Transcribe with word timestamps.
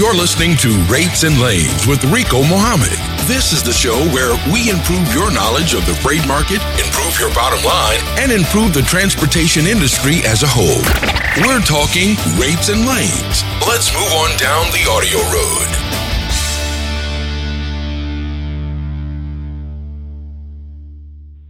You're 0.00 0.16
listening 0.16 0.56
to 0.64 0.72
Rates 0.88 1.24
and 1.24 1.38
Lanes 1.38 1.86
with 1.86 2.02
Rico 2.04 2.40
Muhammad. 2.40 2.96
This 3.28 3.52
is 3.52 3.62
the 3.62 3.70
show 3.70 4.00
where 4.16 4.32
we 4.50 4.70
improve 4.70 5.12
your 5.12 5.30
knowledge 5.30 5.74
of 5.74 5.84
the 5.84 5.92
freight 5.92 6.26
market, 6.26 6.56
improve 6.80 7.20
your 7.20 7.28
bottom 7.34 7.62
line, 7.62 8.00
and 8.16 8.32
improve 8.32 8.72
the 8.72 8.80
transportation 8.80 9.66
industry 9.66 10.24
as 10.24 10.42
a 10.42 10.48
whole. 10.48 10.80
We're 11.44 11.60
talking 11.60 12.16
rates 12.40 12.72
and 12.72 12.88
lanes. 12.88 13.44
Let's 13.68 13.92
move 13.92 14.08
on 14.24 14.32
down 14.40 14.72
the 14.72 14.88
audio 14.88 15.20
road. 15.28 15.68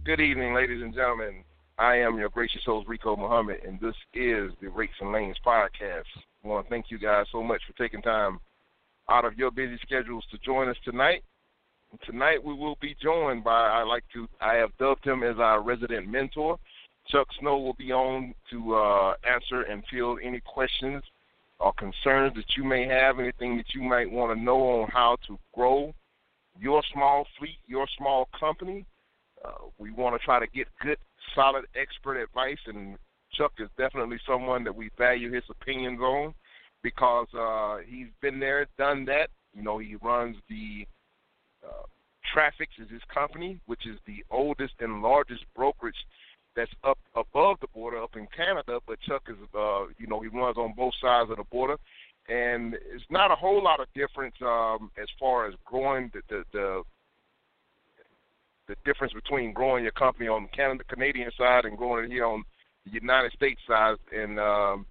Good 0.03 0.19
evening, 0.19 0.53
ladies 0.53 0.81
and 0.81 0.93
gentlemen. 0.93 1.45
I 1.79 1.99
am 1.99 2.17
your 2.17 2.27
gracious 2.27 2.65
host, 2.65 2.89
Rico 2.89 3.15
Muhammad, 3.15 3.61
and 3.65 3.79
this 3.79 3.95
is 4.13 4.51
the 4.59 4.67
Rates 4.67 4.99
and 4.99 5.13
Lanes 5.13 5.37
podcast. 5.39 6.03
I 6.43 6.47
want 6.47 6.65
to 6.65 6.69
thank 6.69 6.89
you 6.89 6.97
guys 6.97 7.27
so 7.31 7.43
much 7.43 7.61
for 7.67 7.73
taking 7.77 8.01
time 8.01 8.39
out 9.09 9.25
of 9.25 9.37
your 9.37 9.51
busy 9.51 9.77
schedules 9.81 10.25
to 10.31 10.37
join 10.39 10.69
us 10.69 10.77
tonight. 10.83 11.23
Tonight 12.05 12.43
we 12.43 12.53
will 12.53 12.77
be 12.81 12.95
joined 13.01 13.43
by 13.43 13.67
I 13.67 13.83
like 13.83 14.03
to 14.13 14.27
I 14.39 14.55
have 14.55 14.75
dubbed 14.77 15.05
him 15.05 15.23
as 15.23 15.37
our 15.37 15.61
resident 15.61 16.07
mentor. 16.07 16.57
Chuck 17.07 17.27
Snow 17.39 17.57
will 17.57 17.73
be 17.73 17.91
on 17.91 18.33
to 18.49 18.75
uh, 18.75 19.13
answer 19.29 19.63
and 19.63 19.83
field 19.91 20.19
any 20.23 20.39
questions 20.39 21.03
or 21.59 21.73
concerns 21.73 22.33
that 22.35 22.55
you 22.55 22.63
may 22.63 22.87
have, 22.87 23.19
anything 23.19 23.57
that 23.57 23.73
you 23.75 23.81
might 23.81 24.09
want 24.09 24.35
to 24.35 24.41
know 24.41 24.81
on 24.81 24.89
how 24.89 25.17
to 25.27 25.37
grow 25.53 25.93
your 26.59 26.81
small 26.93 27.27
fleet, 27.37 27.57
your 27.67 27.87
small 27.97 28.29
company. 28.39 28.85
Uh, 29.43 29.65
we 29.77 29.91
want 29.91 30.19
to 30.19 30.25
try 30.25 30.39
to 30.39 30.47
get 30.47 30.67
good, 30.81 30.97
solid 31.35 31.65
expert 31.75 32.17
advice, 32.17 32.59
and 32.67 32.97
Chuck 33.33 33.53
is 33.59 33.69
definitely 33.77 34.19
someone 34.25 34.63
that 34.63 34.75
we 34.75 34.89
value 34.97 35.31
his 35.31 35.43
opinions 35.49 35.99
on 35.99 36.33
because 36.83 37.27
uh, 37.37 37.77
he's 37.87 38.07
been 38.21 38.39
there, 38.39 38.67
done 38.77 39.05
that. 39.05 39.29
You 39.53 39.63
know, 39.63 39.77
he 39.77 39.95
runs 39.95 40.37
the 40.49 40.85
uh, 41.65 41.83
Traffix 42.33 42.81
is 42.81 42.89
his 42.89 43.01
company, 43.13 43.59
which 43.65 43.85
is 43.85 43.97
the 44.05 44.23
oldest 44.31 44.73
and 44.79 45.01
largest 45.01 45.43
brokerage 45.55 45.95
that's 46.55 46.71
up 46.83 46.97
above 47.15 47.57
the 47.61 47.67
border 47.73 48.01
up 48.01 48.15
in 48.15 48.27
Canada. 48.35 48.79
But 48.87 48.99
Chuck 49.01 49.23
is, 49.29 49.35
uh, 49.55 49.85
you 49.97 50.07
know, 50.07 50.21
he 50.21 50.27
runs 50.27 50.57
on 50.57 50.73
both 50.75 50.93
sides 51.01 51.29
of 51.29 51.37
the 51.37 51.43
border, 51.45 51.77
and 52.29 52.73
it's 52.73 53.03
not 53.09 53.31
a 53.31 53.35
whole 53.35 53.63
lot 53.63 53.79
of 53.79 53.87
difference 53.93 54.35
um, 54.41 54.91
as 55.01 55.07
far 55.19 55.47
as 55.47 55.53
growing 55.65 56.11
the, 56.13 56.21
the 56.29 56.43
the 56.53 56.83
the 58.67 58.75
difference 58.85 59.11
between 59.13 59.53
growing 59.53 59.83
your 59.83 59.91
company 59.93 60.27
on 60.27 60.43
the 60.43 60.55
Canada 60.55 60.83
Canadian 60.87 61.31
side 61.37 61.65
and 61.65 61.77
growing 61.77 62.05
it 62.05 62.11
here 62.11 62.25
on 62.25 62.43
the 62.85 62.91
United 62.91 63.31
States 63.33 63.59
side. 63.67 63.97
And 64.15 64.39
um, 64.39 64.85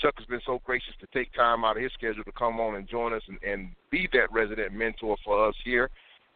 Chuck 0.00 0.14
has 0.18 0.26
been 0.26 0.40
so 0.44 0.60
gracious 0.64 0.94
to 1.00 1.06
take 1.12 1.32
time 1.32 1.64
out 1.64 1.76
of 1.76 1.82
his 1.82 1.92
schedule 1.92 2.24
to 2.24 2.32
come 2.32 2.60
on 2.60 2.76
and 2.76 2.88
join 2.88 3.12
us 3.12 3.22
and, 3.28 3.38
and 3.42 3.70
be 3.90 4.08
that 4.12 4.32
resident 4.32 4.72
mentor 4.72 5.16
for 5.24 5.48
us 5.48 5.54
here. 5.64 5.90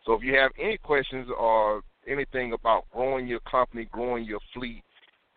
So 0.04 0.12
if 0.12 0.22
you 0.22 0.36
have 0.36 0.52
any 0.58 0.78
questions 0.78 1.28
or 1.36 1.82
anything 2.06 2.52
about 2.52 2.84
growing 2.92 3.26
your 3.26 3.40
company, 3.40 3.88
growing 3.90 4.24
your 4.24 4.40
fleet, 4.54 4.82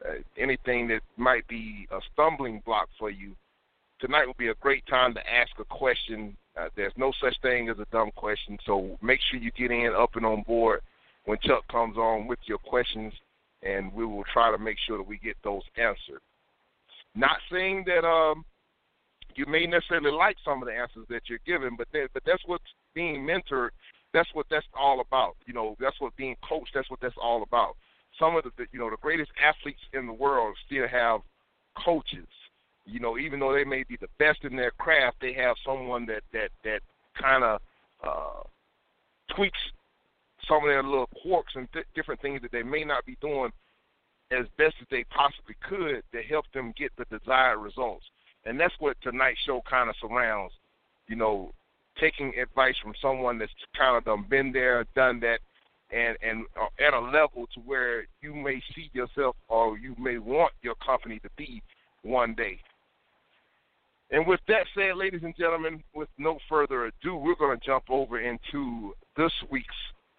uh, 0.08 0.22
anything 0.38 0.88
that 0.90 1.02
might 1.18 1.48
be 1.48 1.88
a 1.92 2.00
stumbling 2.14 2.62
block 2.66 2.88
for 2.98 3.10
you, 3.10 3.36
tonight 4.00 4.26
will 4.26 4.36
be 4.38 4.50
a 4.50 4.56
great 4.56 4.86
time 4.86 5.14
to 5.16 5.22
ask 5.30 5.52
a 5.60 5.66
question. 5.66 6.38
Uh, 6.58 6.70
there's 6.76 6.94
no 6.98 7.12
such 7.22 7.36
thing 7.42 7.70
as 7.70 7.80
a 7.80 7.86
dumb 7.92 8.12
question, 8.16 8.58
so 8.66 8.98
make 9.02 9.20
sure 9.30 9.40
you 9.40 9.52
get 9.52 9.72
in 9.72 9.92
up 9.98 10.16
and 10.16 10.26
on 10.26 10.44
board 10.44 10.82
when 11.26 11.38
Chuck 11.42 11.68
comes 11.68 11.98
on 11.98 12.28
with 12.28 12.40
your 12.46 12.60
questions, 12.60 13.14
and 13.64 13.92
we 13.94 14.06
will 14.06 14.24
try 14.32 14.52
to 14.52 14.58
make 14.58 14.78
sure 14.86 14.98
that 14.98 15.08
we 15.08 15.18
get 15.18 15.36
those 15.44 15.64
answered. 15.78 16.22
Not 17.16 17.38
saying 17.52 17.86
that 17.88 18.06
um, 18.06 18.46
you 19.36 19.46
may 19.46 19.66
necessarily 19.66 20.12
like 20.12 20.38
some 20.44 20.62
of 20.62 20.68
the 20.68 20.76
answers 20.76 21.06
that 21.10 21.24
you're 21.28 21.40
given, 21.46 21.76
but 21.78 21.88
that, 21.94 22.10
but 22.14 22.24
that's 22.26 22.44
what's 22.46 22.64
being 22.94 23.26
mentored. 23.26 23.70
That's 24.14 24.30
what 24.34 24.48
that's 24.50 24.66
all 24.78 25.02
about. 25.02 25.36
You 25.46 25.54
know, 25.54 25.76
that's 25.80 26.00
what 26.00 26.16
being 26.16 26.36
coached. 26.48 26.72
That's 26.74 26.90
what 26.90 27.00
that's 27.02 27.16
all 27.22 27.44
about. 27.44 27.76
Some 28.20 28.36
of 28.36 28.44
the 28.44 28.52
you 28.72 28.80
know 28.80 28.90
the 28.90 28.98
greatest 28.98 29.32
athletes 29.44 29.82
in 29.94 30.08
the 30.08 30.14
world 30.14 30.56
still 30.66 30.88
have 30.88 31.22
coaches. 31.84 32.28
You 32.86 33.00
know, 33.00 33.18
even 33.20 33.40
though 33.40 33.54
they 33.54 33.64
may 33.64 33.84
be 33.84 33.98
the 33.98 34.08
best 34.18 34.44
in 34.44 34.56
their 34.56 34.72
craft, 34.72 35.18
they 35.22 35.34
have 35.34 35.56
someone 35.66 36.06
that 36.08 36.24
that 36.34 36.50
that 36.64 36.82
kind 37.20 37.44
of 37.44 37.62
uh, 38.04 38.42
tweaks 39.36 39.60
some 40.48 40.64
of 40.64 40.70
their 40.70 40.84
little 40.84 41.10
quirks 41.22 41.54
and 41.56 41.72
th- 41.72 41.86
different 41.94 42.22
things 42.22 42.42
that 42.42 42.52
they 42.52 42.64
may 42.64 42.84
not 42.84 43.06
be 43.06 43.18
doing 43.22 43.52
as 44.32 44.46
best 44.58 44.76
as 44.82 44.88
they 44.92 45.04
possibly 45.06 45.56
could 45.68 46.04
to 46.12 46.22
help 46.22 46.46
them 46.54 46.74
get 46.78 46.92
the 46.98 47.06
desired 47.06 47.58
results. 47.58 48.06
And 48.46 48.60
that's 48.60 48.74
what 48.80 48.98
tonight's 49.02 49.40
show 49.46 49.62
kind 49.70 49.90
of 49.90 49.96
surrounds. 50.00 50.54
You 51.08 51.16
know, 51.16 51.52
taking 52.00 52.34
advice 52.40 52.76
from 52.82 52.94
someone 53.02 53.38
that's 53.38 53.52
kind 53.78 53.98
of 53.98 54.06
done 54.06 54.26
been 54.30 54.52
there, 54.52 54.86
done 54.96 55.20
that, 55.22 55.40
and 55.92 56.18
and 56.22 56.46
at 56.80 56.94
a 56.94 57.00
level 57.00 57.48
to 57.54 57.60
where 57.62 58.06
you 58.22 58.34
may 58.34 58.62
see 58.76 58.90
yourself 58.94 59.36
or 59.48 59.78
you 59.78 59.96
may 59.98 60.18
want 60.18 60.54
your 60.62 60.76
company 60.76 61.20
to 61.20 61.30
be 61.36 61.62
one 62.04 62.36
day. 62.36 62.60
And 64.12 64.26
with 64.26 64.40
that 64.48 64.66
said, 64.74 64.96
ladies 64.96 65.22
and 65.24 65.36
gentlemen, 65.38 65.84
with 65.94 66.10
no 66.18 66.40
further 66.48 66.86
ado, 66.86 67.16
we're 67.16 67.36
going 67.36 67.60
to 67.60 67.66
jump 67.66 67.86
over 67.90 68.20
into 68.20 68.94
this 69.16 69.32
week's 69.52 69.76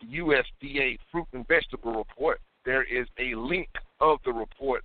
USDA 0.09 0.99
Fruit 1.11 1.27
and 1.33 1.47
Vegetable 1.49 1.95
Report. 1.95 2.41
There 2.65 2.85
is 2.85 3.07
a 3.19 3.35
link 3.35 3.69
of 4.01 4.19
the 4.25 4.33
report 4.33 4.85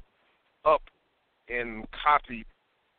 up 0.65 0.81
and 1.49 1.85
copied 1.91 2.45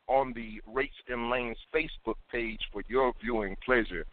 on 0.08 0.32
the 0.34 0.60
Rates 0.72 0.94
and 1.08 1.30
Lanes 1.30 1.56
Facebook 1.74 2.16
page 2.30 2.60
for 2.72 2.82
your 2.88 3.12
viewing 3.20 3.56
pleasure. 3.64 4.06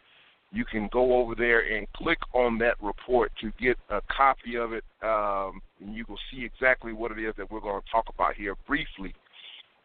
You 0.52 0.66
can 0.66 0.88
go 0.92 1.16
over 1.16 1.36
there 1.36 1.62
and 1.62 1.92
click 1.94 2.20
on 2.34 2.58
that 2.60 2.76
report 2.82 3.32
to 3.42 3.52
get 3.60 3.78
a 3.90 4.02
copy 4.16 4.56
of 4.56 4.74
it, 4.74 4.84
um, 5.02 5.62
and 5.80 5.96
you 5.96 6.06
will 6.08 6.20
see 6.32 6.46
exactly 6.46 6.94
what 6.94 7.12
it 7.12 7.20
is 7.20 7.34
that 7.38 7.52
we're 7.52 7.60
going 7.60 7.82
to 7.82 7.92
talk 7.92 8.06
about 8.14 8.36
here 8.36 8.56
briefly. 8.68 9.14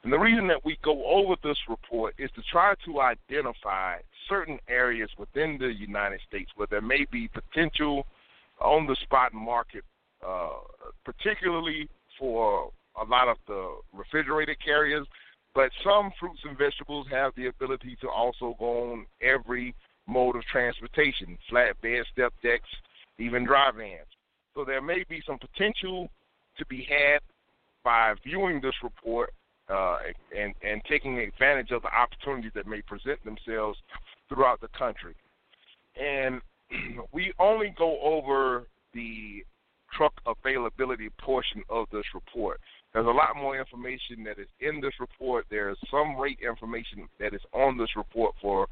And 0.05 0.13
the 0.13 0.19
reason 0.19 0.47
that 0.49 0.65
we 0.65 0.79
go 0.85 1.05
over 1.07 1.35
this 1.43 1.59
report 1.69 2.15
is 2.19 2.31
to 2.37 2.43
try 2.53 2.75
to 2.85 3.01
identify 3.01 3.97
certain 4.29 4.59
areas 4.69 5.11
within 5.19 5.59
the 5.59 5.73
United 5.73 6.21
States 6.27 6.51
where 6.55 6.69
there 6.71 6.83
may 6.83 7.07
be 7.11 7.29
potential 7.29 8.07
on 8.61 8.87
the 8.87 8.97
spot 9.03 9.33
market, 9.33 9.85
uh, 10.27 10.61
particularly 11.05 11.89
for 12.19 12.71
a 13.01 13.05
lot 13.05 13.29
of 13.29 13.37
the 13.47 13.77
refrigerated 13.93 14.57
carriers. 14.65 15.07
But 15.55 15.71
some 15.83 16.13
fruits 16.21 16.41
and 16.45 16.57
vegetables 16.57 17.07
have 17.11 17.33
the 17.37 17.47
ability 17.47 17.97
to 18.01 18.09
also 18.09 18.55
go 18.59 18.93
on 18.93 19.07
every 19.23 19.75
mode 20.07 20.37
of 20.37 20.43
transportation 20.45 21.39
flatbed, 21.51 22.03
step 22.13 22.33
decks, 22.43 22.69
even 23.19 23.45
dry 23.45 23.71
vans. 23.77 24.07
So 24.55 24.65
there 24.65 24.83
may 24.83 25.05
be 25.09 25.23
some 25.27 25.39
potential 25.39 26.09
to 26.59 26.67
be 26.67 26.87
had 26.89 27.21
by 27.85 28.15
viewing 28.25 28.61
this 28.61 28.75
report 28.83 29.33
uh, 29.69 29.99
and, 30.37 30.55
and 30.63 30.83
taking 30.89 31.19
advantage 31.19 31.71
of 31.71 31.83
the 31.83 31.95
opportunities 31.95 32.53
that 32.55 32.67
may 32.67 32.83
present 32.83 33.23
themselves 33.25 33.79
throughout 34.29 34.61
the 34.61 34.69
country. 34.69 35.15
And 36.01 36.41
we 37.13 37.33
only 37.39 37.75
go 37.77 38.01
over 38.01 38.67
the 38.95 39.45
truck 39.99 40.15
availability 40.27 41.11
portion 41.21 41.63
of 41.69 41.87
this 41.93 42.05
report. 42.15 42.61
There's 42.95 43.07
a 43.07 43.11
lot 43.11 43.37
more 43.37 43.59
information 43.59 44.25
that 44.25 44.39
is 44.39 44.47
in 44.61 44.81
this 44.81 44.95
report. 45.01 45.45
There's 45.51 45.77
some 45.91 46.17
rate 46.17 46.39
information 46.41 47.09
that 47.21 47.35
is 47.35 47.43
on 47.53 47.77
this 47.77 47.97
report 47.97 48.35
for, 48.41 48.69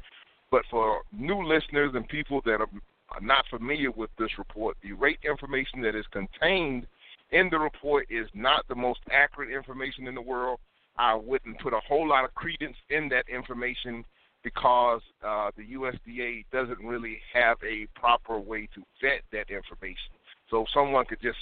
but 0.49 0.63
for 0.71 1.01
new 1.11 1.45
listeners 1.45 1.91
and 1.93 2.07
people 2.07 2.41
that 2.45 2.61
are, 2.61 2.69
are 3.09 3.21
not 3.21 3.45
familiar 3.49 3.91
with 3.91 4.09
this 4.17 4.31
report, 4.37 4.77
the 4.81 4.93
rate 4.93 5.19
information 5.23 5.81
that 5.81 5.95
is 5.95 6.05
contained 6.11 6.87
in 7.31 7.49
the 7.51 7.59
report 7.59 8.07
is 8.09 8.27
not 8.33 8.65
the 8.69 8.75
most 8.75 9.01
accurate 9.11 9.51
information 9.51 10.07
in 10.07 10.15
the 10.15 10.21
world. 10.21 10.59
I 10.97 11.13
wouldn't 11.13 11.59
put 11.59 11.73
a 11.73 11.81
whole 11.87 12.07
lot 12.07 12.25
of 12.25 12.33
credence 12.33 12.77
in 12.89 13.09
that 13.09 13.25
information 13.29 14.03
because 14.43 15.01
uh, 15.23 15.51
the 15.57 15.75
USDA 15.75 16.45
doesn't 16.51 16.79
really 16.79 17.19
have 17.33 17.57
a 17.63 17.85
proper 17.99 18.39
way 18.39 18.67
to 18.73 18.81
vet 19.01 19.21
that 19.31 19.53
information. 19.53 20.16
So 20.49 20.65
someone 20.73 21.05
could 21.05 21.21
just 21.21 21.39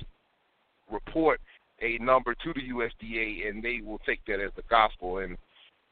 report 0.92 1.40
a 1.82 1.98
number 1.98 2.34
to 2.34 2.54
the 2.54 2.70
USDA 2.70 3.48
and 3.48 3.62
they 3.62 3.82
will 3.84 4.00
take 4.00 4.26
that 4.28 4.40
as 4.40 4.52
the 4.56 4.64
gospel. 4.70 5.20
And 5.20 5.38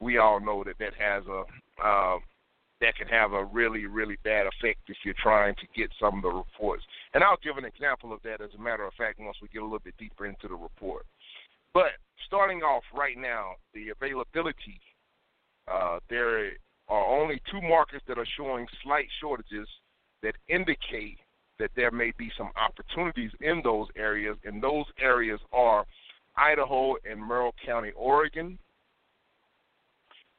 we 0.00 0.18
all 0.18 0.40
know 0.40 0.64
that 0.64 0.78
that 0.78 0.94
has 0.98 1.24
a 1.26 1.44
uh, 1.84 2.18
that 2.80 2.96
can 2.96 3.06
have 3.08 3.32
a 3.32 3.44
really 3.44 3.86
really 3.86 4.16
bad 4.24 4.46
effect 4.46 4.80
if 4.88 4.96
you're 5.04 5.14
trying 5.22 5.54
to 5.56 5.66
get 5.76 5.90
some 6.00 6.16
of 6.16 6.22
the 6.22 6.28
reports. 6.28 6.82
And 7.12 7.22
I'll 7.22 7.38
give 7.42 7.56
an 7.56 7.64
example 7.64 8.12
of 8.12 8.20
that 8.22 8.40
as 8.40 8.50
a 8.56 8.60
matter 8.60 8.84
of 8.84 8.94
fact 8.94 9.18
once 9.20 9.36
we 9.40 9.48
get 9.48 9.62
a 9.62 9.64
little 9.64 9.78
bit 9.78 9.94
deeper 9.98 10.26
into 10.26 10.48
the 10.48 10.54
report. 10.54 11.06
But 11.72 11.92
starting 12.26 12.62
off 12.62 12.82
right 12.94 13.16
now, 13.18 13.54
the 13.74 13.90
availability 13.90 14.80
uh, 15.70 15.98
there 16.10 16.50
are 16.88 17.20
only 17.20 17.40
two 17.50 17.60
markets 17.62 18.04
that 18.08 18.18
are 18.18 18.26
showing 18.36 18.66
slight 18.82 19.06
shortages 19.20 19.68
that 20.22 20.34
indicate 20.48 21.18
that 21.58 21.70
there 21.76 21.90
may 21.90 22.12
be 22.18 22.30
some 22.36 22.50
opportunities 22.56 23.30
in 23.40 23.60
those 23.62 23.88
areas, 23.96 24.36
and 24.44 24.62
those 24.62 24.86
areas 25.00 25.40
are 25.52 25.84
Idaho 26.36 26.96
and 27.08 27.20
Malheur 27.20 27.52
County, 27.64 27.92
Oregon, 27.96 28.58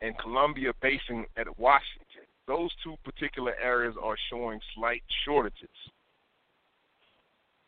and 0.02 0.18
Columbia 0.18 0.72
Basin 0.82 1.26
at 1.38 1.58
Washington. 1.58 2.28
those 2.48 2.70
two 2.84 2.96
particular 3.04 3.56
areas 3.60 3.96
are 4.02 4.18
showing 4.30 4.60
slight 4.76 5.02
shortages. 5.24 5.70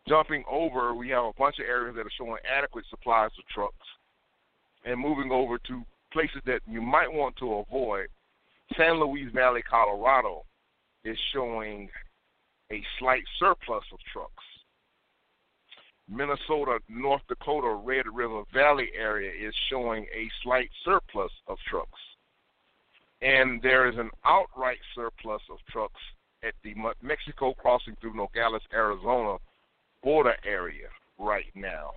Jumping 0.08 0.44
over, 0.50 0.94
we 0.94 1.10
have 1.10 1.26
a 1.26 1.34
bunch 1.38 1.58
of 1.60 1.66
areas 1.66 1.96
that 1.96 2.06
are 2.06 2.12
showing 2.18 2.38
adequate 2.48 2.86
supplies 2.90 3.32
of 3.40 3.48
trucks. 3.48 3.88
And 4.86 5.00
moving 5.00 5.32
over 5.32 5.58
to 5.58 5.84
places 6.14 6.42
that 6.46 6.62
you 6.68 6.82
might 6.82 7.12
want 7.12 7.36
to 7.38 7.56
avoid, 7.56 8.08
San 8.78 9.00
Luis 9.00 9.32
Valley, 9.34 9.64
Colorado 9.64 10.44
is 11.04 11.18
showing 11.34 11.90
a 12.72 12.84
slight 13.00 13.24
surplus 13.40 13.84
of 13.92 14.00
trucks. 14.12 14.44
Minnesota, 16.10 16.80
North 16.88 17.22
Dakota, 17.28 17.70
Red 17.70 18.06
River 18.12 18.44
Valley 18.54 18.90
area 18.98 19.32
is 19.32 19.54
showing 19.70 20.06
a 20.06 20.30
slight 20.44 20.70
surplus 20.86 21.32
of 21.48 21.58
trucks. 21.70 22.00
And 23.22 23.62
there 23.62 23.90
is 23.90 23.98
an 23.98 24.10
outright 24.26 24.78
surplus 24.96 25.42
of 25.50 25.58
trucks 25.70 26.00
at 26.44 26.54
the 26.64 26.76
Mexico 27.02 27.54
crossing 27.54 27.98
through 28.00 28.16
Nogales, 28.16 28.62
Arizona 28.74 29.38
border 30.04 30.36
area 30.46 30.88
right 31.18 31.52
now. 31.56 31.92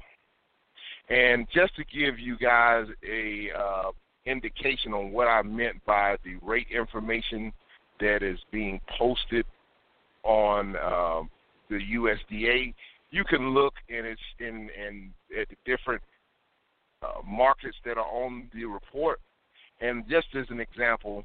And 1.09 1.47
just 1.53 1.77
to 1.77 1.85
give 1.85 2.19
you 2.19 2.37
guys 2.39 2.87
a 3.07 3.51
uh, 3.57 3.91
indication 4.27 4.93
on 4.95 5.13
what 5.13 5.29
I 5.29 5.43
meant 5.43 5.85
by 5.85 6.17
the 6.25 6.37
rate 6.43 6.69
information 6.71 7.53
that 8.01 8.23
is 8.23 8.39
being 8.51 8.81
posted 8.99 9.45
on 10.25 10.77
uh, 10.77 11.23
the 11.69 11.79
USDA, 11.95 12.75
you 13.11 13.25
can 13.25 13.51
look 13.51 13.75
and 13.89 14.07
it's 14.07 14.21
in 14.39 14.71
in 14.71 15.13
at 15.39 15.49
the 15.49 15.57
different 15.65 16.03
uh, 17.03 17.21
markets 17.27 17.77
that 17.85 17.97
are 17.99 18.07
on 18.07 18.49
the 18.55 18.65
report. 18.65 19.21
And 19.81 20.05
just 20.09 20.27
as 20.35 20.47
an 20.51 20.61
example, 20.61 21.25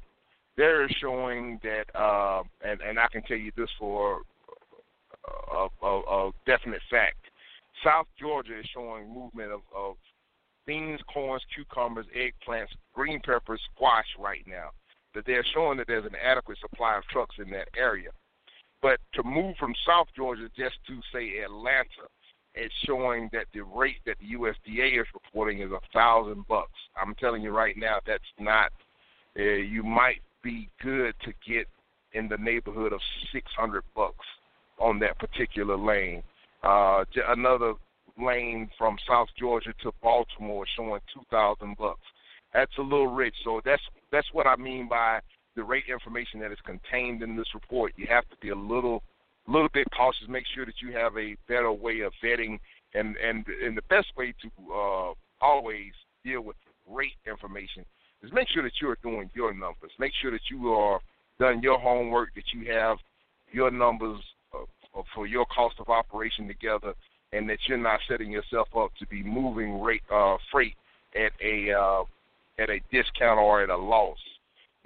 they're 0.56 0.88
showing 0.88 1.60
that, 1.62 1.84
uh, 1.94 2.42
and 2.64 2.80
and 2.80 2.98
I 2.98 3.06
can 3.08 3.22
tell 3.22 3.36
you 3.36 3.52
this 3.56 3.70
for 3.78 4.22
a, 5.52 5.68
a, 5.82 6.00
a 6.00 6.30
definite 6.46 6.82
fact. 6.90 7.18
South 7.84 8.06
Georgia 8.18 8.58
is 8.58 8.66
showing 8.72 9.12
movement 9.12 9.52
of, 9.52 9.60
of 9.76 9.96
beans, 10.66 11.00
corns, 11.12 11.42
cucumbers, 11.54 12.06
eggplants, 12.16 12.68
green 12.94 13.20
peppers, 13.20 13.60
squash 13.74 14.06
right 14.18 14.44
now. 14.46 14.70
That 15.14 15.26
they're 15.26 15.44
showing 15.54 15.78
that 15.78 15.86
there's 15.86 16.04
an 16.04 16.16
adequate 16.22 16.58
supply 16.58 16.96
of 16.96 17.04
trucks 17.04 17.36
in 17.38 17.50
that 17.50 17.68
area. 17.76 18.10
But 18.86 19.00
to 19.14 19.24
move 19.24 19.56
from 19.58 19.74
South 19.84 20.06
Georgia 20.14 20.48
just 20.56 20.76
to 20.86 21.00
say 21.12 21.40
Atlanta, 21.40 22.06
it's 22.54 22.72
showing 22.84 23.28
that 23.32 23.46
the 23.52 23.62
rate 23.62 23.96
that 24.06 24.16
the 24.20 24.36
USDA 24.38 25.00
is 25.00 25.08
reporting 25.12 25.60
is 25.60 25.72
a 25.72 25.80
thousand 25.92 26.46
bucks. 26.46 26.78
I'm 26.96 27.16
telling 27.16 27.42
you 27.42 27.50
right 27.50 27.76
now, 27.76 27.98
that's 28.06 28.22
not. 28.38 28.70
Uh, 29.36 29.42
you 29.42 29.82
might 29.82 30.20
be 30.44 30.68
good 30.80 31.16
to 31.24 31.32
get 31.44 31.66
in 32.12 32.28
the 32.28 32.36
neighborhood 32.36 32.92
of 32.92 33.00
six 33.32 33.50
hundred 33.58 33.82
bucks 33.96 34.24
on 34.78 35.00
that 35.00 35.18
particular 35.18 35.76
lane. 35.76 36.22
Uh, 36.62 37.02
another 37.26 37.74
lane 38.16 38.70
from 38.78 38.98
South 39.08 39.30
Georgia 39.36 39.74
to 39.82 39.90
Baltimore 40.00 40.64
showing 40.76 41.00
two 41.12 41.24
thousand 41.28 41.76
bucks. 41.76 42.06
That's 42.54 42.78
a 42.78 42.82
little 42.82 43.08
rich. 43.08 43.34
So 43.42 43.60
that's 43.64 43.82
that's 44.12 44.28
what 44.32 44.46
I 44.46 44.54
mean 44.54 44.88
by 44.88 45.18
the 45.56 45.64
rate 45.64 45.84
information 45.90 46.38
that 46.40 46.52
is 46.52 46.58
contained 46.64 47.22
in 47.22 47.36
this 47.36 47.54
report. 47.54 47.92
You 47.96 48.06
have 48.08 48.28
to 48.28 48.36
be 48.40 48.50
a 48.50 48.54
little 48.54 49.02
little 49.48 49.68
bit 49.72 49.86
cautious. 49.96 50.28
Make 50.28 50.44
sure 50.54 50.66
that 50.66 50.82
you 50.82 50.92
have 50.92 51.16
a 51.16 51.36
better 51.48 51.72
way 51.72 52.00
of 52.00 52.12
vetting 52.22 52.58
and 52.94 53.16
and 53.16 53.44
and 53.64 53.76
the 53.76 53.82
best 53.88 54.08
way 54.16 54.34
to 54.42 54.72
uh, 54.72 55.12
always 55.40 55.92
deal 56.24 56.42
with 56.42 56.56
rate 56.88 57.16
information 57.26 57.84
is 58.22 58.32
make 58.32 58.48
sure 58.48 58.62
that 58.62 58.80
you 58.80 58.88
are 58.88 58.98
doing 59.02 59.30
your 59.34 59.52
numbers. 59.52 59.90
Make 59.98 60.12
sure 60.20 60.30
that 60.30 60.50
you 60.50 60.72
are 60.72 61.00
done 61.38 61.62
your 61.62 61.78
homework. 61.78 62.34
That 62.34 62.44
you 62.52 62.72
have 62.72 62.98
your 63.52 63.70
numbers 63.70 64.20
uh, 64.54 65.02
for 65.14 65.26
your 65.26 65.46
cost 65.46 65.76
of 65.78 65.88
operation 65.88 66.46
together, 66.46 66.94
and 67.32 67.48
that 67.48 67.58
you're 67.66 67.78
not 67.78 68.00
setting 68.08 68.30
yourself 68.30 68.68
up 68.76 68.90
to 68.98 69.06
be 69.06 69.22
moving 69.22 69.80
rate 69.80 70.02
uh, 70.12 70.36
freight 70.50 70.74
at 71.14 71.32
a 71.42 71.72
uh, 71.72 72.04
at 72.58 72.70
a 72.70 72.80
discount 72.90 73.38
or 73.38 73.62
at 73.62 73.70
a 73.70 73.76
loss. 73.76 74.18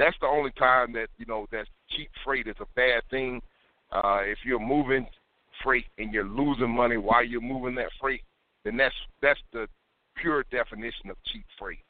That's 0.01 0.17
the 0.23 0.27
only 0.27 0.51
time 0.53 0.95
that 0.95 1.09
you 1.19 1.27
know 1.27 1.47
that 1.53 1.67
cheap 1.91 2.09
freight 2.25 2.47
is 2.47 2.57
a 2.59 2.67
bad 2.75 3.03
thing. 3.11 3.43
Uh, 3.93 4.21
if 4.23 4.39
you're 4.47 4.59
moving 4.59 5.07
freight 5.63 5.85
and 5.99 6.11
you're 6.11 6.25
losing 6.25 6.71
money 6.71 6.97
while 6.97 7.23
you're 7.23 7.43
moving 7.43 7.75
that 7.75 7.91
freight, 8.01 8.23
then 8.65 8.79
that's 8.79 8.95
that's 9.21 9.41
the 9.53 9.69
pure 10.17 10.45
definition 10.51 11.11
of 11.11 11.17
cheap 11.31 11.45
freight. 11.59 11.85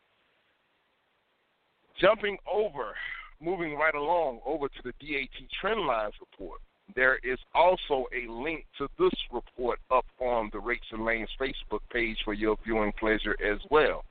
Jumping 2.00 2.36
over, 2.52 2.94
moving 3.40 3.76
right 3.76 3.94
along 3.94 4.40
over 4.44 4.66
to 4.66 4.82
the 4.82 4.92
DAT 4.98 5.28
trend 5.60 5.80
lines 5.82 6.14
report 6.18 6.60
there 6.96 7.18
is 7.22 7.38
also 7.54 8.06
a 8.12 8.30
link 8.30 8.64
to 8.78 8.88
this 8.98 9.12
report 9.32 9.78
up 9.92 10.06
on 10.18 10.50
the 10.52 10.58
Rates 10.58 10.86
and 10.90 11.04
Lanes 11.04 11.28
Facebook 11.40 11.80
page 11.92 12.18
for 12.24 12.34
your 12.34 12.56
viewing 12.64 12.92
pleasure 12.98 13.36
as 13.44 13.58
well. 13.70 14.02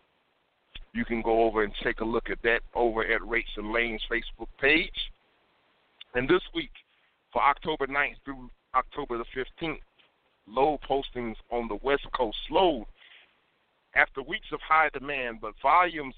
You 0.93 1.05
can 1.05 1.21
go 1.21 1.43
over 1.43 1.63
and 1.63 1.73
take 1.83 2.01
a 2.01 2.05
look 2.05 2.29
at 2.29 2.41
that 2.43 2.61
over 2.73 3.03
at 3.03 3.25
Rates 3.27 3.51
and 3.57 3.71
Lanes 3.71 4.01
Facebook 4.11 4.47
page. 4.59 5.11
And 6.15 6.27
this 6.27 6.41
week, 6.53 6.71
for 7.31 7.43
October 7.43 7.85
9th 7.87 8.15
through 8.25 8.49
October 8.73 9.17
the 9.17 9.45
15th, 9.61 9.79
load 10.47 10.79
postings 10.89 11.35
on 11.51 11.67
the 11.67 11.77
West 11.83 12.07
Coast 12.15 12.37
slowed 12.47 12.85
after 13.95 14.21
weeks 14.23 14.47
of 14.51 14.59
high 14.61 14.89
demand, 14.93 15.39
but 15.41 15.53
volumes 15.61 16.15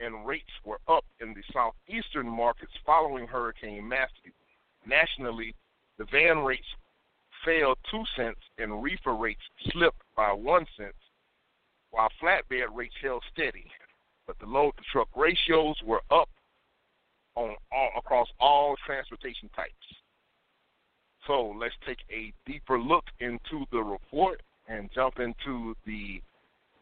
and 0.00 0.26
rates 0.26 0.50
were 0.64 0.80
up 0.86 1.04
in 1.20 1.34
the 1.34 1.42
southeastern 1.52 2.28
markets 2.28 2.72
following 2.86 3.26
Hurricane 3.26 3.88
Matthew. 3.88 4.30
Nationally, 4.86 5.54
the 5.98 6.06
van 6.12 6.38
rates 6.38 6.66
fell 7.44 7.74
2 7.90 8.04
cents 8.16 8.40
and 8.58 8.82
reefer 8.82 9.14
rates 9.14 9.42
slipped 9.70 10.02
by 10.16 10.32
1 10.32 10.66
cent, 10.76 10.94
while 11.90 12.08
flatbed 12.22 12.66
rates 12.72 12.94
held 13.02 13.24
steady. 13.32 13.66
But 14.28 14.38
the 14.40 14.46
load 14.46 14.72
to 14.76 14.82
truck 14.92 15.08
ratios 15.16 15.76
were 15.82 16.02
up 16.10 16.28
on 17.34 17.56
all, 17.72 17.90
across 17.96 18.28
all 18.38 18.76
transportation 18.84 19.48
types. 19.56 19.72
So 21.26 21.54
let's 21.58 21.74
take 21.86 21.98
a 22.10 22.32
deeper 22.46 22.78
look 22.78 23.04
into 23.20 23.64
the 23.72 23.82
report 23.82 24.42
and 24.68 24.90
jump 24.94 25.18
into 25.18 25.74
the 25.86 26.20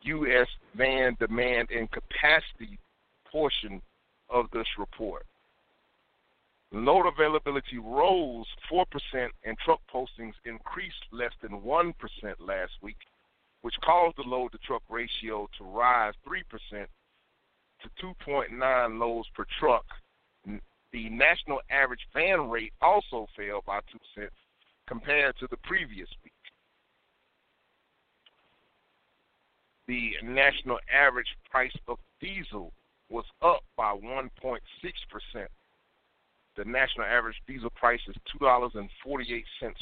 U.S. 0.02 0.48
van 0.74 1.16
demand 1.20 1.68
and 1.70 1.88
capacity 1.90 2.78
portion 3.30 3.80
of 4.28 4.46
this 4.52 4.66
report. 4.76 5.24
Load 6.72 7.06
availability 7.06 7.78
rose 7.78 8.46
4% 8.70 8.84
and 9.44 9.56
truck 9.58 9.80
postings 9.92 10.34
increased 10.44 10.96
less 11.12 11.32
than 11.42 11.60
1% 11.60 11.94
last 12.40 12.72
week, 12.82 12.96
which 13.62 13.74
caused 13.84 14.16
the 14.16 14.22
load 14.22 14.50
to 14.50 14.58
truck 14.58 14.82
ratio 14.90 15.48
to 15.58 15.64
rise 15.64 16.14
3% 16.26 16.42
to 17.82 18.06
2.9 18.28 18.98
loads 18.98 19.28
per 19.34 19.44
truck. 19.58 19.84
The 20.92 21.10
national 21.10 21.60
average 21.70 22.06
van 22.14 22.48
rate 22.48 22.72
also 22.80 23.26
fell 23.36 23.62
by 23.66 23.80
2 23.92 23.98
cents 24.14 24.34
compared 24.86 25.36
to 25.38 25.46
the 25.50 25.58
previous 25.58 26.08
week. 26.24 26.32
The 29.88 30.12
national 30.22 30.78
average 30.92 31.28
price 31.50 31.76
of 31.86 31.98
diesel 32.20 32.72
was 33.08 33.24
up 33.42 33.62
by 33.76 33.92
1.6 33.92 34.30
percent 35.10 35.50
the 36.56 36.64
national 36.64 37.06
average 37.06 37.36
diesel 37.46 37.70
price 37.70 38.00
is 38.08 38.16
$2.48 38.40 38.88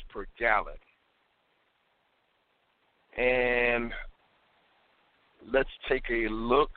per 0.08 0.26
gallon. 0.38 0.74
And 3.16 3.92
let's 5.52 5.70
take 5.88 6.04
a 6.10 6.28
look 6.28 6.70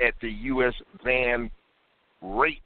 at 0.00 0.14
the 0.20 0.30
U.S. 0.30 0.74
van 1.04 1.50
rates 2.22 2.60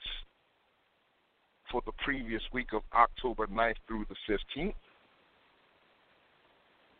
for 1.71 1.83
the 1.85 1.93
previous 2.05 2.43
week 2.53 2.73
of 2.73 2.83
October 2.95 3.47
9th 3.47 3.75
through 3.87 4.07
the 4.09 4.35
15th. 4.57 4.75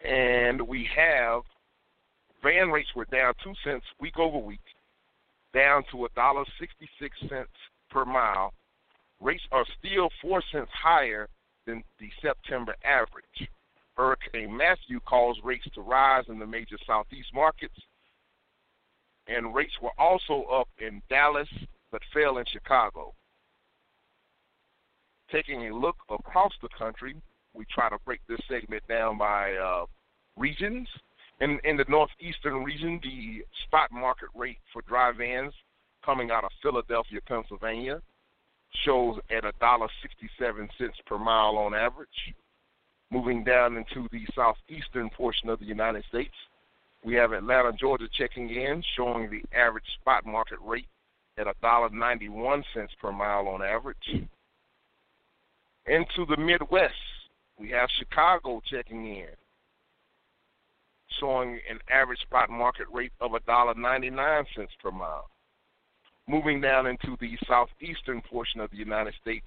And 0.05 0.61
we 0.63 0.89
have 0.95 1.43
van 2.43 2.69
rates 2.69 2.91
were 2.95 3.07
down 3.07 3.35
2 3.43 3.53
cents 3.65 3.85
week 4.01 4.19
over 4.19 4.39
week 4.39 4.61
down 5.55 5.83
to 5.91 6.05
a 6.05 6.09
dollar 6.15 6.45
sixty-six 6.61 7.17
cents 7.29 7.51
per 7.91 8.05
mile. 8.05 8.53
Rates 9.21 9.43
are 9.51 9.65
still 9.79 10.09
four 10.23 10.43
cents 10.53 10.71
higher 10.73 11.29
than 11.67 11.83
the 11.99 12.09
September 12.23 12.75
average. 12.85 13.49
Hurricane 13.97 14.57
Matthew 14.57 15.01
caused 15.01 15.41
rates 15.43 15.67
to 15.75 15.81
rise 15.81 16.25
in 16.29 16.39
the 16.39 16.47
major 16.47 16.77
southeast 16.87 17.29
markets, 17.35 17.75
and 19.29 19.55
rates 19.55 19.75
were 19.81 19.93
also 19.99 20.45
up 20.45 20.69
in 20.79 21.03
Dallas 21.09 21.49
but 21.93 22.03
fell 22.13 22.39
in 22.39 22.45
Chicago. 22.51 23.15
Taking 25.31 25.69
a 25.69 25.75
look 25.75 25.97
across 26.11 26.53
the 26.63 26.69
country, 26.77 27.15
we 27.55 27.65
try 27.73 27.89
to 27.89 27.99
break 28.05 28.21
this 28.29 28.41
segment 28.49 28.83
down 28.89 29.19
by 29.19 29.55
uh, 29.55 29.85
regions. 30.37 30.89
In, 31.41 31.61
in 31.65 31.77
the 31.77 31.85
northeastern 31.89 32.65
region, 32.65 32.99
the 33.03 33.45
spot 33.65 33.91
market 33.93 34.29
rate 34.35 34.59
for 34.73 34.83
dry 34.83 35.13
vans 35.17 35.53
coming 36.05 36.31
out 36.31 36.45
of 36.45 36.51
Philadelphia, 36.63 37.21
Pennsylvania, 37.27 38.01
shows 38.85 39.19
at 39.31 39.45
a 39.45 39.53
dollar 39.61 39.89
sixty-seven 40.03 40.69
cents 40.79 40.97
per 41.07 41.19
mile 41.19 41.57
on 41.57 41.75
average. 41.75 42.09
Moving 43.11 43.45
down 43.45 43.77
into 43.77 44.09
the 44.13 44.27
southeastern 44.35 45.11
portion 45.11 45.49
of 45.49 45.59
the 45.59 45.65
United 45.65 46.05
States, 46.09 46.35
we 47.09 47.15
have 47.15 47.33
Atlanta, 47.33 47.73
Georgia 47.73 48.07
checking 48.13 48.51
in, 48.51 48.83
showing 48.95 49.31
the 49.31 49.43
average 49.57 49.87
spot 49.99 50.27
market 50.27 50.59
rate 50.63 50.89
at 51.39 51.47
a 51.47 51.55
dollar 51.63 51.89
ninety-one 51.89 52.63
cents 52.75 52.93
per 53.01 53.11
mile 53.11 53.49
on 53.49 53.63
average. 53.63 53.97
Into 55.87 56.27
the 56.29 56.37
Midwest, 56.37 56.93
we 57.59 57.71
have 57.71 57.89
Chicago 57.99 58.61
checking 58.71 59.07
in, 59.07 59.29
showing 61.19 61.59
an 61.71 61.79
average 61.91 62.21
spot 62.21 62.51
market 62.51 62.87
rate 62.93 63.13
of 63.23 63.33
a 63.33 63.41
dollar 63.41 63.73
ninety-nine 63.75 64.45
cents 64.55 64.73
per 64.83 64.91
mile. 64.91 65.31
Moving 66.29 66.61
down 66.61 66.87
into 66.87 67.17
the 67.23 67.39
southeastern 67.47 68.21
portion 68.21 68.61
of 68.61 68.71
the 68.71 68.77
United 68.77 69.15
States, 69.19 69.47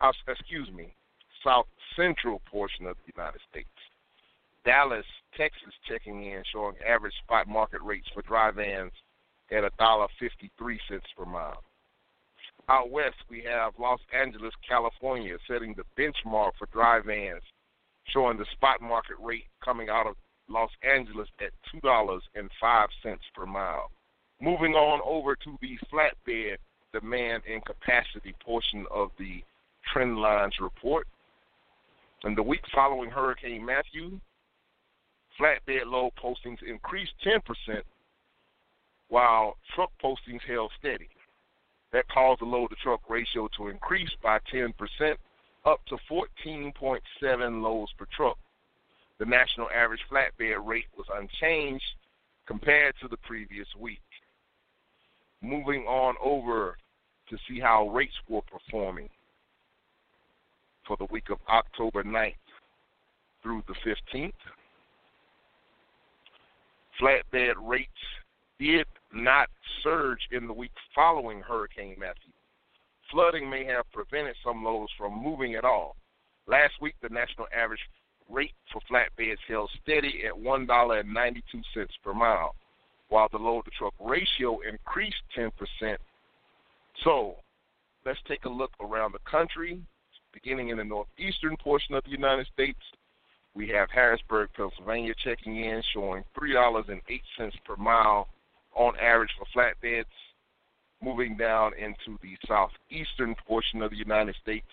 uh, 0.00 0.10
excuse 0.26 0.70
me, 0.70 0.94
south 1.44 1.66
central 1.96 2.40
portion 2.50 2.86
of 2.86 2.96
the 2.96 3.12
United 3.14 3.40
States. 3.50 3.68
Dallas, 4.68 5.06
Texas 5.34 5.72
checking 5.88 6.22
in, 6.24 6.42
showing 6.52 6.74
average 6.86 7.14
spot 7.24 7.48
market 7.48 7.80
rates 7.80 8.06
for 8.12 8.20
dry 8.20 8.50
vans 8.50 8.92
at 9.50 9.64
a 9.64 9.70
dollar 9.78 10.08
fifty 10.20 10.50
three 10.58 10.78
cents 10.90 11.06
per 11.16 11.24
mile. 11.24 11.62
Out 12.68 12.90
west 12.90 13.16
we 13.30 13.42
have 13.48 13.72
Los 13.78 14.00
Angeles, 14.12 14.52
California, 14.68 15.38
setting 15.48 15.74
the 15.74 15.84
benchmark 15.98 16.50
for 16.58 16.66
dry 16.70 17.00
vans, 17.00 17.42
showing 18.08 18.36
the 18.36 18.44
spot 18.52 18.82
market 18.82 19.16
rate 19.18 19.46
coming 19.64 19.88
out 19.88 20.06
of 20.06 20.16
Los 20.50 20.70
Angeles 20.82 21.30
at 21.40 21.52
two 21.72 21.80
dollars 21.80 22.22
and 22.34 22.50
five 22.60 22.90
cents 23.02 23.24
per 23.34 23.46
mile. 23.46 23.90
Moving 24.38 24.74
on 24.74 25.00
over 25.02 25.34
to 25.34 25.56
the 25.62 25.78
flatbed 25.90 26.58
demand 26.92 27.42
and 27.50 27.64
capacity 27.64 28.34
portion 28.44 28.84
of 28.90 29.12
the 29.18 29.42
trend 29.90 30.18
lines 30.18 30.56
report. 30.60 31.06
In 32.24 32.34
the 32.34 32.42
week 32.42 32.64
following 32.74 33.08
Hurricane 33.08 33.64
Matthew, 33.64 34.20
flatbed 35.40 35.86
load 35.86 36.12
postings 36.22 36.62
increased 36.66 37.12
10%, 37.24 37.40
while 39.08 39.56
truck 39.74 39.90
postings 40.02 40.42
held 40.46 40.72
steady. 40.78 41.08
That 41.92 42.08
caused 42.08 42.40
the 42.40 42.44
load 42.44 42.68
to 42.68 42.76
truck 42.76 43.00
ratio 43.08 43.48
to 43.56 43.68
increase 43.68 44.10
by 44.22 44.38
10%, 44.52 44.72
up 45.64 45.80
to 45.86 45.96
14.7 46.10 47.62
loads 47.62 47.92
per 47.98 48.06
truck. 48.14 48.38
The 49.18 49.26
national 49.26 49.68
average 49.74 50.00
flatbed 50.10 50.64
rate 50.66 50.86
was 50.96 51.06
unchanged 51.14 51.84
compared 52.46 52.94
to 53.00 53.08
the 53.08 53.16
previous 53.18 53.66
week 53.78 54.00
moving 55.42 55.84
on 55.84 56.14
over 56.22 56.76
to 57.28 57.36
see 57.48 57.60
how 57.60 57.88
rates 57.88 58.14
were 58.28 58.42
performing 58.42 59.08
for 60.86 60.96
the 60.96 61.06
week 61.10 61.30
of 61.30 61.38
October 61.48 62.02
9th 62.02 62.34
through 63.42 63.62
the 63.68 63.74
15th. 63.74 64.32
Flatbed 67.00 67.54
rates 67.62 67.90
did 68.58 68.86
not 69.12 69.48
surge 69.82 70.20
in 70.32 70.46
the 70.46 70.52
week 70.52 70.72
following 70.94 71.40
Hurricane 71.40 71.96
Matthew. 71.98 72.32
Flooding 73.10 73.48
may 73.48 73.64
have 73.64 73.90
prevented 73.92 74.36
some 74.44 74.64
loads 74.64 74.92
from 74.98 75.22
moving 75.22 75.54
at 75.54 75.64
all. 75.64 75.96
Last 76.46 76.74
week, 76.80 76.94
the 77.00 77.08
national 77.08 77.46
average 77.56 77.80
rate 78.28 78.54
for 78.72 78.80
flatbeds 78.90 79.38
held 79.48 79.70
steady 79.82 80.24
at 80.26 80.34
$1.92 80.34 81.42
per 82.02 82.14
mile 82.14 82.54
while 83.08 83.28
the 83.32 83.38
load 83.38 83.64
to 83.64 83.70
truck 83.70 83.94
ratio 84.00 84.60
increased 84.68 85.22
10%. 85.36 85.50
So 87.04 87.36
let's 88.04 88.18
take 88.28 88.44
a 88.44 88.50
look 88.50 88.72
around 88.80 89.12
the 89.12 89.30
country, 89.30 89.80
beginning 90.32 90.68
in 90.68 90.76
the 90.76 90.84
northeastern 90.84 91.56
portion 91.56 91.94
of 91.94 92.04
the 92.04 92.10
United 92.10 92.46
States. 92.52 92.80
We 93.58 93.66
have 93.70 93.90
Harrisburg, 93.90 94.50
Pennsylvania 94.56 95.14
checking 95.24 95.56
in, 95.56 95.82
showing 95.92 96.22
$3.08 96.40 97.00
per 97.66 97.74
mile 97.74 98.28
on 98.72 98.92
average 99.00 99.32
for 99.36 99.46
flatbeds. 99.52 100.04
Moving 101.02 101.36
down 101.36 101.72
into 101.74 102.16
the 102.22 102.36
southeastern 102.46 103.34
portion 103.48 103.82
of 103.82 103.90
the 103.90 103.96
United 103.96 104.36
States, 104.40 104.68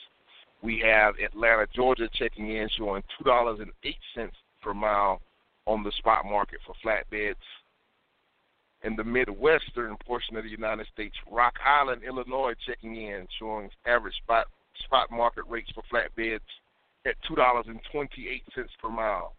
we 0.61 0.83
have 0.85 1.15
Atlanta, 1.17 1.65
Georgia 1.73 2.07
checking 2.13 2.51
in, 2.51 2.69
showing 2.77 3.01
$2.08 3.23 3.65
per 4.61 4.73
mile 4.75 5.19
on 5.65 5.83
the 5.83 5.91
spot 5.93 6.23
market 6.23 6.59
for 6.63 6.75
flatbeds 6.85 7.33
in 8.83 8.95
the 8.95 9.03
Midwestern 9.03 9.97
portion 10.05 10.37
of 10.37 10.43
the 10.43 10.49
United 10.51 10.85
States. 10.93 11.15
Rock 11.31 11.55
Island, 11.65 12.03
Illinois, 12.03 12.53
checking 12.67 12.97
in, 12.97 13.25
showing 13.39 13.67
average 13.87 14.15
spot 14.17 14.45
spot 14.83 15.09
market 15.09 15.45
rates 15.49 15.71
for 15.73 15.83
flatbeds 15.91 16.41
at 17.05 17.15
two 17.27 17.35
dollars 17.35 17.65
and 17.67 17.79
twenty 17.91 18.27
eight 18.29 18.43
cents 18.53 18.71
per 18.81 18.89
mile. 18.89 19.35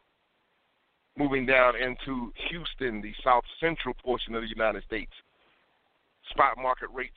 Moving 1.19 1.47
down 1.47 1.75
into 1.77 2.33
Houston, 2.51 3.01
the 3.01 3.13
south 3.25 3.45
central 3.59 3.95
portion 3.95 4.35
of 4.35 4.43
the 4.43 4.49
United 4.49 4.85
States. 4.85 5.13
Spot 6.31 6.57
market 6.61 6.89
rates 6.93 7.15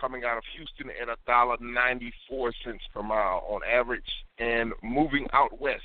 coming 0.00 0.24
out 0.24 0.36
of 0.36 0.44
Houston 0.56 0.90
at 1.00 1.08
a 1.08 1.16
dollar 1.26 1.56
ninety 1.60 2.12
four 2.28 2.52
cents 2.64 2.82
per 2.94 3.02
mile 3.02 3.44
on 3.48 3.60
average, 3.70 4.04
and 4.38 4.72
moving 4.82 5.26
out 5.32 5.60
west. 5.60 5.82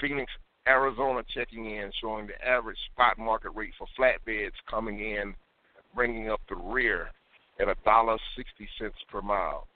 Phoenix, 0.00 0.30
Arizona 0.68 1.22
checking 1.34 1.66
in, 1.66 1.90
showing 2.00 2.26
the 2.26 2.46
average 2.46 2.78
spot 2.92 3.18
market 3.18 3.50
rate 3.50 3.72
for 3.78 3.86
flatbeds 3.98 4.52
coming 4.68 5.00
in, 5.00 5.34
bringing 5.94 6.30
up 6.30 6.40
the 6.48 6.54
rear 6.56 7.10
at 7.60 7.68
a 7.68 7.74
dollar 7.84 8.16
sixty 8.36 8.68
cents 8.78 8.96
per 9.10 9.20
mile. 9.20 9.66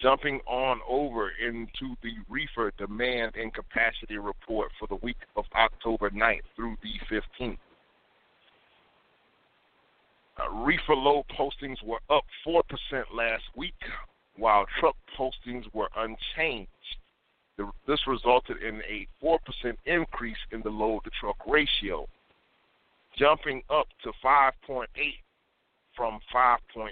Jumping 0.00 0.40
on 0.46 0.80
over 0.88 1.30
into 1.30 1.94
the 2.02 2.14
reefer 2.28 2.72
demand 2.78 3.32
and 3.36 3.52
capacity 3.52 4.16
report 4.16 4.70
for 4.78 4.86
the 4.88 4.96
week 4.96 5.18
of 5.36 5.44
October 5.54 6.10
9th 6.10 6.40
through 6.56 6.76
the 6.82 6.94
15th. 7.10 7.58
Uh, 10.38 10.50
reefer 10.50 10.96
load 10.96 11.24
postings 11.38 11.82
were 11.84 12.00
up 12.08 12.24
4% 12.46 12.62
last 13.14 13.44
week, 13.54 13.74
while 14.36 14.64
truck 14.78 14.96
postings 15.18 15.64
were 15.74 15.90
unchanged 15.96 16.70
this 17.86 18.06
resulted 18.06 18.62
in 18.62 18.82
a 18.82 19.06
4% 19.22 19.38
increase 19.86 20.36
in 20.52 20.62
the 20.62 20.70
load 20.70 21.04
to 21.04 21.10
truck 21.10 21.36
ratio, 21.46 22.06
jumping 23.16 23.62
up 23.70 23.88
to 24.02 24.12
5.8 24.24 24.86
from 25.96 26.20
5.6 26.34 26.90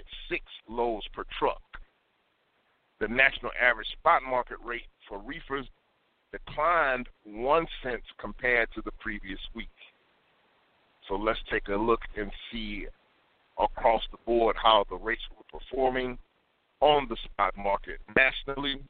loads 0.67 1.07
per 1.13 1.23
truck. 1.37 1.61
The 2.99 3.07
national 3.07 3.51
average 3.59 3.87
spot 3.99 4.21
market 4.23 4.57
rate 4.63 4.87
for 5.07 5.19
reefers 5.19 5.65
declined 6.31 7.07
one 7.23 7.65
cent 7.81 8.01
compared 8.19 8.69
to 8.75 8.81
the 8.83 8.91
previous 8.99 9.39
week. 9.55 9.67
So 11.07 11.15
let's 11.15 11.39
take 11.51 11.67
a 11.69 11.75
look 11.75 12.01
and 12.17 12.31
see 12.51 12.87
across 13.57 14.03
the 14.11 14.17
board 14.25 14.55
how 14.61 14.85
the 14.89 14.95
rates 14.95 15.21
were 15.35 15.59
performing 15.59 16.17
on 16.81 17.07
the 17.09 17.17
spot 17.25 17.53
market 17.57 17.99
nationally 18.15 18.81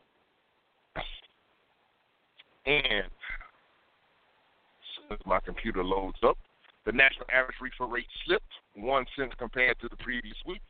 and 2.66 3.06
as 3.06 4.88
soon 4.96 5.12
as 5.12 5.26
my 5.26 5.40
computer 5.40 5.84
loads 5.84 6.18
up, 6.24 6.38
the 6.86 6.92
national 6.92 7.26
average 7.34 7.58
reefer 7.60 7.88
rate 7.88 8.08
slipped 8.26 8.54
one 8.76 9.06
cent 9.18 9.36
compared 9.38 9.80
to 9.80 9.90
the 9.90 9.98
previous 9.98 10.38
week, 10.46 10.62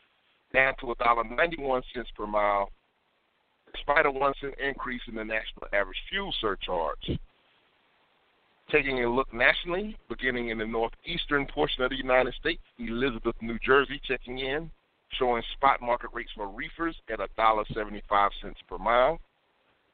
down 0.54 0.74
to 0.80 0.88
$1.91 0.88 1.84
per 2.16 2.28
mile, 2.28 2.72
despite 3.74 4.06
a 4.06 4.12
one 4.12 4.34
cent 4.42 4.56
increase 4.60 5.02
in 5.08 5.16
the 5.16 5.24
national 5.24 5.68
average 5.74 5.98
fuel 6.10 6.34
surcharge. 6.40 7.20
Taking 8.72 9.04
a 9.04 9.10
look 9.10 9.34
nationally, 9.34 9.98
beginning 10.10 10.50
in 10.50 10.60
the 10.60 10.66
northeastern 10.66 11.48
portion 11.48 11.84
of 11.84 11.90
the 11.90 11.98
United 11.98 12.34
States, 12.36 12.62
Elizabeth, 12.78 13.36
New 13.42 13.58
Jersey, 13.66 14.00
checking 14.08 14.40
in, 14.40 14.70
showing 15.18 15.42
spot 15.54 15.82
market 15.82 16.12
rates 16.14 16.30
for 16.36 16.48
reefers 16.48 16.96
at 17.12 17.20
$1.75 17.38 18.30
per 18.68 18.78
mile 18.78 19.20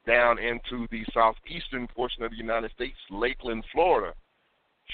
down 0.05 0.37
into 0.39 0.87
the 0.91 1.03
southeastern 1.13 1.87
portion 1.87 2.23
of 2.23 2.31
the 2.31 2.37
United 2.37 2.71
States, 2.71 2.97
Lakeland, 3.09 3.63
Florida, 3.71 4.13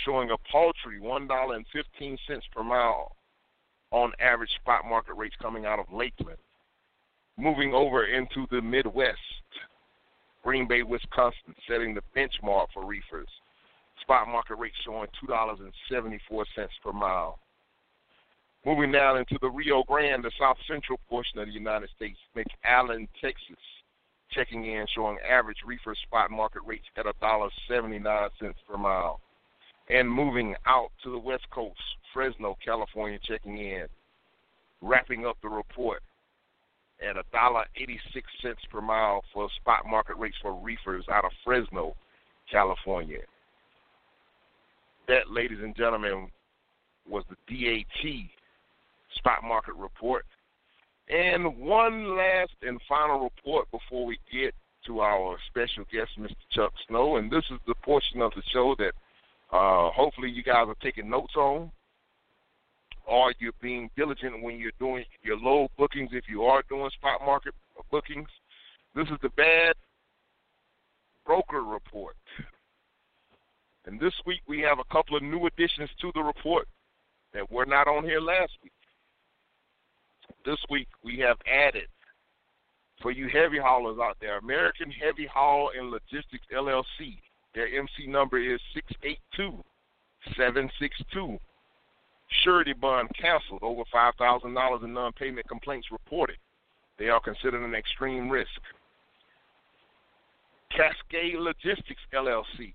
showing 0.06 0.32
a 0.32 0.38
paltry 0.50 1.00
$1.15 1.02 2.42
per 2.56 2.64
mile 2.64 3.16
on 3.92 4.14
average 4.20 4.52
spot 4.62 4.86
market 4.88 5.14
rates 5.16 5.36
coming 5.42 5.66
out 5.66 5.80
of 5.80 5.86
Lakeland. 5.92 6.38
Moving 7.42 7.74
over 7.74 8.06
into 8.06 8.46
the 8.52 8.62
Midwest, 8.62 9.18
Green 10.44 10.68
Bay, 10.68 10.84
Wisconsin, 10.84 11.56
setting 11.68 11.96
the 11.96 12.04
benchmark 12.16 12.68
for 12.72 12.86
reefers. 12.86 13.28
Spot 14.02 14.28
market 14.28 14.58
rates 14.60 14.76
showing 14.86 15.08
$2.74 15.28 16.46
per 16.84 16.92
mile. 16.92 17.40
Moving 18.64 18.92
down 18.92 19.18
into 19.18 19.40
the 19.42 19.50
Rio 19.50 19.82
Grande, 19.88 20.24
the 20.24 20.30
south 20.40 20.58
central 20.68 21.00
portion 21.10 21.40
of 21.40 21.48
the 21.48 21.52
United 21.52 21.90
States, 21.96 22.20
McAllen, 22.38 23.08
Texas, 23.20 23.58
checking 24.30 24.66
in 24.66 24.86
showing 24.94 25.18
average 25.28 25.64
reefer 25.66 25.96
spot 25.96 26.30
market 26.30 26.62
rates 26.64 26.86
at 26.96 27.06
$1.79 27.06 28.30
per 28.68 28.78
mile. 28.78 29.20
And 29.90 30.08
moving 30.08 30.54
out 30.68 30.92
to 31.04 31.12
the 31.12 31.18
West 31.18 31.50
Coast, 31.50 31.82
Fresno, 32.14 32.56
California, 32.64 33.18
checking 33.24 33.58
in, 33.58 33.88
wrapping 34.80 35.26
up 35.26 35.38
the 35.42 35.50
report 35.50 36.04
at 37.08 37.18
a 37.18 37.24
dollar 37.32 37.66
eighty-six 37.76 38.28
cents 38.42 38.62
per 38.72 38.82
mile 38.82 39.24
for 39.34 39.50
spot 39.60 39.86
market 39.88 40.18
rates 40.18 40.38
for 40.42 40.54
reefers 40.54 41.06
out 41.12 41.26
of 41.26 41.32
Fresno, 41.44 41.96
California. 42.52 43.20
That, 45.08 45.30
ladies 45.30 45.60
and 45.62 45.76
gentlemen, 45.76 46.30
was 47.10 47.24
the 47.30 47.36
DAT 47.48 48.30
spot 49.18 49.44
market 49.44 49.76
report. 49.76 50.26
And 51.10 51.58
one 51.58 52.16
last 52.16 52.54
and 52.62 52.80
final 52.88 53.20
report 53.20 53.70
before 53.72 54.06
we 54.06 54.18
get 54.32 54.54
to 54.86 55.02
our 55.02 55.38
special 55.50 55.84
guest, 55.92 56.12
Mr. 56.18 56.36
Chuck 56.52 56.72
Snow. 56.88 57.18
And 57.18 57.30
this 57.30 57.44
is 57.52 57.60
the 57.68 57.76
portion 57.84 58.22
of 58.22 58.32
the 58.36 58.42
show 58.54 58.76
that 58.78 58.94
uh, 59.52 59.92
hopefully 59.92 60.30
you 60.30 60.44
guys 60.44 60.66
are 60.68 60.76
taking 60.82 61.10
notes 61.10 61.36
on, 61.36 61.72
or 63.06 63.34
you're 63.40 63.52
being 63.62 63.90
diligent 63.96 64.42
when 64.42 64.58
you're 64.58 64.72
doing 64.80 65.04
your 65.24 65.38
low 65.38 65.68
bookings 65.78 66.10
if 66.14 66.26
you 66.30 66.44
are 66.44 66.64
doing 66.70 66.90
spot 66.92 67.22
market 67.26 67.54
bookings. 67.92 68.30
This 68.96 69.08
is 69.08 69.18
the 69.22 69.30
bad 69.30 69.74
broker 71.26 71.64
report. 71.64 72.16
And 73.86 74.00
this 74.00 74.14
week 74.26 74.42
we 74.48 74.60
have 74.62 74.80
a 74.80 74.94
couple 74.94 75.18
of 75.18 75.24
new 75.24 75.46
additions 75.48 75.90
to 76.02 76.12
the 76.14 76.22
report 76.22 76.68
that 77.34 77.52
were 77.52 77.66
not 77.66 77.88
on 77.88 78.04
here 78.04 78.22
last 78.22 78.52
week. 78.64 78.72
This 80.46 80.60
week 80.70 80.88
we 81.04 81.18
have 81.20 81.38
added 81.46 81.88
for 83.02 83.12
you 83.12 83.28
heavy 83.28 83.58
haulers 83.58 83.98
out 84.02 84.18
there, 84.22 84.38
American 84.38 84.92
Heavy 84.92 85.26
Haul 85.26 85.72
and 85.78 85.90
Logistics 85.90 86.46
LLC. 86.56 87.18
Their 87.54 87.68
MC 87.68 88.08
number 88.08 88.38
is 88.38 88.60
682-762. 90.38 91.40
Surety 92.44 92.74
bond 92.74 93.10
canceled. 93.20 93.62
Over 93.62 93.84
$5,000 93.94 94.84
in 94.84 94.94
non-payment 94.94 95.48
complaints 95.48 95.88
reported. 95.92 96.38
They 96.98 97.10
are 97.10 97.20
considered 97.20 97.64
an 97.64 97.76
extreme 97.76 98.30
risk. 98.30 98.50
Cascade 100.76 101.36
Logistics 101.36 102.02
LLC. 102.14 102.74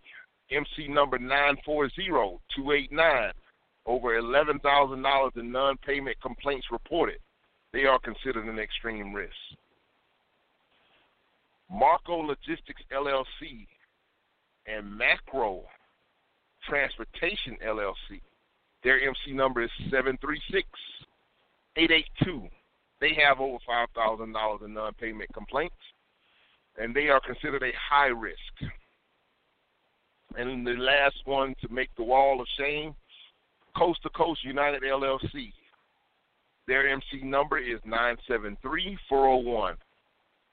MC 0.51 0.89
number 0.89 1.19
940289. 1.19 3.33
Over 3.87 4.21
$11,000 4.21 5.37
in 5.37 5.53
non-payment 5.53 6.21
complaints 6.21 6.67
reported. 6.71 7.19
They 7.73 7.85
are 7.85 7.99
considered 7.99 8.47
an 8.47 8.59
extreme 8.59 9.13
risk. 9.13 9.35
Marco 11.71 12.17
Logistics 12.17 12.83
LLC 12.93 13.67
and 14.67 14.97
Macro 14.97 15.63
Transportation 16.69 17.57
LLC. 17.65 18.21
Their 18.87 19.01
MC 19.01 19.33
number 19.33 19.65
is 19.65 19.71
736 19.91 20.69
882. 21.77 22.47
They 23.01 23.15
have 23.21 23.41
over 23.41 23.59
$5,000 23.69 24.65
in 24.65 24.75
non 24.75 24.95
payment 24.95 25.29
complaints, 25.35 25.75
and 26.79 26.95
they 26.95 27.09
are 27.09 27.19
considered 27.19 27.65
a 27.65 27.73
high 27.91 28.07
risk. 28.07 28.39
And 30.39 30.65
the 30.65 30.75
last 30.75 31.17
one 31.25 31.57
to 31.63 31.69
make 31.69 31.91
the 31.97 32.05
wall 32.05 32.41
of 32.41 32.47
shame 32.57 32.95
Coast 33.77 34.05
to 34.05 34.09
Coast 34.11 34.45
United 34.45 34.85
LLC. 34.85 35.53
Their 36.69 36.89
MC 36.89 37.25
number 37.25 37.59
is 37.59 37.81
973 37.85 38.97
401. 39.09 39.75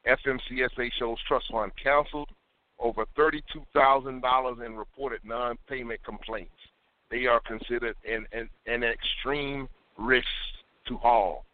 FMCSA 0.08 0.90
shows 0.98 1.20
trust 1.28 1.46
fund 1.52 1.72
canceled 1.82 2.30
over 2.80 3.06
$32,000 3.16 4.66
in 4.66 4.76
reported 4.76 5.20
non 5.24 5.56
payment 5.70 6.04
complaints. 6.04 6.50
They 7.14 7.28
are 7.28 7.40
considered 7.42 7.96
an, 8.12 8.26
an, 8.32 8.50
an 8.66 8.84
extreme 8.84 9.70
risk 10.00 10.26
to 10.88 10.98
all. 11.04 11.46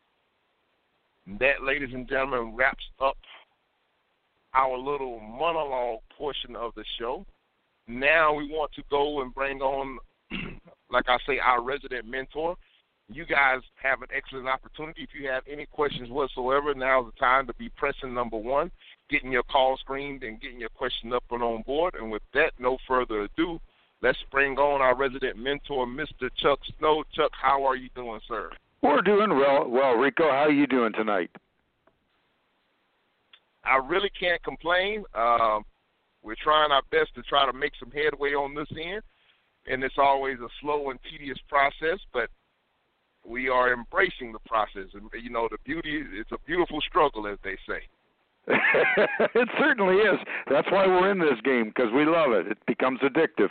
That, 1.37 1.63
ladies 1.63 1.89
and 1.93 2.07
gentlemen, 2.07 2.55
wraps 2.55 2.85
up 3.01 3.17
our 4.53 4.77
little 4.77 5.19
monologue 5.19 5.99
portion 6.17 6.55
of 6.55 6.73
the 6.75 6.85
show. 6.97 7.25
Now 7.89 8.33
we 8.33 8.47
want 8.47 8.71
to 8.75 8.83
go 8.89 9.21
and 9.21 9.33
bring 9.33 9.59
on, 9.59 9.99
like 10.89 11.09
I 11.09 11.17
say, 11.27 11.39
our 11.39 11.61
resident 11.61 12.07
mentor, 12.07 12.55
you 13.09 13.25
guys 13.25 13.59
have 13.83 14.01
an 14.01 14.07
excellent 14.15 14.47
opportunity. 14.47 15.01
If 15.01 15.09
you 15.19 15.27
have 15.27 15.43
any 15.51 15.65
questions 15.65 16.09
whatsoever, 16.09 16.73
now's 16.73 17.11
the 17.11 17.19
time 17.19 17.47
to 17.47 17.53
be 17.55 17.67
pressing 17.75 18.13
number 18.13 18.37
one, 18.37 18.71
getting 19.09 19.31
your 19.33 19.43
call 19.43 19.75
screened, 19.77 20.23
and 20.23 20.39
getting 20.39 20.61
your 20.61 20.69
question 20.69 21.11
up 21.11 21.23
and 21.31 21.43
on 21.43 21.63
board. 21.63 21.95
And 21.99 22.09
with 22.09 22.23
that, 22.33 22.53
no 22.59 22.77
further 22.87 23.23
ado, 23.23 23.59
let's 24.01 24.17
bring 24.31 24.57
on 24.57 24.81
our 24.81 24.95
resident 24.95 25.37
mentor, 25.37 25.85
Mr. 25.85 26.29
Chuck 26.37 26.59
Snow. 26.77 27.03
Chuck, 27.13 27.31
how 27.39 27.65
are 27.65 27.75
you 27.75 27.89
doing, 27.95 28.19
sir? 28.27 28.51
We're 28.81 29.01
doing 29.01 29.29
well, 29.31 29.67
well, 29.67 29.93
Rico. 29.93 30.23
How 30.23 30.45
are 30.45 30.51
you 30.51 30.67
doing 30.67 30.93
tonight? 30.93 31.29
I 33.65 33.75
really 33.75 34.11
can't 34.17 34.41
complain. 34.43 35.03
Um, 35.13 35.63
we're 36.23 36.35
trying 36.41 36.71
our 36.71 36.81
best 36.91 37.13
to 37.15 37.21
try 37.23 37.45
to 37.45 37.53
make 37.53 37.73
some 37.79 37.91
headway 37.91 38.31
on 38.31 38.55
this 38.55 38.67
end, 38.71 39.01
and 39.67 39.83
it's 39.83 39.97
always 39.97 40.39
a 40.39 40.47
slow 40.61 40.89
and 40.89 40.99
tedious 41.09 41.37
process, 41.47 41.99
but 42.13 42.29
we 43.25 43.49
are 43.49 43.73
embracing 43.73 44.31
the 44.31 44.39
process. 44.47 44.89
And 44.93 45.09
you 45.21 45.29
know, 45.29 45.47
the 45.51 45.57
beauty 45.65 46.03
it's 46.13 46.31
a 46.31 46.37
beautiful 46.45 46.79
struggle, 46.81 47.27
as 47.27 47.37
they 47.43 47.57
say. 47.67 47.81
it 49.35 49.49
certainly 49.59 49.95
is. 49.95 50.19
That's 50.49 50.69
why 50.71 50.87
we're 50.87 51.11
in 51.11 51.19
this 51.19 51.39
game 51.43 51.65
because 51.65 51.91
we 51.93 52.05
love 52.05 52.31
it. 52.31 52.47
It 52.47 52.57
becomes 52.65 52.99
addictive. 53.01 53.49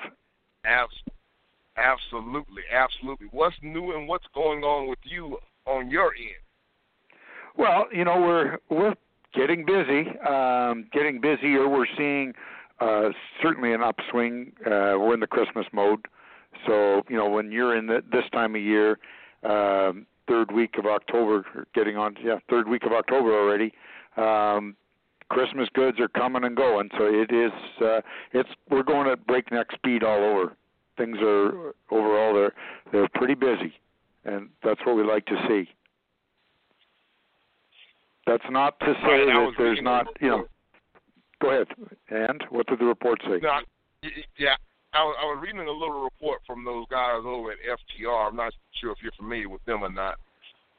Absolutely, 1.76 2.62
absolutely. 2.72 3.28
What's 3.31 3.57
new 3.62 3.96
and 3.96 4.09
what's 4.09 4.26
going 4.35 4.62
on 4.62 4.88
with 4.88 4.98
you 5.04 5.38
on 5.66 5.90
your 5.90 6.14
end? 6.14 6.42
Well, 7.57 7.87
you 7.92 8.04
know, 8.04 8.20
we're 8.20 8.59
we're 8.70 8.94
getting 9.35 9.64
busy, 9.64 10.09
um, 10.20 10.87
getting 10.92 11.20
busier. 11.20 11.68
We're 11.68 11.87
seeing 11.96 12.35
uh, 12.81 13.11
certainly 13.42 13.72
an 13.72 13.83
upswing. 13.83 14.52
Uh, 14.64 14.98
we're 14.98 15.14
in 15.14 15.20
the 15.20 15.26
Christmas 15.26 15.66
mode, 15.72 16.07
so 16.66 17.02
you 17.09 17.16
know 17.16 17.28
when 17.28 17.50
you're 17.50 17.76
in 17.76 17.87
the, 17.87 18.02
this 18.12 18.24
time 18.33 18.54
of 18.54 18.62
year, 18.62 18.98
um, 19.42 20.07
third 20.28 20.52
week 20.52 20.76
of 20.78 20.87
October, 20.87 21.66
getting 21.74 21.96
on, 21.96 22.16
yeah, 22.22 22.38
third 22.48 22.68
week 22.68 22.85
of 22.85 22.92
October 22.92 23.33
already. 23.33 23.72
Um, 24.16 24.76
Christmas 25.31 25.69
goods 25.75 26.01
are 26.01 26.09
coming 26.09 26.45
and 26.45 26.57
going, 26.57 26.88
so 26.97 27.05
it 27.05 27.31
is. 27.31 27.53
Uh, 27.81 28.01
it's 28.33 28.49
we're 28.71 28.83
going 28.83 29.09
at 29.09 29.27
breakneck 29.27 29.73
speed 29.73 30.03
all 30.03 30.23
over. 30.23 30.57
Things 30.97 31.19
are 31.21 31.75
overall 31.91 32.35
they're 32.35 32.53
they're 32.93 33.09
pretty 33.14 33.35
busy, 33.35 33.75
and 34.25 34.49
that's 34.64 34.81
what 34.85 34.97
we 34.97 35.05
like 35.05 35.27
to 35.27 35.37
see. 35.47 35.69
That's 38.27 38.45
not 38.51 38.79
to 38.81 38.93
say 39.03 39.25
that 39.25 39.53
there's 39.57 39.81
not, 39.83 40.07
you 40.21 40.29
know. 40.29 40.45
Go 41.41 41.51
ahead. 41.51 41.69
And 42.11 42.45
what 42.51 42.67
did 42.67 42.79
the 42.79 42.85
report 42.85 43.21
say? 43.25 43.38
No, 43.41 43.61
yeah, 44.37 44.57
I 44.93 45.03
was, 45.05 45.17
I 45.21 45.25
was 45.25 45.38
reading 45.43 45.61
a 45.61 45.71
little 45.71 46.03
report 46.05 46.41
from 46.47 46.64
those 46.64 46.85
guys 46.91 47.23
over 47.25 47.53
at 47.53 47.59
FTR. 47.59 48.29
I'm 48.29 48.37
not 48.37 48.53
sure 48.81 48.93
if 48.93 48.99
you're 49.03 49.12
familiar 49.12 49.49
with 49.49 49.64
them 49.64 49.83
or 49.83 49.91
not, 49.91 50.19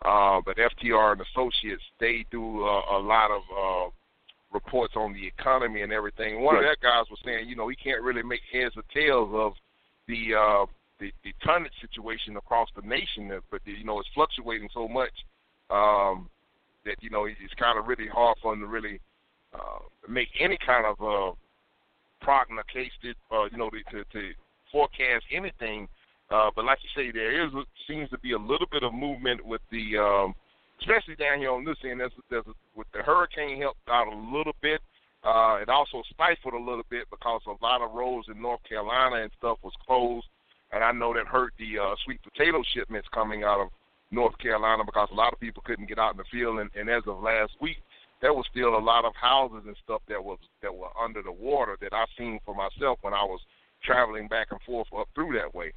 uh, 0.06 0.42
but 0.46 0.58
FTR 0.58 1.14
and 1.14 1.22
Associates 1.22 1.84
they 2.00 2.26
do 2.30 2.64
uh, 2.64 2.98
a 2.98 3.00
lot 3.00 3.32
of 3.32 3.42
uh, 3.50 3.90
reports 4.52 4.94
on 4.96 5.14
the 5.14 5.26
economy 5.26 5.82
and 5.82 5.94
everything. 5.94 6.42
One 6.42 6.56
of 6.56 6.64
their 6.64 6.78
guys 6.82 7.06
was 7.10 7.20
saying, 7.24 7.48
you 7.48 7.56
know, 7.56 7.68
he 7.68 7.76
can't 7.76 8.02
really 8.02 8.24
make 8.24 8.42
heads 8.52 8.76
or 8.76 8.84
tails 8.94 9.30
of 9.34 9.54
the 10.08 10.36
uh, 10.36 10.66
the, 11.00 11.12
the 11.24 11.34
tonnage 11.46 11.72
situation 11.80 12.36
across 12.36 12.68
the 12.76 12.82
nation, 12.82 13.32
but 13.52 13.62
you 13.66 13.86
know 13.86 14.00
it's 14.00 14.10
fluctuating 14.14 14.70
so 14.74 14.88
much 14.88 15.14
um, 15.70 16.30
that 16.86 16.96
you 17.02 17.10
know 17.10 17.26
it's 17.26 17.54
kind 17.60 17.80
of 17.80 17.88
really 17.88 18.08
hard 18.08 18.38
for 18.42 18.54
him 18.54 18.60
to 18.62 18.68
really 18.68 19.00
uh, 19.54 19.80
make 20.08 20.28
any 20.40 20.58
kind 20.66 20.86
of 20.86 21.00
uh, 21.02 21.34
prognosticated, 22.22 23.16
uh, 23.32 23.46
you 23.52 23.58
know, 23.58 23.70
to, 23.70 24.04
to 24.12 24.32
forecast 24.72 25.26
anything. 25.34 25.88
Uh, 26.30 26.50
but 26.56 26.66
like 26.66 26.78
you 26.84 26.90
say, 26.96 27.12
there 27.12 27.46
is 27.46 27.52
seems 27.88 28.10
to 28.10 28.20
be 28.20 28.34
a 28.34 28.38
little 28.38 28.68
bit 28.72 28.84
of 28.84 28.94
movement 28.94 29.44
with 29.44 29.62
the, 29.72 29.98
um, 29.98 30.34
especially 30.80 31.15
down 31.15 31.39
here 31.39 31.52
on 31.52 31.65
this 31.65 31.78
end. 31.84 32.00
There's, 32.00 32.12
there's 32.30 32.46
with 32.76 32.88
the 32.94 33.00
hurricane 33.00 33.62
helped 33.62 33.88
out 33.89 34.08
a 34.08 34.15
little 34.15 34.56
bit. 34.62 34.82
Uh, 35.24 35.60
it 35.62 35.68
also 35.68 36.02
stifled 36.13 36.54
a 36.54 36.58
little 36.58 36.86
bit 36.89 37.04
because 37.12 37.42
a 37.48 37.63
lot 37.63 37.82
of 37.82 37.92
roads 37.92 38.28
in 38.30 38.42
North 38.42 38.62
Carolina 38.68 39.18
and 39.22 39.32
stuff 39.38 39.58
was 39.63 39.74
closed, 39.86 40.26
and 40.72 40.84
I 40.84 40.92
know 40.92 41.13
that 41.13 41.28
hurt 41.28 41.54
the 41.60 41.78
uh, 41.78 41.96
sweet 42.06 42.22
potato 42.24 42.63
shipments 42.74 43.08
coming 43.13 43.44
out 43.44 43.60
of 43.60 43.70
North 44.12 44.38
Carolina 44.39 44.84
because 44.86 45.10
a 45.12 45.15
lot 45.15 45.34
of 45.34 45.39
people 45.39 45.62
couldn't 45.65 45.89
get 45.89 46.00
out 46.00 46.12
in 46.12 46.18
the 46.18 46.24
field. 46.32 46.60
And, 46.60 46.70
and 46.74 46.89
as 46.89 47.04
of 47.06 47.22
last 47.22 47.52
week, 47.62 47.78
there 48.22 48.34
was 48.34 48.46
still 48.50 48.78
a 48.78 48.80
lot 48.80 49.06
of 49.06 49.13
houses 49.15 49.63
and 49.65 49.76
stuff 49.84 50.02
that 50.10 50.24
was 50.24 50.39
that 50.62 50.74
were 50.74 50.89
under 51.02 51.22
the 51.22 51.32
water 51.32 51.78
that 51.82 51.94
I 51.94 52.06
seen 52.18 52.39
for 52.46 52.56
myself 52.56 53.00
when 53.02 53.13
I 53.13 53.24
was 53.24 53.39
traveling 53.84 54.28
back 54.28 54.48
and 54.52 54.60
forth 54.62 54.88
up 54.98 55.08
through 55.15 55.38
that 55.38 55.54
way. 55.54 55.72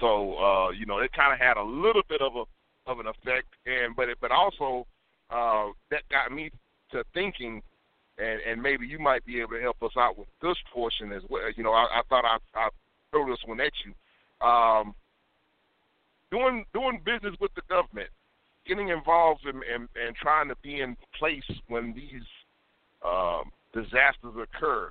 So 0.00 0.36
uh, 0.36 0.70
you 0.70 0.86
know, 0.86 0.98
it 0.98 1.12
kind 1.12 1.32
of 1.32 1.38
had 1.38 1.56
a 1.56 1.62
little 1.62 2.02
bit 2.08 2.20
of 2.20 2.36
a 2.36 2.44
of 2.86 2.98
an 2.98 3.06
effect, 3.06 3.48
and 3.66 3.94
but 3.94 4.08
it, 4.08 4.18
but 4.20 4.30
also 4.30 4.86
uh, 5.30 5.66
that 5.90 6.02
got 6.10 6.32
me 6.32 6.50
to 6.90 7.04
thinking, 7.14 7.62
and 8.18 8.40
and 8.48 8.62
maybe 8.62 8.86
you 8.86 8.98
might 8.98 9.24
be 9.24 9.40
able 9.40 9.52
to 9.52 9.60
help 9.60 9.82
us 9.82 9.92
out 9.96 10.18
with 10.18 10.28
this 10.40 10.56
portion 10.72 11.12
as 11.12 11.22
well. 11.28 11.50
You 11.56 11.62
know, 11.62 11.72
I, 11.72 11.84
I 11.84 12.02
thought 12.08 12.24
I, 12.24 12.38
I 12.58 12.68
throw 13.10 13.28
this 13.28 13.38
one 13.46 13.60
at 13.60 13.72
you. 13.84 14.46
Um, 14.46 14.94
doing 16.30 16.64
doing 16.74 17.00
business 17.04 17.34
with 17.40 17.54
the 17.54 17.62
government, 17.68 18.08
getting 18.66 18.88
involved 18.88 19.44
in, 19.46 19.56
in, 19.56 19.88
and 19.94 20.16
trying 20.20 20.48
to 20.48 20.56
be 20.62 20.80
in 20.80 20.96
place 21.18 21.48
when 21.68 21.94
these 21.94 22.26
um, 23.06 23.52
disasters 23.72 24.34
occur. 24.42 24.90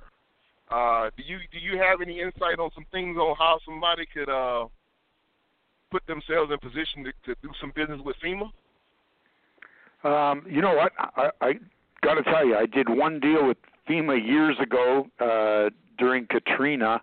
Uh, 0.70 1.10
do 1.16 1.22
you 1.24 1.38
do 1.52 1.58
you 1.58 1.78
have 1.78 2.00
any 2.00 2.20
insight 2.20 2.58
on 2.58 2.70
some 2.74 2.86
things 2.90 3.16
on 3.18 3.36
how 3.36 3.58
somebody 3.66 4.06
could 4.06 4.30
uh, 4.30 4.66
put 5.92 6.04
themselves 6.06 6.50
in 6.50 6.58
position 6.58 7.04
to, 7.04 7.12
to 7.26 7.40
do 7.42 7.50
some 7.60 7.72
business 7.76 8.00
with 8.04 8.16
FEMA? 8.24 8.50
Um, 10.04 10.44
you 10.50 10.60
know 10.60 10.74
what? 10.74 10.92
I, 10.98 11.30
I 11.40 11.52
got 12.02 12.14
to 12.14 12.22
tell 12.24 12.44
you, 12.44 12.56
I 12.56 12.66
did 12.66 12.88
one 12.88 13.20
deal 13.20 13.46
with 13.46 13.58
FEMA 13.88 14.26
years 14.26 14.56
ago 14.60 15.06
uh, 15.20 15.70
during 15.98 16.26
Katrina, 16.26 17.00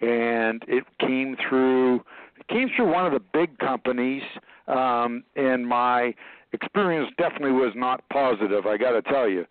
and 0.00 0.62
it 0.68 0.84
came 1.00 1.36
through. 1.48 2.04
It 2.38 2.46
came 2.48 2.68
through 2.76 2.92
one 2.92 3.06
of 3.06 3.12
the 3.12 3.22
big 3.32 3.58
companies, 3.58 4.22
um, 4.68 5.24
and 5.34 5.66
my 5.66 6.14
experience 6.52 7.10
definitely 7.18 7.52
was 7.52 7.72
not 7.74 8.06
positive. 8.10 8.66
I 8.66 8.76
got 8.76 8.92
to 8.92 9.02
tell 9.02 9.28
you, 9.28 9.46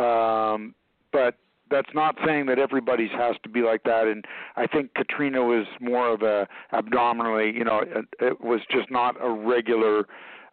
um, 0.00 0.74
but 1.12 1.34
that's 1.70 1.90
not 1.94 2.16
saying 2.24 2.46
that 2.46 2.58
everybody's 2.58 3.10
has 3.12 3.36
to 3.42 3.48
be 3.48 3.60
like 3.60 3.82
that. 3.84 4.06
And 4.06 4.24
I 4.56 4.66
think 4.66 4.94
Katrina 4.94 5.42
was 5.42 5.66
more 5.80 6.12
of 6.12 6.22
a 6.22 6.48
abdominally, 6.72 7.52
you 7.54 7.64
know, 7.64 7.80
it, 7.80 8.04
it 8.20 8.40
was 8.40 8.60
just 8.70 8.90
not 8.90 9.16
a 9.20 9.30
regular 9.30 10.06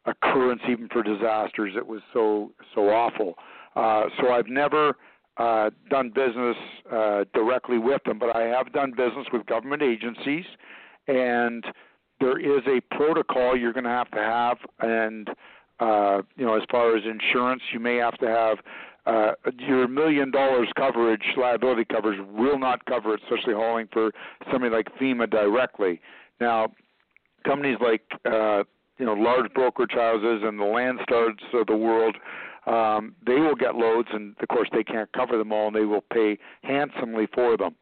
occurrence 0.05 0.61
even 0.69 0.87
for 0.89 1.03
disasters. 1.03 1.73
It 1.75 1.85
was 1.85 2.01
so 2.13 2.51
so 2.73 2.89
awful. 2.89 3.35
Uh, 3.75 4.03
so 4.19 4.31
I've 4.31 4.47
never 4.47 4.95
uh, 5.37 5.69
done 5.89 6.09
business 6.09 6.55
uh, 6.91 7.25
directly 7.33 7.77
with 7.77 8.01
them, 8.05 8.19
but 8.19 8.35
I 8.35 8.43
have 8.43 8.71
done 8.71 8.91
business 8.91 9.27
with 9.33 9.45
government 9.47 9.81
agencies, 9.81 10.45
and 11.07 11.65
there 12.21 12.39
is 12.39 12.63
a 12.67 12.79
protocol 12.95 13.57
you're 13.57 13.73
going 13.73 13.83
to 13.83 13.89
have 13.89 14.09
to 14.11 14.19
have, 14.19 14.57
and 14.79 15.29
uh, 15.79 16.21
you 16.37 16.45
know, 16.45 16.55
as 16.55 16.63
far 16.71 16.95
as 16.95 17.03
insurance, 17.03 17.61
you 17.73 17.79
may 17.79 17.97
have 17.97 18.17
to 18.19 18.27
have 18.27 18.59
uh, 19.05 19.31
your 19.57 19.87
million 19.87 20.31
dollars 20.31 20.67
coverage, 20.75 21.23
liability 21.37 21.85
coverage, 21.85 22.19
will 22.31 22.59
not 22.59 22.85
cover 22.85 23.13
it, 23.13 23.21
especially 23.23 23.53
hauling 23.53 23.87
for 23.91 24.11
somebody 24.51 24.73
like 24.73 24.87
FEMA 24.99 25.29
directly. 25.29 26.01
Now, 26.39 26.71
companies 27.45 27.77
like 27.81 28.01
uh, 28.25 28.63
you 28.97 29.05
know 29.05 29.13
large 29.13 29.51
brokerage 29.53 29.93
houses 29.93 30.41
and 30.43 30.59
the 30.59 30.63
Landstar's 30.63 31.39
of 31.53 31.67
the 31.67 31.75
world 31.75 32.15
um, 32.65 33.15
they 33.25 33.35
will 33.35 33.55
get 33.55 33.75
loads, 33.75 34.09
and 34.11 34.35
of 34.39 34.47
course 34.47 34.69
they 34.73 34.83
can't 34.83 35.11
cover 35.13 35.37
them 35.37 35.51
all, 35.51 35.67
and 35.67 35.75
they 35.75 35.85
will 35.85 36.01
pay 36.01 36.37
handsomely 36.63 37.27
for 37.33 37.57
them. 37.57 37.75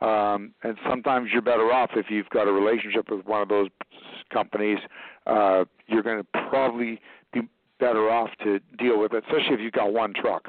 Um, 0.00 0.54
and 0.62 0.76
sometimes 0.88 1.28
you're 1.32 1.42
better 1.42 1.70
off 1.72 1.90
if 1.94 2.06
you've 2.08 2.28
got 2.30 2.48
a 2.48 2.52
relationship 2.52 3.10
with 3.10 3.24
one 3.26 3.42
of 3.42 3.48
those 3.48 3.68
companies. 4.32 4.78
Uh, 5.26 5.64
you're 5.86 6.02
going 6.02 6.18
to 6.18 6.26
probably 6.48 7.00
be 7.32 7.42
better 7.78 8.10
off 8.10 8.30
to 8.42 8.58
deal 8.78 8.98
with 8.98 9.12
it, 9.12 9.22
especially 9.24 9.54
if 9.54 9.60
you've 9.60 9.72
got 9.72 9.92
one 9.92 10.12
truck. 10.14 10.48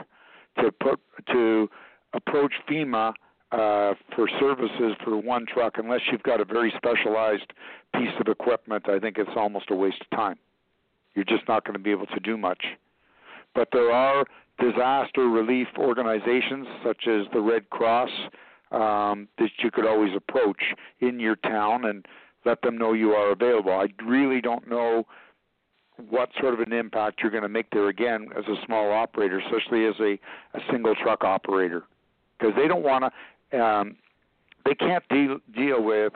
To 0.60 0.72
put 0.72 1.00
to 1.32 1.70
approach 2.13 2.54
FEMA 2.70 3.13
uh, 3.52 3.94
for 4.16 4.30
services 4.39 4.96
for 5.04 5.18
one 5.18 5.46
truck, 5.46 5.74
unless 5.78 6.02
you've 6.12 6.24
got 6.24 6.39
a 6.42 6.46
very 6.46 6.72
specialized 6.78 7.52
piece 7.96 8.13
of 8.20 8.28
equipment, 8.28 8.88
I 8.88 9.00
think 9.00 9.18
it's 9.18 9.32
almost 9.36 9.72
a 9.72 9.76
waste 9.76 10.02
of 10.02 10.18
time. 10.18 10.38
You're 11.16 11.26
just 11.26 11.48
not 11.48 11.63
going 11.63 11.74
to 11.74 11.84
be 11.84 11.92
able 11.92 12.08
to 12.08 12.20
do 12.20 12.38
much 12.38 12.63
but 13.56 13.70
there 13.72 13.92
are 13.92 14.26
disaster 14.60 15.28
relief 15.28 15.68
organizations 15.78 16.68
such 16.86 17.08
as 17.08 17.26
the 17.34 17.42
Red 17.42 17.70
Cross 17.70 18.10
um, 18.72 19.28
that 19.38 19.50
you 19.60 19.72
could 19.72 19.86
always 19.86 20.12
approach 20.16 20.62
in 21.00 21.20
your 21.20 21.36
town 21.36 21.86
and 21.86 22.06
let 22.46 22.62
them 22.62 22.78
know 22.78 22.94
you 22.94 23.12
are 23.12 23.32
available. 23.32 23.72
I 23.72 23.88
really 24.04 24.42
don't 24.42 24.68
know 24.68 25.06
what 26.10 26.30
sort 26.40 26.54
of 26.54 26.60
an 26.60 26.74
impact 26.74 27.20
you're 27.22 27.32
going 27.32 27.44
to 27.44 27.50
make 27.50 27.70
there 27.72 27.90
again 27.90 28.30
as 28.38 28.46
a 28.46 28.56
small 28.66 28.92
operator, 28.92 29.40
especially 29.40 29.86
as 29.86 29.96
a, 30.00 30.20
a 30.58 30.62
single 30.72 30.96
truck 30.96 31.24
operator, 31.24 31.84
because 32.38 32.56
they 32.56 32.68
don't 32.68 32.84
want 32.84 33.06
to. 33.52 33.60
Um, 33.60 33.96
they 34.66 34.74
can't 34.76 35.04
deal 35.10 35.40
deal 35.54 35.84
with 35.84 36.14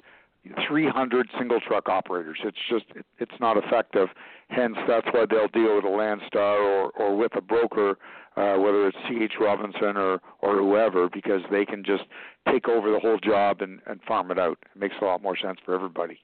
300 0.67 1.29
single 1.37 1.59
truck 1.59 1.89
operators. 1.89 2.37
It's 2.43 2.57
just 2.69 2.85
it's 3.19 3.39
not 3.39 3.57
effective. 3.57 4.09
Hence, 4.49 4.77
that's 4.87 5.07
why 5.11 5.25
they'll 5.29 5.47
deal 5.49 5.75
with 5.75 5.85
a 5.85 5.87
Landstar 5.87 6.59
or 6.59 6.89
or 6.91 7.15
with 7.15 7.35
a 7.35 7.41
broker, 7.41 7.97
uh, 8.35 8.55
whether 8.57 8.87
it's 8.87 8.97
C.H. 9.09 9.33
Robinson 9.39 9.97
or 9.97 10.21
or 10.41 10.57
whoever, 10.57 11.09
because 11.09 11.41
they 11.51 11.65
can 11.65 11.83
just 11.83 12.03
take 12.49 12.67
over 12.67 12.91
the 12.91 12.99
whole 12.99 13.19
job 13.19 13.61
and 13.61 13.81
and 13.85 14.01
farm 14.03 14.31
it 14.31 14.39
out. 14.39 14.57
It 14.75 14.79
makes 14.79 14.95
a 15.01 15.05
lot 15.05 15.21
more 15.21 15.37
sense 15.37 15.59
for 15.65 15.75
everybody. 15.75 16.19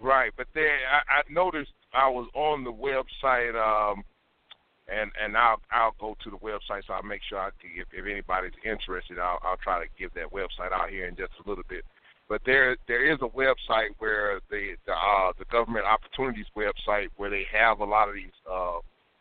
Right, 0.00 0.32
but 0.36 0.46
there 0.54 0.76
I, 0.90 1.20
I 1.20 1.22
noticed 1.30 1.72
I 1.92 2.08
was 2.08 2.28
on 2.34 2.64
the 2.64 2.72
website. 2.72 3.54
um 3.56 4.04
and 4.88 5.10
and 5.22 5.36
I'll 5.36 5.60
I'll 5.70 5.94
go 5.98 6.16
to 6.22 6.30
the 6.30 6.36
website 6.38 6.86
so 6.86 6.94
I'll 6.94 7.02
make 7.02 7.22
sure 7.28 7.38
I 7.38 7.50
can, 7.60 7.70
if 7.76 7.88
if 7.92 8.04
anybody's 8.06 8.52
interested 8.64 9.18
I'll 9.18 9.38
I'll 9.42 9.56
try 9.56 9.82
to 9.82 9.90
give 9.98 10.12
that 10.14 10.32
website 10.32 10.72
out 10.72 10.90
here 10.90 11.06
in 11.06 11.16
just 11.16 11.32
a 11.44 11.48
little 11.48 11.64
bit. 11.68 11.84
But 12.28 12.42
there 12.44 12.76
there 12.88 13.04
is 13.10 13.18
a 13.22 13.28
website 13.28 13.90
where 13.98 14.40
the 14.50 14.74
the 14.86 14.92
uh, 14.92 15.32
the 15.38 15.44
government 15.46 15.86
opportunities 15.86 16.46
website 16.56 17.08
where 17.16 17.30
they 17.30 17.46
have 17.52 17.80
a 17.80 17.84
lot 17.84 18.08
of 18.08 18.14
these 18.14 18.36
uh, 18.50 18.78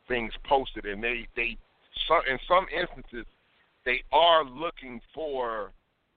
things 0.07 0.33
posted 0.43 0.85
and 0.85 1.03
they 1.03 1.27
they 1.35 1.57
some 2.07 2.21
in 2.29 2.38
some 2.47 2.65
instances 2.73 3.25
they 3.85 4.03
are 4.11 4.43
looking 4.43 4.99
for 5.13 5.71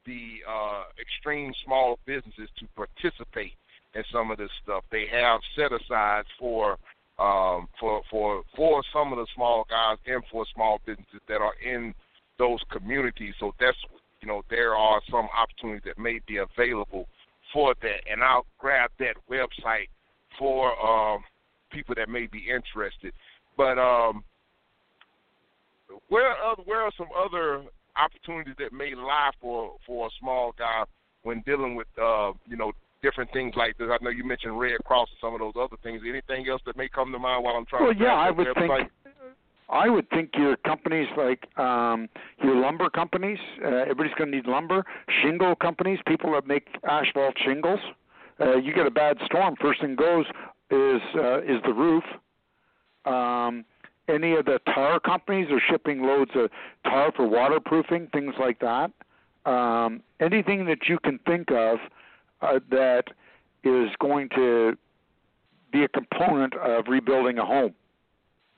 the 0.07 0.39
uh, 0.49 0.85
extreme 1.01 1.53
small 1.65 1.99
businesses 2.07 2.49
to 2.59 2.67
participate 2.75 3.53
in 3.99 4.05
some 4.13 4.31
of 4.31 4.39
this 4.39 4.51
stuff. 4.63 4.85
They 4.91 5.07
have 5.11 5.41
set 5.57 5.73
aside 5.73 6.25
for 6.39 6.79
um, 7.19 7.69
for 7.81 8.03
for 8.11 8.43
for 8.57 8.83
some 8.93 9.13
of 9.13 9.19
the 9.19 9.27
small 9.35 9.67
guys 9.69 9.99
and 10.07 10.23
for 10.31 10.47
small 10.55 10.81
businesses 10.87 11.21
that 11.29 11.41
are 11.41 11.55
in 11.65 11.93
those 12.39 12.61
communities. 12.71 13.35
So 13.41 13.53
that's 13.59 13.77
you 14.21 14.29
know 14.29 14.43
there 14.49 14.75
are 14.75 15.01
some 15.11 15.29
opportunities 15.37 15.83
that 15.85 15.99
may 16.01 16.21
be 16.27 16.39
available 16.39 17.09
for 17.53 17.75
that, 17.83 18.01
and 18.11 18.23
I'll 18.23 18.47
grab 18.59 18.91
that 19.01 19.17
website 19.31 19.89
for 20.39 20.71
um, 20.85 21.23
people 21.73 21.95
that 21.97 22.09
may 22.09 22.27
be 22.27 22.45
interested. 22.49 23.13
But 23.57 23.79
um, 23.79 24.23
where 26.09 26.29
are, 26.29 26.57
where 26.65 26.83
are 26.83 26.93
some 26.97 27.09
other 27.17 27.65
opportunities 27.97 28.55
that 28.61 28.73
may 28.73 28.95
lie 28.95 29.31
for 29.41 29.75
for 29.85 30.07
a 30.07 30.11
small 30.21 30.55
guy 30.57 30.85
when 31.23 31.43
dealing 31.45 31.75
with 31.75 31.89
uh, 32.01 32.31
you 32.47 32.57
know 32.57 32.71
different 33.03 33.33
things 33.33 33.55
like 33.57 33.77
this. 33.79 33.89
I 33.91 34.03
know 34.03 34.11
you 34.11 34.25
mentioned 34.25 34.59
Red 34.59 34.79
Cross 34.85 35.09
and 35.11 35.19
some 35.21 35.35
of 35.35 35.41
those 35.41 35.61
other 35.61 35.77
things. 35.83 36.03
Anything 36.09 36.49
else 36.49 36.63
that 36.67 36.77
may 36.77 36.89
come 36.89 37.13
to 37.13 37.19
mind 37.19 37.45
while 37.45 37.55
I'm 37.57 37.67
trying 37.67 37.85
well, 37.85 37.95
to 37.95 38.01
yeah, 38.01 38.15
I 38.15 38.31
would 38.31 38.47
website? 38.49 38.79
think 38.79 38.91
I 39.71 39.89
would 39.89 40.09
think 40.09 40.31
your 40.35 40.57
companies 40.57 41.09
like 41.17 41.47
um 41.59 42.09
your 42.43 42.57
lumber 42.57 42.89
companies, 42.91 43.39
uh, 43.63 43.69
everybody's 43.69 44.15
going 44.15 44.31
to 44.31 44.37
need 44.37 44.47
lumber, 44.47 44.85
shingle 45.23 45.55
companies, 45.57 45.99
people 46.07 46.33
that 46.33 46.47
make 46.47 46.69
asphalt 46.89 47.35
shingles. 47.45 47.81
Uh, 48.41 48.57
you 48.57 48.73
get 48.73 48.87
a 48.87 48.91
bad 48.91 49.19
storm, 49.25 49.57
first 49.61 49.81
thing 49.81 49.97
goes 49.97 50.27
is 50.71 51.03
uh, 51.17 51.41
is 51.43 51.61
the 51.65 51.73
roof. 51.73 52.05
Um, 53.05 53.65
any 54.09 54.35
of 54.35 54.47
the 54.47 54.59
tar 54.75 55.01
companies 55.01 55.49
are 55.51 55.61
shipping 55.69 56.03
loads 56.03 56.31
of 56.35 56.51
tar 56.85 57.13
for 57.15 57.27
waterproofing, 57.27 58.09
things 58.13 58.35
like 58.41 58.61
that. 58.61 58.91
Um, 59.45 60.03
anything 60.21 60.65
that 60.67 60.89
you 60.89 60.99
can 60.99 61.19
think 61.27 61.51
of 61.51 61.79
uh, 62.41 62.61
that 62.71 63.05
is 63.65 63.89
going 64.01 64.29
to 64.35 64.77
be 65.73 65.85
a 65.85 65.89
component 65.89 66.55
of 66.55 66.87
rebuilding 66.89 67.39
a 67.39 67.45
home. 67.45 67.75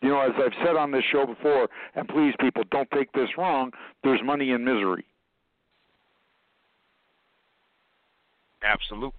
You 0.02 0.10
know, 0.10 0.20
as 0.20 0.32
I've 0.36 0.52
said 0.64 0.76
on 0.76 0.92
this 0.92 1.04
show 1.10 1.26
before, 1.26 1.68
and 1.94 2.08
please, 2.08 2.34
people, 2.40 2.62
don't 2.70 2.90
take 2.90 3.12
this 3.12 3.28
wrong, 3.36 3.72
there's 4.02 4.20
money 4.24 4.50
in 4.50 4.64
misery. 4.64 5.04
Absolutely. 8.62 9.18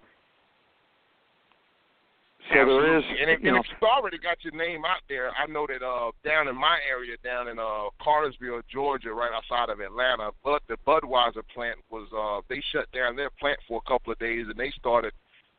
Absolutely. 2.51 2.89
there 2.89 2.97
is, 2.97 3.03
and 3.21 3.29
if, 3.31 3.39
you 3.41 3.49
and 3.49 3.57
if 3.57 3.65
you've 3.71 3.89
already 3.89 4.17
got 4.17 4.43
your 4.43 4.53
name 4.53 4.83
out 4.85 5.01
there, 5.07 5.31
I 5.31 5.47
know 5.47 5.65
that 5.67 5.83
uh, 5.83 6.11
down 6.23 6.47
in 6.47 6.55
my 6.55 6.77
area, 6.89 7.15
down 7.23 7.47
in 7.47 7.59
uh, 7.59 7.89
Cartersville, 8.01 8.61
Georgia, 8.71 9.13
right 9.13 9.31
outside 9.33 9.71
of 9.71 9.79
Atlanta, 9.79 10.31
but 10.43 10.61
the 10.67 10.77
Budweiser 10.85 11.43
plant 11.53 11.79
was 11.89 12.07
uh, 12.11 12.41
they 12.49 12.61
shut 12.71 12.91
down 12.91 13.15
their 13.15 13.29
plant 13.39 13.59
for 13.67 13.81
a 13.83 13.89
couple 13.89 14.11
of 14.11 14.19
days, 14.19 14.45
and 14.49 14.57
they 14.57 14.71
started 14.77 15.13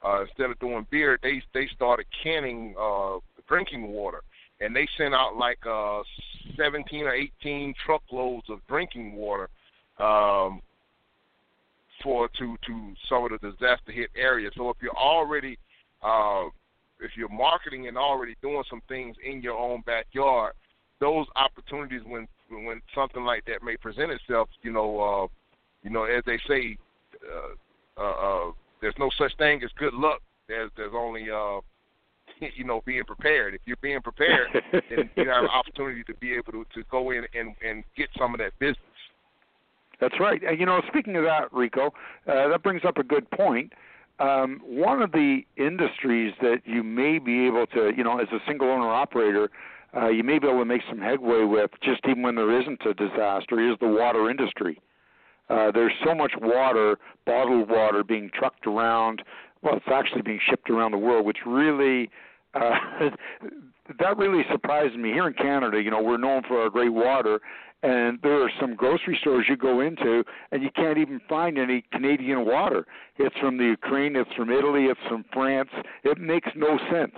uh, 0.05 0.23
instead 0.23 0.51
of 0.51 0.59
doing 0.59 0.87
beer, 0.91 1.19
they 1.23 1.43
they 1.55 1.69
started 1.75 2.07
canning 2.23 2.75
uh, 2.81 3.19
drinking 3.49 3.89
water, 3.89 4.23
and 4.61 4.75
they 4.75 4.89
sent 4.99 5.15
out 5.15 5.37
like 5.37 5.59
uh, 5.67 6.03
17 6.57 7.05
or 7.05 7.15
18 7.15 7.75
truckloads 7.85 8.47
of 8.51 8.61
drinking 8.69 9.15
water 9.15 9.49
um, 9.99 10.61
for 12.03 12.29
to 12.39 12.57
to 12.67 12.93
some 13.09 13.25
of 13.25 13.41
the 13.41 13.51
disaster 13.51 13.93
hit 13.93 14.11
areas. 14.17 14.53
So 14.57 14.71
if 14.71 14.77
you're 14.83 14.97
already 14.97 15.59
uh, 16.03 16.45
if 17.03 17.17
you're 17.17 17.29
marketing 17.29 17.89
and 17.89 17.97
already 17.97 18.37
doing 18.43 18.63
some 18.69 18.83
things 18.89 19.17
in 19.25 19.43
your 19.43 19.57
own 19.57 19.83
backyard, 19.87 20.53
those 21.01 21.27
opportunities 21.37 22.03
when 22.07 22.29
when 22.49 22.81
something 22.95 23.25
like 23.25 23.45
that 23.47 23.63
may 23.63 23.77
present 23.77 24.11
itself, 24.11 24.49
you 24.63 24.71
know, 24.71 25.01
uh, 25.01 25.27
you 25.83 25.91
know, 25.91 26.05
as 26.05 26.23
they 26.27 26.39
say, 26.47 26.77
uh, 27.27 28.01
uh, 28.01 28.49
uh, 28.49 28.53
there's 28.81 28.95
no 28.99 29.11
such 29.17 29.37
thing 29.37 29.63
as 29.65 29.71
good 29.79 29.95
luck. 29.95 30.21
There's 30.49 30.71
there's 30.77 30.93
only 30.95 31.31
uh, 31.31 31.61
you 32.55 32.65
know 32.65 32.83
being 32.85 33.05
prepared. 33.05 33.55
If 33.55 33.63
you're 33.65 33.77
being 33.81 34.01
prepared, 34.01 34.49
then 34.73 35.11
you 35.17 35.29
have 35.29 35.45
an 35.45 35.51
opportunity 35.51 36.05
to 36.05 36.15
be 36.15 36.35
able 36.35 36.53
to 36.53 36.67
to 36.75 36.85
go 36.91 37.11
in 37.11 37.25
and 37.35 37.55
and 37.67 37.85
get 37.97 38.09
some 38.19 38.35
of 38.35 38.39
that 38.39 38.59
business. 38.59 38.79
That's 40.01 40.19
right. 40.19 40.43
And 40.43 40.59
you 40.59 40.67
know, 40.67 40.83
speaking 40.89 41.17
of 41.17 41.25
that, 41.25 41.53
Rico, 41.53 41.87
uh, 42.27 42.49
that 42.49 42.63
brings 42.63 42.85
up 42.85 42.99
a 42.99 43.05
good 43.05 43.31
point. 43.31 43.73
Um, 44.23 44.61
one 44.65 45.03
of 45.03 45.11
the 45.11 45.41
industries 45.57 46.33
that 46.41 46.59
you 46.65 46.85
may 46.85 47.19
be 47.19 47.47
able 47.47 47.67
to, 47.69 47.91
you 47.97 48.05
know, 48.05 48.21
as 48.21 48.29
a 48.33 48.39
single 48.47 48.69
owner 48.69 48.89
operator, 48.89 49.51
uh, 49.97 50.09
you 50.09 50.23
may 50.23 50.39
be 50.39 50.47
able 50.47 50.61
to 50.61 50.65
make 50.65 50.83
some 50.89 51.01
headway 51.01 51.43
with, 51.43 51.71
just 51.83 52.01
even 52.09 52.23
when 52.23 52.37
there 52.37 52.61
isn't 52.61 52.81
a 52.87 52.95
disaster, 52.95 53.59
is 53.59 53.77
the 53.81 53.89
water 53.89 54.31
industry. 54.31 54.81
Uh, 55.51 55.73
there's 55.73 55.93
so 56.07 56.15
much 56.15 56.33
water, 56.41 56.99
bottled 57.27 57.69
water, 57.69 58.05
being 58.05 58.31
trucked 58.33 58.67
around. 58.67 59.23
Well, 59.61 59.77
it's 59.77 59.87
actually 59.93 60.23
being 60.23 60.41
shipped 60.49 60.71
around 60.71 60.93
the 60.93 60.99
world, 60.99 61.27
which 61.27 61.39
really 61.45 62.09
uh, 62.55 62.71
that 63.99 64.17
really 64.17 64.45
surprised 64.51 64.97
me. 64.97 65.11
Here 65.11 65.27
in 65.27 65.35
Canada, 65.35 65.83
you 65.83 65.91
know, 65.91 66.03
we're 66.03 66.17
known 66.17 66.43
for 66.47 66.63
our 66.63 66.71
great 66.71 66.93
water, 66.93 67.41
and 67.83 68.19
there 68.23 68.43
are 68.43 68.51
some 68.61 68.75
grocery 68.75 69.19
stores 69.21 69.47
you 69.49 69.57
go 69.57 69.81
into, 69.81 70.23
and 70.53 70.63
you 70.63 70.71
can't 70.75 70.99
even 70.99 71.21
find 71.29 71.59
any 71.59 71.85
Canadian 71.93 72.47
water. 72.47 72.87
It's 73.17 73.37
from 73.39 73.57
the 73.57 73.65
Ukraine, 73.65 74.15
it's 74.15 74.33
from 74.35 74.51
Italy, 74.51 74.85
it's 74.85 75.01
from 75.09 75.25
France. 75.33 75.71
It 76.05 76.19
makes 76.19 76.49
no 76.55 76.79
sense. 76.91 77.17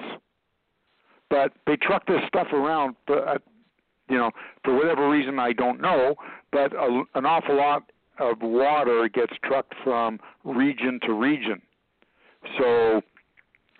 But 1.29 1.53
they 1.66 1.77
truck 1.77 2.07
this 2.07 2.20
stuff 2.29 2.48
around, 2.53 2.96
but 3.07 3.29
uh, 3.29 3.38
you 4.09 4.16
know, 4.16 4.31
for 4.64 4.74
whatever 4.74 5.09
reason 5.09 5.38
I 5.38 5.53
don't 5.53 5.81
know. 5.81 6.14
But 6.53 6.72
a, 6.74 7.03
an 7.14 7.27
awful 7.27 7.57
lot 7.57 7.90
of 8.18 8.40
water 8.40 9.09
gets 9.12 9.33
trucked 9.44 9.74
from 9.83 10.20
region 10.44 11.00
to 11.07 11.12
region. 11.12 11.61
So 12.59 13.00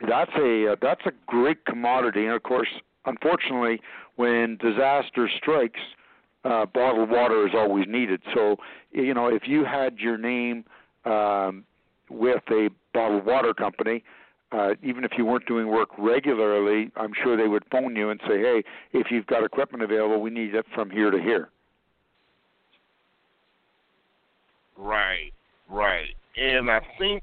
that's 0.07 0.33
a 0.39 0.73
uh, 0.73 0.77
that's 0.83 1.03
a 1.07 1.13
great 1.27 1.65
commodity, 1.65 2.27
and 2.27 2.35
of 2.35 2.43
course, 2.43 2.69
unfortunately, 3.07 3.81
when 4.17 4.57
disaster 4.57 5.31
strikes, 5.37 5.81
uh, 6.45 6.67
bottled 6.67 7.11
water 7.11 7.47
is 7.47 7.55
always 7.55 7.87
needed. 7.89 8.21
So 8.35 8.57
you 8.93 9.15
know, 9.15 9.29
if 9.29 9.43
you 9.47 9.65
had 9.65 9.99
your 9.99 10.19
name 10.19 10.65
um, 11.05 11.65
with 12.11 12.43
a 12.51 12.71
bottled 12.93 13.27
water 13.27 13.55
company, 13.55 14.05
uh, 14.53 14.71
even 14.83 15.05
if 15.05 15.13
you 15.17 15.25
weren't 15.25 15.47
doing 15.47 15.69
work 15.69 15.89
regularly, 15.99 16.91
I'm 16.97 17.13
sure 17.23 17.37
they 17.37 17.49
would 17.49 17.65
phone 17.71 17.97
you 17.97 18.11
and 18.11 18.21
say, 18.29 18.39
"Hey, 18.39 18.63
if 18.93 19.11
you've 19.11 19.27
got 19.27 19.45
equipment 19.45 19.83
available, 19.83 20.21
we 20.21 20.31
need 20.31 20.55
it 20.55 20.67
from 20.75 20.91
here 20.91 21.11
to 21.11 21.21
here." 21.21 21.49
Right, 24.77 25.33
right. 25.69 26.15
And 26.37 26.71
I 26.71 26.81
think 26.99 27.23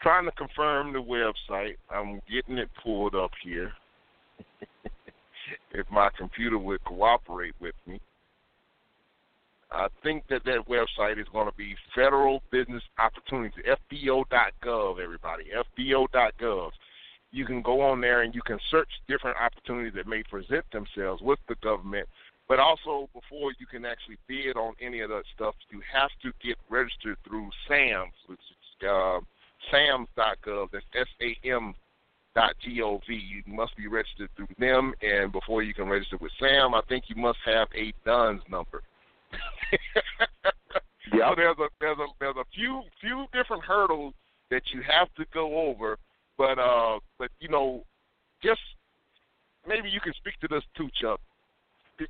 trying 0.00 0.24
to 0.24 0.32
confirm 0.32 0.92
the 0.92 0.98
website. 0.98 1.76
I'm 1.90 2.20
getting 2.30 2.58
it 2.58 2.70
pulled 2.82 3.14
up 3.14 3.32
here. 3.42 3.72
if 5.72 5.86
my 5.90 6.10
computer 6.16 6.58
would 6.58 6.82
cooperate 6.84 7.54
with 7.60 7.74
me. 7.86 8.00
I 9.72 9.86
think 10.02 10.24
that 10.28 10.44
that 10.44 10.68
website 10.68 11.20
is 11.20 11.26
going 11.32 11.48
to 11.48 11.56
be 11.56 11.76
Federal 11.94 12.42
Business 12.50 12.82
Opportunity, 12.98 13.62
FBO.gov, 13.92 15.00
everybody, 15.00 15.44
FBO.gov. 15.78 16.70
You 17.30 17.44
can 17.44 17.62
go 17.62 17.80
on 17.80 18.00
there 18.00 18.22
and 18.22 18.34
you 18.34 18.42
can 18.42 18.58
search 18.70 18.88
different 19.06 19.36
opportunities 19.36 19.94
that 19.94 20.08
may 20.08 20.24
present 20.24 20.64
themselves 20.72 21.22
with 21.22 21.38
the 21.48 21.54
government. 21.62 22.08
But 22.48 22.58
also, 22.58 23.08
before 23.14 23.52
you 23.60 23.66
can 23.66 23.84
actually 23.84 24.18
bid 24.26 24.56
on 24.56 24.74
any 24.80 25.00
of 25.00 25.10
that 25.10 25.22
stuff, 25.36 25.54
you 25.70 25.80
have 25.92 26.10
to 26.22 26.32
get 26.44 26.56
registered 26.68 27.16
through 27.24 27.48
SAMS, 27.68 28.12
which 28.26 28.40
is 28.40 28.88
uh, 28.88 29.20
SAMS.gov. 29.70 30.70
That's 30.72 30.84
S-A-M 30.92 31.66
dot 31.72 31.89
gov. 32.36 33.00
You 33.06 33.42
must 33.46 33.76
be 33.76 33.86
registered 33.86 34.30
through 34.36 34.48
them, 34.58 34.94
and 35.02 35.32
before 35.32 35.62
you 35.62 35.74
can 35.74 35.88
register 35.88 36.16
with 36.20 36.32
SAM, 36.38 36.74
I 36.74 36.82
think 36.88 37.04
you 37.08 37.16
must 37.16 37.38
have 37.44 37.68
a 37.74 37.92
DUNS 38.04 38.42
number. 38.50 38.82
yep. 41.12 41.20
So 41.20 41.34
there's 41.36 41.56
a 41.58 41.68
there's 41.80 41.98
a 41.98 42.06
there's 42.18 42.36
a 42.36 42.44
few 42.54 42.82
few 43.00 43.26
different 43.32 43.64
hurdles 43.64 44.14
that 44.50 44.62
you 44.72 44.82
have 44.82 45.12
to 45.14 45.24
go 45.32 45.68
over, 45.68 45.98
but 46.36 46.58
uh, 46.58 46.98
but 47.18 47.30
you 47.40 47.48
know, 47.48 47.84
just 48.42 48.60
maybe 49.66 49.88
you 49.88 50.00
can 50.00 50.12
speak 50.14 50.34
to 50.40 50.48
this 50.48 50.64
too, 50.76 50.88
Chuck. 51.00 51.20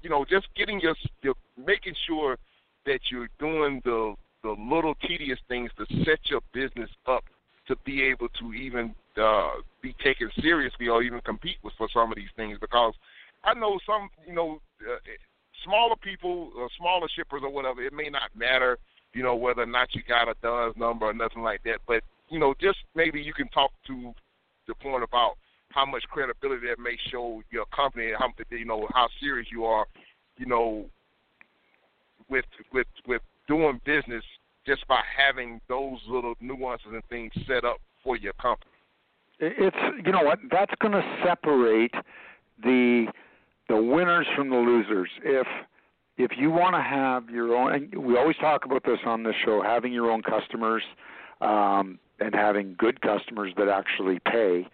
You 0.02 0.08
know, 0.08 0.24
just 0.24 0.46
getting 0.56 0.80
your, 0.80 0.94
your 1.22 1.34
making 1.58 1.94
sure 2.06 2.38
that 2.86 3.00
you're 3.10 3.28
doing 3.38 3.82
the 3.84 4.14
the 4.42 4.50
little 4.50 4.94
tedious 5.06 5.38
things 5.48 5.70
to 5.76 5.84
set 6.04 6.18
your 6.30 6.40
business 6.54 6.90
up 7.06 7.24
to 7.68 7.76
be 7.84 8.02
able 8.02 8.28
to 8.40 8.54
even 8.54 8.94
uh, 9.16 9.50
be 9.82 9.94
taken 10.04 10.30
seriously 10.40 10.88
or 10.88 11.02
even 11.02 11.20
compete 11.22 11.56
with 11.62 11.74
for 11.76 11.88
some 11.92 12.10
of 12.10 12.16
these 12.16 12.32
things 12.36 12.58
because 12.60 12.94
I 13.44 13.54
know 13.54 13.78
some, 13.86 14.10
you 14.26 14.34
know, 14.34 14.60
uh, 14.82 14.96
smaller 15.64 15.96
people, 16.02 16.50
uh, 16.60 16.68
smaller 16.78 17.08
shippers 17.14 17.42
or 17.44 17.50
whatever, 17.50 17.82
it 17.82 17.92
may 17.92 18.08
not 18.08 18.34
matter, 18.34 18.78
you 19.12 19.22
know, 19.22 19.34
whether 19.34 19.62
or 19.62 19.66
not 19.66 19.94
you 19.94 20.02
got 20.06 20.28
a 20.28 20.34
DUNS 20.42 20.76
number 20.76 21.06
or 21.06 21.14
nothing 21.14 21.42
like 21.42 21.62
that. 21.64 21.78
But, 21.86 22.02
you 22.28 22.38
know, 22.38 22.54
just 22.60 22.78
maybe 22.94 23.20
you 23.20 23.32
can 23.32 23.48
talk 23.48 23.70
to 23.86 24.12
the 24.68 24.74
point 24.74 25.02
about 25.02 25.34
how 25.70 25.86
much 25.86 26.04
credibility 26.10 26.66
that 26.68 26.78
may 26.78 26.96
show 27.10 27.42
your 27.50 27.64
company 27.66 28.12
how, 28.18 28.28
you 28.50 28.64
know, 28.64 28.88
how 28.92 29.08
serious 29.20 29.48
you 29.50 29.64
are, 29.64 29.86
you 30.36 30.46
know, 30.46 30.86
with, 32.28 32.44
with, 32.72 32.86
with 33.06 33.22
doing 33.48 33.80
business 33.84 34.24
just 34.66 34.86
by 34.86 35.00
having 35.16 35.60
those 35.68 35.98
little 36.08 36.34
nuances 36.40 36.88
and 36.92 37.02
things 37.08 37.32
set 37.46 37.64
up 37.64 37.78
for 38.04 38.16
your 38.16 38.32
company. 38.34 38.69
It's 39.40 39.76
you 40.04 40.12
know 40.12 40.22
what 40.22 40.38
that's 40.50 40.72
going 40.80 40.92
to 40.92 41.02
separate 41.24 41.94
the 42.62 43.06
the 43.68 43.76
winners 43.76 44.26
from 44.36 44.50
the 44.50 44.56
losers. 44.56 45.08
If 45.24 45.46
if 46.18 46.32
you 46.36 46.50
want 46.50 46.74
to 46.74 46.82
have 46.82 47.30
your 47.30 47.56
own, 47.56 47.72
and 47.72 48.04
we 48.04 48.18
always 48.18 48.36
talk 48.36 48.66
about 48.66 48.84
this 48.84 48.98
on 49.06 49.22
this 49.22 49.34
show, 49.44 49.62
having 49.62 49.92
your 49.92 50.10
own 50.10 50.22
customers 50.22 50.82
um, 51.40 51.98
and 52.18 52.34
having 52.34 52.74
good 52.78 53.00
customers 53.00 53.52
that 53.56 53.68
actually 53.68 54.18
pay. 54.30 54.66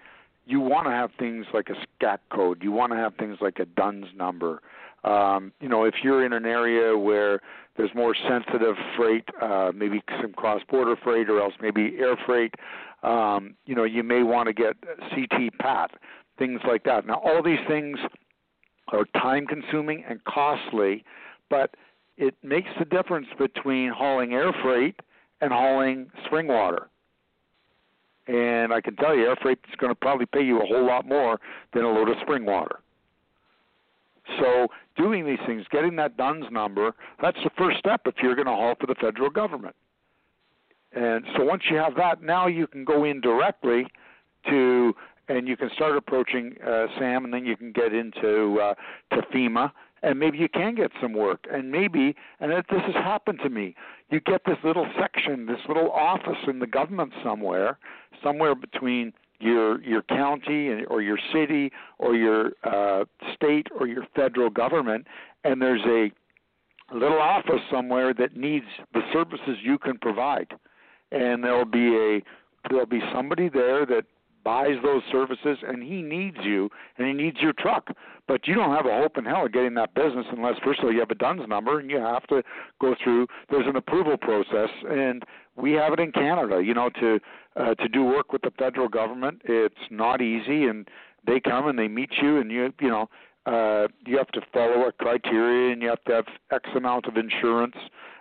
You 0.49 0.61
want 0.61 0.87
to 0.87 0.93
have 0.93 1.11
things 1.19 1.47
like 1.53 1.69
a 1.71 2.05
SCAC 2.05 2.19
code. 2.31 2.63
You 2.63 2.73
want 2.73 2.93
to 2.93 2.97
have 2.97 3.15
things 3.17 3.39
like 3.41 3.59
a 3.59 3.65
DUNS 3.65 4.07
number. 4.17 4.61
Um, 5.05 5.53
you 5.61 5.69
know, 5.69 5.85
if 5.85 5.95
you're 6.03 6.25
in 6.25 6.33
an 6.33 6.47
area 6.47 6.97
where 6.97 7.41
there's 7.77 7.95
more 7.95 8.15
sensitive 8.29 8.77
freight, 8.97 9.25
uh, 9.41 9.73
maybe 9.75 10.03
some 10.21 10.33
cross-border 10.33 10.97
freight, 11.03 11.29
or 11.29 11.41
else 11.41 11.55
maybe 11.61 11.97
air 11.99 12.17
freight. 12.27 12.55
Um, 13.07 13.55
you 13.67 13.75
know, 13.75 13.85
you 13.85 14.03
may 14.03 14.23
want 14.23 14.49
to 14.49 14.53
get 14.53 14.75
C-TPAT, 15.15 15.89
things 16.39 16.61
like 16.67 16.83
that. 16.85 17.07
Now, 17.07 17.23
all 17.25 17.43
these 17.43 17.61
things 17.69 17.99
are 18.89 19.05
time-consuming 19.21 20.05
and 20.09 20.23
costly, 20.25 21.05
but 21.49 21.75
it 22.17 22.35
makes 22.43 22.69
the 22.79 22.85
difference 22.85 23.29
between 23.39 23.91
hauling 23.91 24.33
air 24.35 24.53
freight 24.63 25.01
and 25.41 25.53
hauling 25.53 26.11
spring 26.25 26.49
water. 26.49 26.89
And 28.27 28.73
I 28.73 28.81
can 28.81 28.97
tell 28.97 29.15
you, 29.15 29.27
air 29.29 29.37
freight 29.41 29.61
is 29.69 29.77
going 29.77 29.93
to 29.93 29.95
probably 29.95 30.27
pay 30.27 30.43
you 30.43 30.61
a 30.61 30.67
whole 30.67 30.85
lot 30.85 31.07
more 31.07 31.39
than 31.73 31.85
a 31.85 31.89
load 31.89 32.09
of 32.09 32.17
spring 32.23 32.45
water. 32.45 32.81
So 34.41 34.67
doing 34.97 35.25
these 35.25 35.39
things, 35.47 35.65
getting 35.71 35.95
that 35.97 36.17
DUNS 36.17 36.47
number, 36.51 36.93
that's 37.23 37.39
the 37.45 37.51
first 37.57 37.79
step 37.79 38.01
if 38.07 38.17
you're 38.21 38.35
going 38.35 38.47
to 38.47 38.53
haul 38.53 38.75
for 38.81 38.89
the 38.89 38.97
federal 38.97 39.31
government. 39.31 39.77
And 40.97 41.27
so 41.37 41.45
once 41.45 41.65
you 41.71 41.77
have 41.77 41.95
that, 41.97 42.23
now 42.23 42.47
you 42.47 42.67
can 42.67 42.85
go 42.85 43.05
in 43.05 43.21
directly 43.21 43.87
to, 44.49 44.95
and 45.29 45.47
you 45.47 45.55
can 45.55 45.69
start 45.75 45.95
approaching 45.95 46.57
uh, 46.67 46.87
Sam, 46.99 47.25
and 47.27 47.35
then 47.35 47.45
you 47.45 47.55
can 47.55 47.71
get 47.71 47.93
into 47.93 48.59
uh, 48.61 48.75
to 49.15 49.21
FEMA, 49.33 49.73
and 50.03 50.19
maybe 50.19 50.39
you 50.39 50.49
can 50.49 50.75
get 50.75 50.91
some 51.01 51.13
work. 51.13 51.45
And 51.53 51.71
maybe, 51.71 52.17
and 52.41 52.51
this 52.51 52.65
has 52.71 52.95
happened 52.95 53.41
to 53.43 53.51
me, 53.51 53.75
you 54.11 54.21
get 54.21 54.41
this 54.47 54.57
little 54.65 54.87
section, 54.99 55.45
this 55.45 55.61
little 55.69 55.91
office 55.91 56.39
in 56.49 56.61
the 56.61 56.67
government 56.67 57.13
somewhere, 57.23 57.79
somewhere 58.23 58.55
between 58.55 59.13
your 59.39 59.83
your 59.83 60.01
county 60.01 60.71
or 60.89 61.03
your 61.03 61.19
city 61.31 61.71
or 61.99 62.15
your 62.15 62.53
uh, 62.65 63.05
state 63.35 63.67
or 63.79 63.87
your 63.87 64.07
federal 64.15 64.49
government, 64.49 65.07
and 65.45 65.61
there's 65.61 65.85
a 65.85 66.11
little 66.95 67.19
office 67.19 67.61
somewhere 67.71 68.15
that 68.15 68.35
needs 68.35 68.65
the 68.95 69.01
services 69.13 69.59
you 69.63 69.77
can 69.77 69.99
provide, 69.99 70.55
and 71.13 71.43
there'll 71.43 71.65
be 71.65 71.95
a 71.97 72.23
there'll 72.69 72.87
be 72.87 73.01
somebody 73.13 73.49
there 73.49 73.87
that 73.87 74.05
buys 74.47 74.77
those 74.85 75.03
services 75.11 75.59
and 75.67 75.83
he 75.83 76.03
needs 76.03 76.37
you 76.45 76.71
and 76.99 77.09
he 77.09 77.13
needs 77.13 77.39
your 77.41 77.53
truck. 77.53 77.89
But 78.29 78.47
you 78.47 78.55
don't 78.55 78.75
have 78.75 78.87
a 78.87 78.97
hope 78.97 79.19
in 79.19 79.25
hell 79.25 79.47
of 79.47 79.53
getting 79.53 79.75
that 79.75 79.93
business 79.95 80.25
unless 80.31 80.55
first 80.65 80.79
of 80.79 80.85
all 80.85 80.93
you 80.93 81.01
have 81.01 81.11
a 81.11 81.17
DUNS 81.17 81.49
number 81.49 81.81
and 81.81 81.91
you 81.91 81.99
have 81.99 82.25
to 82.29 82.45
go 82.81 82.95
through 83.03 83.27
there's 83.51 83.67
an 83.67 83.75
approval 83.75 84.17
process 84.17 84.71
and 84.89 85.25
we 85.57 85.73
have 85.73 85.93
it 85.93 85.99
in 85.99 86.13
Canada, 86.13 86.63
you 86.63 86.75
know, 86.75 86.91
to 87.01 87.19
uh, 87.57 87.75
to 87.75 87.89
do 87.89 88.05
work 88.05 88.33
with 88.33 88.43
the 88.43 88.53
federal 88.57 88.89
government. 88.89 89.43
It's 89.45 89.75
not 89.91 90.23
easy 90.23 90.67
and 90.67 90.89
they 91.27 91.41
come 91.41 91.67
and 91.67 91.77
they 91.77 91.89
meet 91.89 92.11
you 92.23 92.39
and 92.39 92.51
you 92.51 92.73
you 92.81 92.89
know 92.89 93.09
uh, 93.47 93.89
you 94.07 94.17
have 94.17 94.29
to 94.29 94.41
follow 94.53 94.87
a 94.87 94.93
criteria 94.93 95.73
and 95.73 95.83
you 95.83 95.89
have 95.89 96.05
to 96.05 96.13
have 96.13 96.27
X 96.53 96.69
amount 96.77 97.07
of 97.07 97.17
insurance 97.17 97.77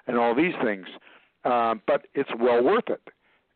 and 0.08 0.18
all 0.18 0.34
these 0.34 0.54
things. 0.64 0.88
Uh, 0.96 1.00
but 1.46 2.08
it's 2.14 2.30
well 2.40 2.64
worth 2.64 2.90
it 2.90 3.02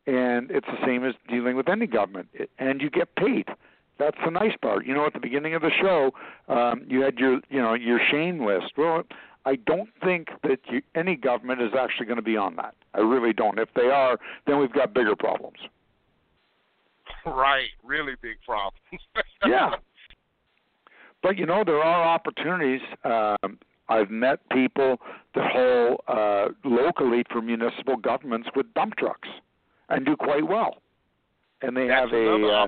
and 0.10 0.50
it's 0.50 0.66
the 0.66 0.86
same 0.86 1.06
as 1.06 1.14
dealing 1.28 1.56
with 1.56 1.70
any 1.70 1.86
government, 1.86 2.30
and 2.58 2.82
you 2.82 2.90
get 2.90 3.16
paid. 3.16 3.46
That's 4.00 4.18
the 4.24 4.32
nice 4.32 4.56
part. 4.62 4.86
You 4.86 4.94
know, 4.96 5.06
at 5.06 5.14
the 5.14 5.20
beginning 5.20 5.54
of 5.54 5.62
the 5.62 5.72
show, 5.80 6.12
um, 6.48 6.84
you 6.88 7.02
had 7.02 7.20
your, 7.20 7.42
you 7.50 7.62
know, 7.62 7.74
your 7.76 8.00
shame 8.10 8.44
list. 8.44 8.74
Well, 8.78 9.04
I 9.46 9.56
don't 9.56 9.90
think 10.04 10.30
that 10.44 10.60
you, 10.70 10.82
any 10.96 11.16
government 11.16 11.62
is 11.62 11.72
actually 11.78 12.08
going 12.08 12.18
to 12.18 12.24
be 12.24 12.38
on 12.38 12.56
that. 12.56 12.76
I 12.96 13.00
really 13.00 13.34
don't. 13.34 13.60
If 13.60 13.70
they 13.76 13.88
are, 13.88 14.18
then 14.48 14.58
we've 14.58 14.74
got 14.74 14.94
bigger 14.94 15.16
problems. 15.16 15.58
Right, 17.26 17.70
really 17.84 18.14
big 18.22 18.38
problems. 18.46 18.80
yeah. 19.46 19.72
But 21.22 21.38
you 21.38 21.46
know, 21.46 21.64
there 21.64 21.84
are 21.84 22.04
opportunities. 22.16 22.82
Um, 23.04 23.60
I've 23.90 24.12
met 24.12 24.40
people 24.50 24.98
that 25.36 25.52
haul 25.52 26.04
uh, 26.08 26.50
locally 26.64 27.24
for 27.32 27.42
municipal 27.42 27.98
governments 27.98 28.50
with 28.56 28.72
dump 28.74 28.96
trucks 28.96 29.28
and 29.90 30.06
do 30.06 30.16
quite 30.16 30.48
well. 30.48 30.82
And 31.62 31.76
they 31.76 31.88
That's 31.88 32.12
have 32.12 32.14
a 32.14 32.48
uh, 32.48 32.68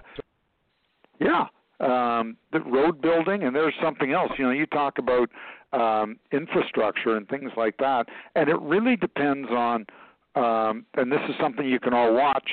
yeah, 1.20 1.46
um, 1.80 2.36
the 2.52 2.60
road 2.62 3.02
building, 3.02 3.44
and 3.44 3.56
there's 3.56 3.76
something 3.82 4.12
else. 4.12 4.32
You 4.38 4.46
know, 4.46 4.52
you 4.52 4.66
talk 4.66 4.98
about 4.98 5.30
um, 5.72 6.18
infrastructure 6.32 7.16
and 7.16 7.28
things 7.30 7.52
like 7.56 7.78
that, 7.78 8.08
and 8.36 8.50
it 8.50 8.60
really 8.60 8.96
depends 8.96 9.50
on. 9.50 9.86
Um, 10.34 10.86
and 10.96 11.12
this 11.12 11.20
is 11.28 11.36
something 11.42 11.68
you 11.68 11.80
can 11.80 11.94
all 11.94 12.14
watch 12.14 12.50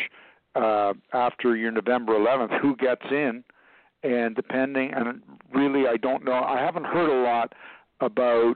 uh, 0.57 0.93
after 1.13 1.57
your 1.57 1.71
November 1.71 2.13
11th. 2.15 2.61
Who 2.61 2.77
gets 2.77 3.05
in, 3.11 3.45
and 4.03 4.35
depending, 4.35 4.93
and 4.93 5.23
really, 5.55 5.87
I 5.87 5.97
don't 5.97 6.25
know. 6.25 6.33
I 6.33 6.59
haven't 6.61 6.87
heard 6.87 7.09
a 7.09 7.23
lot 7.23 7.53
about 8.01 8.55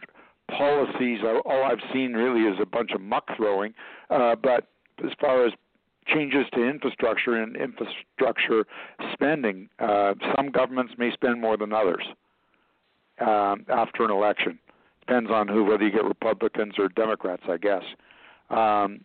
policies. 0.48 1.20
All 1.24 1.64
I've 1.64 1.82
seen 1.92 2.12
really 2.12 2.42
is 2.42 2.58
a 2.60 2.66
bunch 2.66 2.90
of 2.92 3.00
muck 3.00 3.28
throwing. 3.36 3.74
Uh, 4.10 4.36
but 4.36 4.68
as 5.04 5.12
far 5.20 5.46
as 5.46 5.52
changes 6.06 6.46
to 6.54 6.64
infrastructure 6.64 7.42
and 7.42 7.56
infrastructure 7.56 8.64
spending. 9.12 9.68
Uh, 9.78 10.14
some 10.36 10.50
governments 10.50 10.94
may 10.98 11.10
spend 11.12 11.40
more 11.40 11.56
than 11.56 11.72
others 11.72 12.04
um, 13.20 13.64
after 13.68 14.04
an 14.04 14.10
election. 14.10 14.58
Depends 15.00 15.30
on 15.30 15.48
who, 15.48 15.64
whether 15.64 15.84
you 15.84 15.90
get 15.90 16.04
Republicans 16.04 16.74
or 16.78 16.88
Democrats, 16.88 17.42
I 17.48 17.56
guess. 17.56 17.82
Um, 18.50 19.04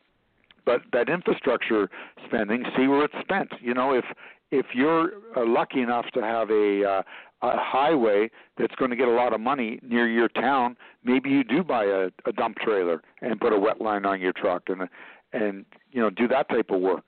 but 0.65 0.82
that 0.91 1.10
infrastructure 1.10 1.89
spending, 2.26 2.63
see 2.76 2.88
where 2.88 3.06
it's 3.06 3.15
spent. 3.21 3.50
You 3.62 3.73
know, 3.73 3.93
if 3.93 4.06
if 4.50 4.67
you're 4.73 5.12
uh, 5.36 5.45
lucky 5.45 5.82
enough 5.82 6.06
to 6.13 6.21
have 6.21 6.50
a 6.50 6.84
uh, 6.84 7.02
a 7.41 7.52
highway 7.56 8.30
that's 8.58 8.73
going 8.76 8.89
to 8.89 8.97
get 8.97 9.08
a 9.08 9.12
lot 9.12 9.34
of 9.34 9.39
money 9.39 9.80
near 9.84 10.08
your 10.08 10.28
town, 10.30 10.76
maybe 11.04 11.30
you 11.30 11.43
do 11.43 11.63
buy 11.63 11.86
a, 11.86 12.10
a 12.26 12.32
dump 12.34 12.58
trailer 12.58 13.02
and 13.21 13.39
put 13.39 13.54
a 13.54 13.60
wet 13.60 13.80
line 13.80 14.06
on 14.06 14.19
your 14.19 14.34
truck 14.34 14.63
and 14.67 14.89
and 15.34 15.65
you 15.91 16.02
know 16.02 16.10
do 16.10 16.28
that 16.28 16.50
type 16.50 16.69
of 16.69 16.82
work. 16.82 17.08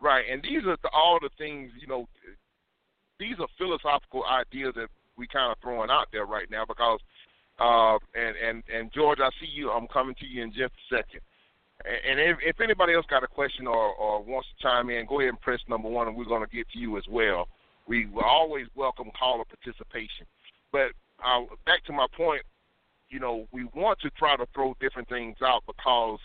Right, 0.00 0.24
and 0.30 0.42
these 0.42 0.64
are 0.64 0.78
the, 0.82 0.88
all 0.92 1.18
the 1.20 1.30
things 1.36 1.72
you 1.78 1.86
know. 1.86 2.08
These 3.18 3.36
are 3.38 3.48
philosophical 3.58 4.24
ideas 4.24 4.72
that 4.76 4.88
we 5.18 5.26
kind 5.26 5.52
of 5.52 5.58
throwing 5.60 5.90
out 5.90 6.06
there 6.10 6.24
right 6.24 6.50
now 6.50 6.64
because, 6.64 7.00
uh, 7.58 7.98
and 8.14 8.34
and 8.36 8.62
and 8.74 8.90
George, 8.94 9.18
I 9.20 9.28
see 9.38 9.50
you. 9.52 9.70
I'm 9.70 9.86
coming 9.88 10.14
to 10.20 10.26
you 10.26 10.42
in 10.42 10.50
just 10.52 10.72
a 10.72 10.96
second. 10.96 11.20
And 11.84 12.20
if, 12.20 12.36
if 12.44 12.60
anybody 12.60 12.92
else 12.92 13.06
got 13.08 13.24
a 13.24 13.26
question 13.26 13.66
or, 13.66 13.94
or 13.94 14.22
wants 14.22 14.48
to 14.48 14.62
chime 14.62 14.90
in, 14.90 15.06
go 15.06 15.20
ahead 15.20 15.30
and 15.30 15.40
press 15.40 15.60
number 15.66 15.88
one, 15.88 16.08
and 16.08 16.16
we're 16.16 16.26
going 16.26 16.46
to 16.46 16.54
get 16.54 16.68
to 16.72 16.78
you 16.78 16.98
as 16.98 17.04
well. 17.08 17.48
We 17.90 18.06
always 18.24 18.68
welcome 18.76 19.10
caller 19.18 19.42
participation. 19.44 20.24
But 20.70 20.92
uh, 21.26 21.40
back 21.66 21.84
to 21.86 21.92
my 21.92 22.06
point, 22.16 22.42
you 23.08 23.18
know, 23.18 23.48
we 23.50 23.64
want 23.74 23.98
to 24.02 24.10
try 24.10 24.36
to 24.36 24.46
throw 24.54 24.76
different 24.80 25.08
things 25.08 25.38
out 25.44 25.64
because 25.66 26.20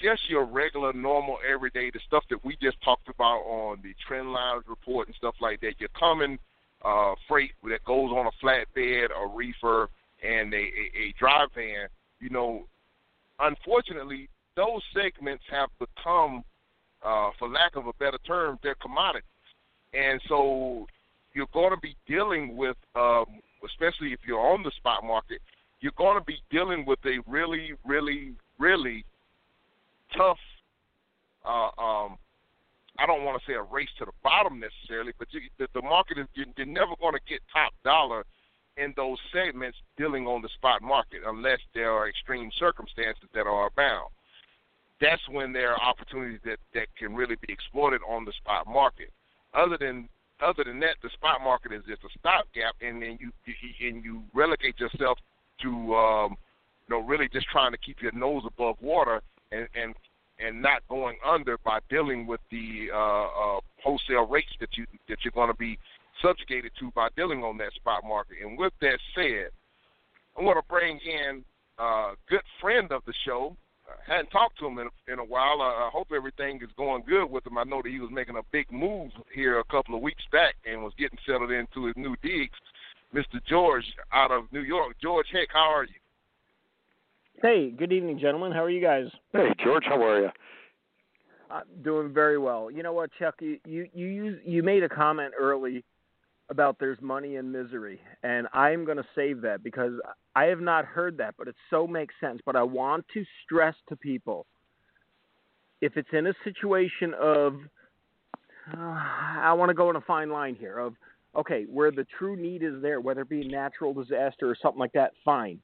just 0.00 0.30
your 0.30 0.44
regular, 0.44 0.92
normal, 0.92 1.38
everyday, 1.42 1.90
the 1.90 1.98
stuff 2.06 2.22
that 2.30 2.44
we 2.44 2.56
just 2.62 2.80
talked 2.84 3.08
about 3.08 3.40
on 3.40 3.80
the 3.82 3.94
trend 4.06 4.32
lines 4.32 4.62
report 4.68 5.08
and 5.08 5.16
stuff 5.16 5.34
like 5.40 5.60
that, 5.62 5.80
your 5.80 5.88
common 5.98 6.38
uh, 6.84 7.14
freight 7.26 7.50
that 7.64 7.84
goes 7.84 8.12
on 8.12 8.28
a 8.28 8.44
flatbed 8.44 9.08
or 9.10 9.28
reefer 9.28 9.88
and 10.22 10.54
a, 10.54 10.56
a, 10.56 11.00
a 11.08 11.14
dry 11.18 11.44
van, 11.52 11.88
you 12.20 12.30
know, 12.30 12.64
unfortunately, 13.40 14.28
those 14.54 14.82
segments 14.94 15.42
have 15.50 15.68
become, 15.80 16.44
uh, 17.04 17.30
for 17.40 17.48
lack 17.48 17.74
of 17.74 17.88
a 17.88 17.92
better 17.94 18.18
term, 18.24 18.56
they're 18.62 18.76
commodities. 18.76 19.26
And 19.94 20.20
so 20.28 20.86
you're 21.34 21.48
going 21.52 21.70
to 21.70 21.80
be 21.80 21.96
dealing 22.06 22.56
with, 22.56 22.76
um, 22.94 23.26
especially 23.64 24.12
if 24.12 24.20
you're 24.26 24.40
on 24.40 24.62
the 24.62 24.70
spot 24.76 25.04
market, 25.04 25.40
you're 25.80 25.92
going 25.96 26.18
to 26.18 26.24
be 26.24 26.38
dealing 26.50 26.84
with 26.86 26.98
a 27.04 27.18
really, 27.26 27.72
really, 27.84 28.34
really 28.58 29.04
tough. 30.16 30.38
Uh, 31.44 31.70
um, 31.80 32.16
I 32.98 33.06
don't 33.06 33.24
want 33.24 33.40
to 33.40 33.50
say 33.50 33.54
a 33.54 33.62
race 33.62 33.88
to 33.98 34.04
the 34.04 34.12
bottom 34.22 34.60
necessarily, 34.60 35.12
but 35.18 35.28
you, 35.32 35.40
the, 35.58 35.66
the 35.74 35.82
market 35.82 36.18
is 36.18 36.26
you're, 36.34 36.46
you're 36.56 36.66
never 36.66 36.92
going 37.00 37.14
to 37.14 37.20
get 37.28 37.40
top 37.52 37.72
dollar 37.84 38.24
in 38.76 38.94
those 38.96 39.18
segments 39.32 39.76
dealing 39.98 40.26
on 40.26 40.40
the 40.40 40.48
spot 40.56 40.82
market 40.82 41.20
unless 41.26 41.58
there 41.74 41.90
are 41.90 42.08
extreme 42.08 42.50
circumstances 42.58 43.28
that 43.34 43.46
are 43.46 43.66
abound. 43.66 44.08
That's 45.00 45.22
when 45.30 45.52
there 45.52 45.72
are 45.72 45.82
opportunities 45.82 46.40
that, 46.44 46.58
that 46.74 46.86
can 46.96 47.14
really 47.14 47.36
be 47.46 47.52
exploited 47.52 48.00
on 48.08 48.24
the 48.24 48.32
spot 48.32 48.66
market. 48.66 49.10
Other 49.54 49.76
than 49.78 50.08
other 50.40 50.64
than 50.64 50.80
that, 50.80 50.96
the 51.02 51.10
spot 51.10 51.40
market 51.42 51.72
is 51.72 51.82
just 51.86 52.02
a 52.02 52.18
stopgap, 52.18 52.74
and 52.80 53.00
then 53.00 53.18
you, 53.20 53.30
and 53.86 54.04
you 54.04 54.22
relegate 54.34 54.78
yourself 54.80 55.18
to 55.62 55.94
um, 55.94 56.36
you 56.88 56.96
know 56.96 57.00
really 57.00 57.28
just 57.32 57.46
trying 57.46 57.72
to 57.72 57.78
keep 57.78 58.02
your 58.02 58.12
nose 58.12 58.42
above 58.46 58.76
water 58.80 59.22
and 59.52 59.68
and 59.74 59.94
and 60.38 60.60
not 60.60 60.82
going 60.88 61.16
under 61.24 61.58
by 61.58 61.78
dealing 61.88 62.26
with 62.26 62.40
the 62.50 62.88
uh, 62.92 62.96
uh, 62.96 63.60
wholesale 63.82 64.26
rates 64.26 64.52
that 64.60 64.76
you 64.76 64.86
that 65.08 65.18
you're 65.22 65.32
going 65.32 65.50
to 65.50 65.56
be 65.56 65.78
subjugated 66.22 66.72
to 66.78 66.90
by 66.92 67.08
dealing 67.16 67.42
on 67.42 67.56
that 67.58 67.72
spot 67.74 68.02
market. 68.06 68.36
And 68.42 68.58
with 68.58 68.72
that 68.80 68.98
said, 69.14 69.50
I 70.38 70.42
want 70.42 70.58
to 70.58 70.72
bring 70.72 70.98
in 70.98 71.44
a 71.78 72.12
good 72.28 72.42
friend 72.60 72.90
of 72.92 73.02
the 73.06 73.14
show. 73.24 73.56
I 74.08 74.14
hadn't 74.16 74.30
talked 74.30 74.58
to 74.58 74.66
him 74.66 74.78
in, 74.78 74.88
in 75.12 75.18
a 75.18 75.24
while. 75.24 75.60
I, 75.60 75.88
I 75.88 75.90
hope 75.92 76.08
everything 76.14 76.60
is 76.62 76.70
going 76.76 77.02
good 77.06 77.26
with 77.26 77.46
him. 77.46 77.58
I 77.58 77.64
know 77.64 77.82
that 77.82 77.90
he 77.90 78.00
was 78.00 78.10
making 78.12 78.36
a 78.36 78.42
big 78.50 78.70
move 78.72 79.10
here 79.34 79.58
a 79.58 79.64
couple 79.64 79.94
of 79.94 80.02
weeks 80.02 80.22
back 80.32 80.54
and 80.66 80.82
was 80.82 80.92
getting 80.98 81.18
settled 81.26 81.50
into 81.50 81.86
his 81.86 81.94
new 81.96 82.16
digs. 82.22 82.56
Mr. 83.14 83.44
George 83.46 83.84
out 84.12 84.30
of 84.30 84.44
New 84.52 84.62
York. 84.62 84.96
George 85.02 85.26
Heck, 85.32 85.48
how 85.52 85.70
are 85.70 85.84
you? 85.84 85.90
Hey, 87.42 87.70
good 87.70 87.92
evening, 87.92 88.18
gentlemen. 88.18 88.52
How 88.52 88.64
are 88.64 88.70
you 88.70 88.82
guys? 88.82 89.06
Hey, 89.32 89.48
George, 89.62 89.84
how 89.86 90.02
are 90.02 90.20
you? 90.20 90.30
Uh, 91.50 91.60
doing 91.82 92.12
very 92.12 92.38
well. 92.38 92.70
You 92.70 92.82
know 92.82 92.92
what, 92.92 93.10
Chuck? 93.18 93.34
You 93.40 93.58
you 93.66 93.86
you 93.92 94.06
use, 94.06 94.40
you 94.44 94.62
made 94.62 94.82
a 94.82 94.88
comment 94.88 95.34
early 95.38 95.84
about 96.50 96.78
there's 96.78 97.00
money 97.00 97.36
in 97.36 97.50
misery, 97.50 98.00
and 98.22 98.46
I'm 98.52 98.84
going 98.84 98.98
to 98.98 99.06
save 99.14 99.40
that 99.42 99.62
because 99.62 99.92
I 100.34 100.44
have 100.44 100.60
not 100.60 100.84
heard 100.84 101.16
that, 101.18 101.34
but 101.38 101.48
it 101.48 101.56
so 101.70 101.86
makes 101.86 102.14
sense. 102.20 102.40
But 102.44 102.56
I 102.56 102.62
want 102.62 103.06
to 103.14 103.24
stress 103.44 103.74
to 103.88 103.96
people 103.96 104.46
if 105.82 105.96
it's 105.96 106.08
in 106.12 106.28
a 106.28 106.34
situation 106.44 107.12
of 107.20 107.54
uh, 108.72 108.78
I 108.78 109.52
want 109.52 109.68
to 109.70 109.74
go 109.74 109.90
in 109.90 109.96
a 109.96 110.00
fine 110.00 110.30
line 110.30 110.54
here 110.54 110.78
of 110.78 110.94
okay, 111.36 111.64
where 111.64 111.90
the 111.90 112.06
true 112.18 112.36
need 112.36 112.62
is 112.62 112.80
there, 112.82 113.00
whether 113.00 113.22
it 113.22 113.28
be 113.28 113.40
a 113.40 113.48
natural 113.48 113.94
disaster 113.94 114.48
or 114.48 114.56
something 114.60 114.78
like 114.78 114.92
that, 114.92 115.12
fine. 115.24 115.58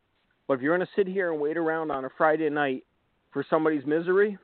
But 0.46 0.54
if 0.54 0.62
you're 0.62 0.74
going 0.74 0.86
to 0.86 0.92
sit 0.96 1.06
here 1.06 1.30
and 1.30 1.40
wait 1.40 1.58
around 1.58 1.90
on 1.90 2.06
a 2.06 2.08
Friday 2.16 2.48
night 2.48 2.84
for 3.32 3.44
somebody's 3.50 3.84
misery 3.84 4.38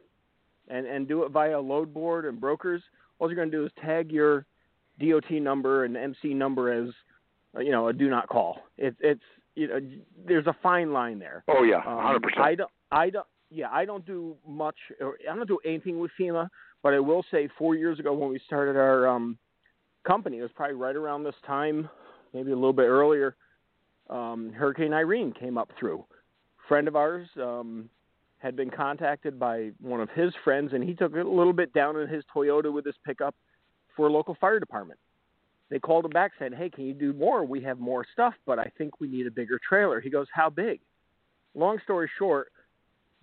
and, 0.69 0.87
and 0.87 1.09
do 1.09 1.23
it 1.23 1.33
via 1.33 1.59
load 1.59 1.95
board 1.95 2.27
and 2.27 2.39
brokers, 2.39 2.83
all 3.19 3.29
you're 3.29 3.37
going 3.37 3.51
to 3.51 3.57
do 3.57 3.65
is 3.65 3.73
tag 3.83 4.13
your 4.13 4.45
DOT 5.01 5.31
number 5.33 5.85
and 5.85 5.97
MC 5.97 6.35
number 6.35 6.73
as, 6.73 6.91
uh, 7.57 7.61
you 7.61 7.71
know, 7.71 7.89
a 7.89 7.93
do 7.93 8.09
not 8.09 8.29
call. 8.29 8.61
It, 8.79 8.95
it's, 9.01 9.21
you 9.55 9.69
know, 9.69 9.81
there's 10.27 10.47
a 10.47 10.57
fine 10.63 10.93
line 10.93 11.19
there. 11.19 11.45
Oh 11.49 11.63
yeah, 11.63 11.83
100%. 11.83 12.17
Um, 12.17 12.23
I 12.43 12.55
don't, 12.55 12.71
I 12.91 13.11
don't, 13.11 13.27
yeah, 13.51 13.69
I 13.71 13.85
don't 13.85 14.05
do 14.05 14.37
much, 14.47 14.77
or 15.01 15.17
I 15.31 15.35
don't 15.35 15.47
do 15.47 15.59
anything 15.65 16.01
with 16.01 16.11
FEMA, 16.19 16.49
but 16.83 16.93
I 16.95 16.99
will 16.99 17.25
say 17.31 17.49
four 17.57 17.75
years 17.75 17.99
ago 17.99 18.13
when 18.13 18.31
we 18.31 18.41
started 18.47 18.77
our 18.77 19.07
um, 19.07 19.39
company. 20.07 20.39
It 20.39 20.43
was 20.43 20.51
probably 20.55 20.77
right 20.77 20.97
around 20.97 21.25
this 21.25 21.35
time, 21.47 21.89
maybe 22.33 22.51
a 22.51 22.57
little 22.57 22.73
bit 22.73 22.87
earlier. 22.87 23.37
Um, 24.11 24.53
Hurricane 24.53 24.93
Irene 24.93 25.33
came 25.33 25.57
up 25.57 25.71
through. 25.79 26.05
Friend 26.69 26.89
of 26.89 26.97
ours 26.97 27.29
um, 27.41 27.89
had 28.39 28.57
been 28.57 28.71
contacted 28.71 29.39
by 29.39 29.71
one 29.81 30.01
of 30.01 30.11
his 30.11 30.33
friends, 30.43 30.73
and 30.73 30.83
he 30.83 30.95
took 30.95 31.15
it 31.15 31.25
a 31.25 31.29
little 31.29 31.53
bit 31.53 31.73
down 31.73 31.97
in 31.97 32.09
his 32.09 32.25
Toyota 32.35 32.73
with 32.73 32.85
his 32.85 32.97
pickup 33.07 33.35
for 33.97 34.07
a 34.07 34.13
local 34.13 34.37
fire 34.41 34.61
department. 34.61 34.99
They 35.71 35.79
called 35.79 36.05
him 36.05 36.11
back, 36.11 36.33
said, 36.39 36.55
"Hey, 36.55 36.71
can 36.71 36.85
you 36.85 36.95
do 36.95 37.13
more? 37.13 37.45
We 37.45 37.61
have 37.63 37.79
more 37.79 38.05
stuff, 38.13 38.35
but 38.47 38.59
I 38.59 38.71
think 38.77 39.01
we 39.01 39.09
need 39.09 39.27
a 39.27 39.31
bigger 39.31 39.59
trailer." 39.59 40.01
He 40.01 40.11
goes, 40.11 40.29
"How 40.33 40.51
big?" 40.51 40.81
Long 41.55 41.79
story 41.81 42.11
short, 42.19 42.53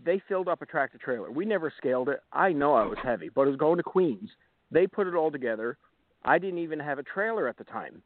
they 0.04 0.20
filled 0.28 0.48
up 0.48 0.62
a 0.62 0.66
tractor 0.66 0.98
trailer. 0.98 1.32
We 1.32 1.46
never 1.46 1.70
scaled 1.78 2.10
it. 2.10 2.22
I 2.32 2.52
know 2.52 2.74
I 2.74 2.86
was 2.86 2.98
heavy, 3.00 3.30
but 3.30 3.44
it 3.44 3.52
was 3.52 3.58
going 3.58 3.78
to 3.78 3.84
Queens. 3.84 4.30
They 4.72 4.88
put 4.88 5.08
it 5.08 5.16
all 5.16 5.32
together. 5.32 5.78
I 6.24 6.40
didn't 6.40 6.60
even 6.60 6.80
have 6.80 7.00
a 7.00 7.04
trailer 7.04 7.48
at 7.48 7.58
the 7.58 7.64
time. 7.66 8.02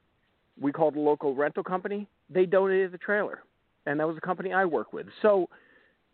We 0.59 0.71
called 0.71 0.95
a 0.95 0.99
local 0.99 1.35
rental 1.35 1.63
company. 1.63 2.07
They 2.29 2.45
donated 2.45 2.91
the 2.91 2.97
trailer, 2.97 3.43
and 3.85 3.99
that 3.99 4.07
was 4.07 4.15
the 4.15 4.21
company 4.21 4.51
I 4.51 4.65
work 4.65 4.93
with. 4.93 5.07
So 5.21 5.49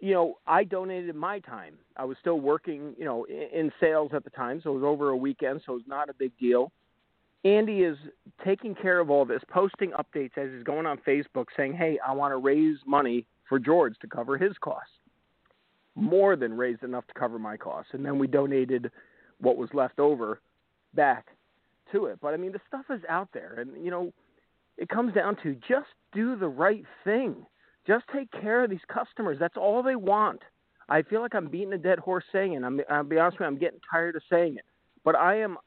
you 0.01 0.13
know, 0.13 0.39
I 0.47 0.63
donated 0.63 1.15
my 1.15 1.39
time. 1.39 1.75
I 1.95 2.05
was 2.05 2.17
still 2.19 2.39
working, 2.39 2.95
you 2.97 3.05
know, 3.05 3.25
in 3.25 3.71
sales 3.79 4.11
at 4.13 4.23
the 4.23 4.31
time, 4.31 4.59
so 4.61 4.71
it 4.71 4.73
was 4.73 4.83
over 4.83 5.09
a 5.09 5.15
weekend, 5.15 5.61
so 5.65 5.73
it 5.73 5.75
was 5.75 5.87
not 5.87 6.09
a 6.09 6.13
big 6.13 6.31
deal. 6.39 6.71
Andy 7.45 7.81
is 7.81 7.97
taking 8.43 8.75
care 8.75 8.99
of 8.99 9.09
all 9.09 9.25
this, 9.25 9.41
posting 9.47 9.91
updates 9.91 10.37
as 10.37 10.51
he's 10.51 10.63
going 10.63 10.85
on 10.85 10.97
Facebook 10.99 11.45
saying, 11.55 11.73
"Hey, 11.73 11.99
I 12.05 12.13
want 12.13 12.33
to 12.33 12.37
raise 12.37 12.77
money 12.85 13.25
for 13.47 13.59
George 13.59 13.97
to 13.99 14.07
cover 14.07 14.37
his 14.37 14.57
costs." 14.57 14.93
More 15.95 16.35
than 16.35 16.57
raised 16.57 16.83
enough 16.83 17.05
to 17.07 17.13
cover 17.13 17.37
my 17.37 17.57
costs, 17.57 17.93
and 17.93 18.03
then 18.03 18.17
we 18.17 18.27
donated 18.27 18.91
what 19.39 19.57
was 19.57 19.73
left 19.73 19.99
over 19.99 20.39
back 20.93 21.27
to 21.91 22.05
it. 22.05 22.19
But 22.21 22.33
I 22.33 22.37
mean, 22.37 22.51
the 22.51 22.61
stuff 22.67 22.85
is 22.89 23.01
out 23.07 23.29
there, 23.33 23.59
and 23.59 23.83
you 23.83 23.91
know, 23.91 24.13
it 24.77 24.89
comes 24.89 25.13
down 25.13 25.35
to 25.43 25.55
just 25.67 25.89
do 26.11 26.35
the 26.35 26.47
right 26.47 26.85
thing. 27.03 27.45
Just 27.87 28.05
take 28.13 28.31
care 28.31 28.63
of 28.63 28.69
these 28.69 28.79
customers. 28.87 29.37
That's 29.39 29.57
all 29.57 29.81
they 29.81 29.95
want. 29.95 30.41
I 30.89 31.01
feel 31.01 31.21
like 31.21 31.33
I'm 31.33 31.47
beating 31.47 31.73
a 31.73 31.77
dead 31.77 31.99
horse 31.99 32.23
saying 32.31 32.53
it. 32.53 32.63
I'm, 32.63 32.81
I'll 32.89 33.03
be 33.03 33.17
honest 33.17 33.39
with 33.39 33.45
you, 33.45 33.47
I'm 33.47 33.57
getting 33.57 33.79
tired 33.89 34.15
of 34.15 34.21
saying 34.29 34.57
it. 34.57 34.65
But 35.03 35.15
I 35.15 35.39
am, 35.39 35.57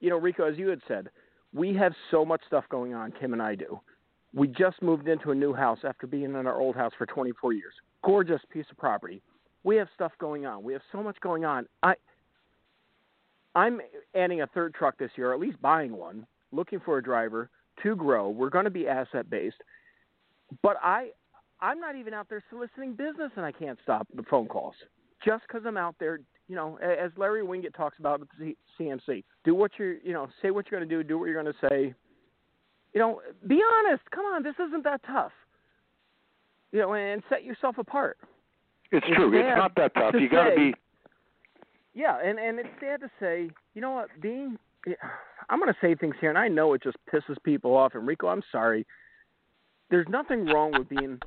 you 0.00 0.10
know, 0.10 0.18
Rico, 0.18 0.44
as 0.44 0.58
you 0.58 0.68
had 0.68 0.80
said, 0.86 1.08
we 1.54 1.74
have 1.74 1.92
so 2.10 2.24
much 2.24 2.42
stuff 2.46 2.64
going 2.70 2.94
on, 2.94 3.12
Kim 3.18 3.32
and 3.32 3.42
I 3.42 3.54
do. 3.54 3.80
We 4.34 4.46
just 4.48 4.82
moved 4.82 5.08
into 5.08 5.30
a 5.30 5.34
new 5.34 5.54
house 5.54 5.78
after 5.84 6.06
being 6.06 6.24
in 6.24 6.34
our 6.46 6.60
old 6.60 6.76
house 6.76 6.92
for 6.98 7.06
24 7.06 7.54
years. 7.54 7.72
Gorgeous 8.04 8.42
piece 8.52 8.66
of 8.70 8.76
property. 8.76 9.22
We 9.64 9.76
have 9.76 9.88
stuff 9.94 10.12
going 10.20 10.46
on. 10.46 10.62
We 10.62 10.74
have 10.74 10.82
so 10.92 11.02
much 11.02 11.18
going 11.20 11.44
on. 11.44 11.66
I 11.82 11.94
I'm 13.54 13.80
adding 14.14 14.42
a 14.42 14.46
third 14.48 14.74
truck 14.74 14.98
this 14.98 15.10
year, 15.16 15.30
or 15.30 15.34
at 15.34 15.40
least 15.40 15.60
buying 15.60 15.96
one, 15.96 16.26
looking 16.52 16.78
for 16.78 16.98
a 16.98 17.02
driver 17.02 17.50
to 17.82 17.96
grow. 17.96 18.28
We're 18.28 18.50
going 18.50 18.66
to 18.66 18.70
be 18.70 18.86
asset 18.86 19.28
based. 19.28 19.56
But 20.62 20.76
I 20.82 21.10
I'm 21.60 21.80
not 21.80 21.96
even 21.96 22.14
out 22.14 22.28
there 22.28 22.42
soliciting 22.50 22.92
business 22.92 23.30
and 23.36 23.44
I 23.44 23.52
can't 23.52 23.78
stop 23.82 24.06
the 24.14 24.22
phone 24.24 24.46
calls. 24.46 24.74
Just 25.24 25.46
cuz 25.48 25.62
I'm 25.66 25.76
out 25.76 25.96
there, 25.98 26.20
you 26.46 26.56
know, 26.56 26.76
as 26.78 27.10
Larry 27.16 27.42
Winget 27.42 27.74
talks 27.74 27.98
about 27.98 28.20
at 28.20 28.28
the 28.38 28.56
CMC. 28.78 29.24
Do 29.44 29.54
what 29.54 29.72
you're, 29.78 29.94
you 29.94 30.12
know, 30.12 30.28
say 30.40 30.50
what 30.50 30.70
you're 30.70 30.78
going 30.78 30.88
to 30.88 30.94
do, 30.94 31.06
do 31.06 31.18
what 31.18 31.26
you're 31.26 31.42
going 31.42 31.52
to 31.52 31.68
say. 31.68 31.94
You 32.94 33.00
know, 33.00 33.20
be 33.46 33.60
honest. 33.62 34.02
Come 34.12 34.24
on, 34.24 34.42
this 34.42 34.54
isn't 34.68 34.84
that 34.84 35.02
tough. 35.04 35.32
You 36.72 36.80
know, 36.80 36.94
and 36.94 37.22
set 37.28 37.44
yourself 37.44 37.78
apart. 37.78 38.18
It's 38.90 39.06
true. 39.14 39.36
It's 39.38 39.58
not 39.58 39.74
that 39.76 39.94
tough. 39.94 40.12
To 40.12 40.18
you 40.18 40.28
got 40.28 40.50
to 40.50 40.56
be 40.56 40.74
yeah, 41.98 42.16
and 42.24 42.38
and 42.38 42.60
it's 42.60 42.68
sad 42.80 43.00
to 43.00 43.10
say, 43.18 43.50
you 43.74 43.80
know 43.82 43.90
what, 43.90 44.08
being 44.22 44.56
I'm 45.50 45.58
going 45.58 45.72
to 45.72 45.78
say 45.80 45.96
things 45.96 46.14
here, 46.20 46.28
and 46.28 46.38
I 46.38 46.46
know 46.46 46.74
it 46.74 46.82
just 46.82 46.96
pisses 47.12 47.36
people 47.42 47.74
off. 47.76 47.94
And 47.94 48.06
Rico, 48.06 48.28
I'm 48.28 48.42
sorry. 48.52 48.86
There's 49.90 50.06
nothing 50.08 50.46
wrong 50.46 50.72
with 50.76 50.88
being 50.88 51.18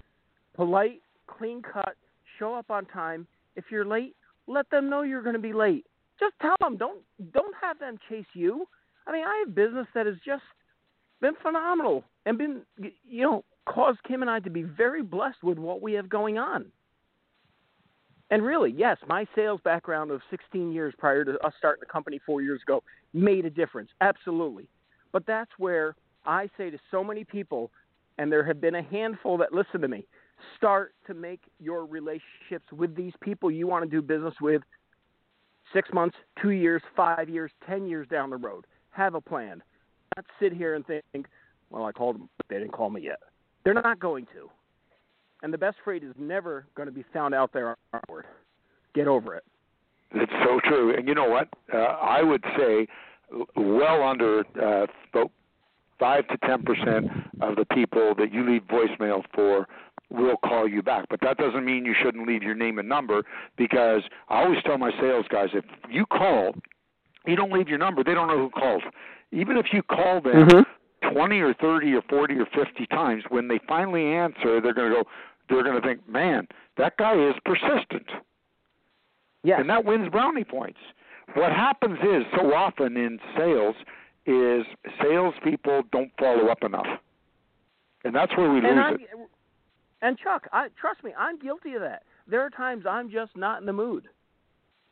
polite, 0.54 1.02
clean 1.28 1.62
cut, 1.62 1.96
show 2.38 2.54
up 2.54 2.70
on 2.70 2.86
time. 2.86 3.28
If 3.56 3.66
you're 3.72 3.86
late, 3.86 4.16
let 4.48 4.70
them 4.70 4.90
know 4.90 5.02
you're 5.02 5.24
going 5.24 5.36
to 5.36 5.42
be 5.42 5.54
late. 5.54 5.86
Just 6.20 6.34
tell 6.42 6.56
them. 6.60 6.78
Don't 6.78 7.00
don't 7.34 7.56
have 7.62 7.80
them 7.80 7.98
chase 8.10 8.26
you. 8.34 8.68
I 9.08 9.12
mean, 9.12 9.24
I 9.26 9.44
have 9.46 9.56
business 9.56 9.88
that 9.96 10.06
has 10.06 10.16
just 10.26 10.44
been 11.20 11.34
phenomenal 11.42 12.04
and 12.26 12.38
been 12.38 12.62
you 12.78 13.24
know 13.24 13.44
caused 13.66 14.00
Kim 14.04 14.22
and 14.22 14.30
I 14.30 14.40
to 14.40 14.50
be 14.50 14.64
very 14.64 15.02
blessed 15.02 15.44
with 15.44 15.58
what 15.58 15.82
we 15.82 15.94
have 15.94 16.10
going 16.10 16.38
on. 16.38 16.66
And 18.30 18.44
really, 18.44 18.72
yes, 18.72 18.98
my 19.08 19.26
sales 19.36 19.60
background 19.64 20.10
of 20.10 20.22
16 20.30 20.72
years 20.72 20.94
prior 20.98 21.26
to 21.26 21.38
us 21.46 21.54
starting 21.58 21.82
the 21.82 21.92
company 21.92 22.20
four 22.26 22.42
years 22.42 22.62
ago 22.62 22.82
made 23.14 23.46
a 23.46 23.50
difference. 23.50 23.90
Absolutely. 24.00 24.68
But 25.12 25.26
that's 25.28 25.52
where 25.58 25.96
I 26.26 26.50
say 26.58 26.70
to 26.70 26.78
so 26.92 27.04
many 27.04 27.26
people, 27.26 27.72
and 28.22 28.32
there 28.32 28.44
have 28.44 28.62
been 28.62 28.76
a 28.76 28.84
handful 28.84 29.38
that 29.38 29.54
listen 29.54 29.82
to 29.82 29.88
me, 29.88 30.06
start 30.58 30.94
to 31.08 31.14
make 31.14 31.42
your 31.60 31.86
relationships 31.86 32.66
with 32.72 32.96
these 32.96 33.14
people 33.22 33.50
you 33.50 33.68
want 33.68 33.84
to 33.84 33.90
do 33.90 34.02
business 34.02 34.34
with 34.42 34.62
six 35.74 35.90
months, 35.94 36.16
two 36.42 36.52
years, 36.52 36.82
five 36.96 37.30
years, 37.30 37.52
ten 37.68 37.88
years 37.88 38.08
down 38.08 38.30
the 38.30 38.38
road. 38.38 38.66
Have 38.92 39.16
a 39.16 39.22
plan. 39.22 39.62
Not 40.16 40.26
sit 40.40 40.54
here 40.54 40.76
and 40.76 40.86
think, 40.86 41.28
well, 41.70 41.86
I 41.86 41.92
called 41.92 42.16
them, 42.16 42.30
but 42.38 42.46
they 42.50 42.58
didn't 42.58 42.74
call 42.74 42.90
me 42.90 43.02
yet. 43.02 43.20
They're 43.64 43.74
not 43.74 44.00
going 44.00 44.26
to 44.34 44.50
and 45.44 45.54
the 45.54 45.58
best 45.58 45.78
freight 45.84 46.04
is 46.04 46.14
never 46.18 46.68
going 46.76 46.88
to 46.88 46.94
be 46.94 47.04
found 47.14 47.34
out 47.34 47.52
there 47.54 47.76
onward. 47.94 48.26
Get 48.94 49.08
over 49.08 49.36
it. 49.36 49.44
It's 50.12 50.32
so 50.44 50.60
true. 50.66 50.96
And 50.96 51.08
you 51.08 51.16
know 51.16 51.30
what? 51.30 51.48
Uh, 51.74 51.78
I 51.78 52.22
would 52.22 52.44
say 52.58 52.88
well 53.56 54.04
under 54.04 54.44
uh, 54.62 54.88
five 56.02 56.28
to 56.28 56.38
ten 56.46 56.64
percent 56.64 57.08
of 57.42 57.56
the 57.56 57.66
people 57.66 58.16
that 58.16 58.34
you 58.34 58.44
leave 58.44 58.64
voicemail 58.64 59.24
for 59.34 59.68
will 60.10 60.36
call 60.38 60.68
you 60.68 60.82
back. 60.82 61.06
But 61.10 61.22
that 61.22 61.38
doesn't 61.38 61.64
mean 61.64 61.86
you 61.86 61.94
shouldn't 62.02 62.28
leave 62.28 62.44
your 62.44 62.56
name 62.56 62.80
and 62.80 62.90
number 62.90 63.24
because 63.56 64.02
I 64.28 64.44
always 64.44 64.60
tell 64.66 64.80
my 64.80 64.92
sales 65.00 65.26
guys 65.30 65.50
if 65.54 65.64
you 65.90 66.06
call, 66.08 66.56
you 67.28 67.36
don't 67.36 67.54
leave 67.54 67.70
your 67.70 67.78
number, 67.78 68.04
they 68.04 68.16
don't 68.16 68.28
know 68.28 68.38
who 68.38 68.50
called. 68.50 68.84
Even 69.32 69.56
if 69.56 69.68
you 69.72 69.84
call 69.84 70.20
them 70.20 70.50
mm-hmm. 70.50 71.14
20 71.14 71.40
or 71.40 71.54
30 71.54 71.94
or 71.94 72.02
40 72.10 72.34
or 72.36 72.46
50 72.46 72.86
times, 72.88 73.24
when 73.30 73.48
they 73.48 73.60
finally 73.68 74.06
answer, 74.06 74.60
they're 74.60 74.74
going 74.74 74.90
to 74.90 75.04
go, 75.04 75.10
they're 75.50 75.64
going 75.64 75.80
to 75.80 75.88
think, 75.88 76.08
man, 76.10 76.48
that 76.78 76.98
guy 76.98 77.14
is 77.14 77.36
persistent. 77.46 78.10
Yeah. 79.44 79.60
And 79.60 79.70
that 79.70 79.86
wins 79.86 80.10
brownie 80.10 80.44
points. 80.44 80.80
What 81.36 81.52
happens 81.52 82.00
is 82.04 82.24
so 82.36 82.54
often 82.54 82.98
in 82.98 83.20
sales 83.38 83.76
is 84.26 84.66
salespeople 85.02 85.84
don't 85.92 86.12
follow 86.20 86.50
up 86.50 86.64
enough, 86.64 86.88
and 88.04 88.16
that's 88.16 88.36
where 88.38 88.52
we 88.52 88.60
and 88.60 88.68
lose 88.68 88.78
I'm, 88.78 88.96
it. 88.96 89.10
And 90.02 90.18
Chuck, 90.18 90.48
I, 90.52 90.68
trust 90.80 91.04
me, 91.04 91.12
I'm 91.18 91.40
guilty 91.40 91.74
of 91.74 91.82
that. 91.82 92.04
There 92.28 92.42
are 92.42 92.50
times 92.50 92.86
I'm 92.90 93.10
just 93.10 93.36
not 93.36 93.60
in 93.60 93.66
the 93.66 93.74
mood. 93.74 94.08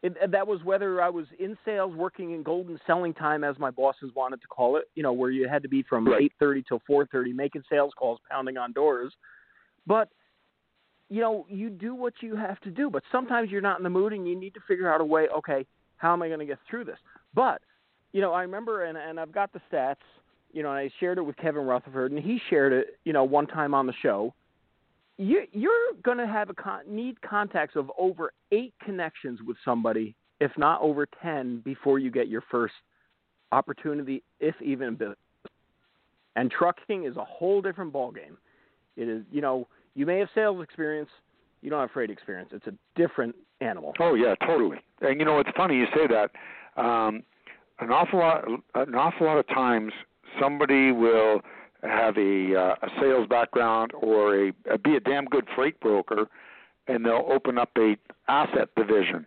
It, 0.02 0.32
that 0.32 0.48
was 0.48 0.64
whether 0.64 1.02
I 1.02 1.10
was 1.10 1.26
in 1.40 1.58
sales, 1.66 1.94
working 1.94 2.32
in 2.32 2.42
golden 2.42 2.80
selling 2.88 3.14
time, 3.14 3.44
as 3.44 3.60
my 3.60 3.70
bosses 3.70 4.12
wanted 4.16 4.42
to 4.42 4.48
call 4.48 4.78
it. 4.78 4.86
You 4.96 5.04
know, 5.04 5.14
where 5.14 5.32
you 5.32 5.48
had 5.48 5.64
to 5.64 5.70
be 5.70 5.84
from 5.84 6.08
right. 6.08 6.32
8:30 6.42 6.64
till 6.68 6.82
4:30, 6.90 7.36
making 7.36 7.64
sales 7.70 7.94
calls, 7.98 8.20
pounding 8.30 8.58
on 8.58 8.72
doors. 8.72 9.14
But 9.86 10.10
you 11.10 11.22
know, 11.22 11.46
you 11.50 11.70
do 11.70 11.96
what 11.96 12.14
you 12.22 12.36
have 12.36 12.60
to 12.62 12.70
do, 12.70 12.90
but 12.90 13.04
sometimes 13.12 13.50
you're 13.50 13.62
not 13.62 13.80
in 13.80 13.84
the 13.84 13.90
mood 13.90 14.14
and 14.14 14.28
you 14.28 14.40
need 14.40 14.54
to 14.54 14.60
figure 14.68 14.94
out 14.94 15.02
a 15.02 15.06
way, 15.06 15.28
okay, 15.36 15.66
how 15.98 16.14
am 16.14 16.22
I 16.22 16.28
going 16.28 16.40
to 16.40 16.46
get 16.46 16.60
through 16.70 16.86
this? 16.86 17.00
But, 17.34 17.62
you 18.12 18.22
know, 18.22 18.34
I 18.34 18.42
remember, 18.42 18.86
and, 18.86 18.98
and 18.98 19.20
I've 19.20 19.32
got 19.32 19.52
the 19.54 19.62
stats, 19.72 19.96
you 20.52 20.64
know, 20.64 20.70
I 20.70 20.90
shared 21.00 21.18
it 21.18 21.22
with 21.22 21.38
Kevin 21.38 21.64
Rutherford, 21.64 22.12
and 22.12 22.24
he 22.24 22.40
shared 22.50 22.74
it, 22.74 23.00
you 23.04 23.14
know, 23.14 23.24
one 23.24 23.48
time 23.48 23.74
on 23.74 23.86
the 23.86 23.94
show. 24.02 24.34
You, 25.18 25.44
you're 25.52 25.94
going 26.04 26.18
to 26.18 26.28
have 26.28 26.50
a 26.50 26.54
con- 26.54 26.84
need 26.88 27.22
contacts 27.22 27.76
of 27.76 27.92
over 27.98 28.32
eight 28.52 28.74
connections 28.84 29.40
with 29.46 29.58
somebody, 29.64 30.16
if 30.40 30.52
not 30.58 30.82
over 30.82 31.08
10, 31.22 31.62
before 31.64 32.00
you 32.00 32.10
get 32.10 32.28
your 32.30 32.44
first 32.50 32.74
opportunity, 33.52 34.24
if 34.40 34.56
even 34.62 34.96
business. 34.96 35.18
And 36.36 36.50
trucking 36.50 37.06
is 37.06 37.18
a 37.18 37.26
whole 37.26 37.62
different 37.62 37.92
ballgame. 37.92 38.38
It 38.96 39.08
is, 39.10 39.24
you 39.32 39.42
know, 39.42 39.68
you 39.94 40.06
may 40.06 40.20
have 40.20 40.30
sales 40.34 40.64
experience, 40.64 41.10
you 41.62 41.70
don't 41.70 41.82
have 41.82 41.92
freight 41.92 42.10
experience. 42.10 42.52
It's 42.54 42.68
a 42.68 42.74
different 42.96 43.36
animal. 43.62 43.94
Oh 44.00 44.14
yeah, 44.14 44.36
totally. 44.46 44.78
And 45.02 45.20
you 45.20 45.26
know, 45.26 45.40
it's 45.40 45.50
funny 45.56 45.76
you 45.76 45.86
say 45.94 46.08
that. 46.08 46.82
Um, 46.82 47.24
an 47.80 47.92
awful 47.92 48.20
lot, 48.20 48.46
an 48.76 48.96
awful 48.96 49.28
lot 49.28 49.38
of 49.38 49.48
times, 49.48 49.94
somebody 50.40 50.92
will 50.92 51.42
have 51.84 52.18
a 52.18 52.56
uh, 52.56 52.76
a 52.82 52.90
sales 53.00 53.28
background 53.28 53.92
or 53.94 54.48
a, 54.48 54.54
a 54.72 54.78
be 54.78 54.96
a 54.96 55.00
damn 55.00 55.26
good 55.26 55.48
freight 55.56 55.80
broker, 55.80 56.28
and 56.88 57.06
they'll 57.06 57.28
open 57.32 57.58
up 57.58 57.72
a 57.78 57.96
asset 58.28 58.70
division, 58.76 59.26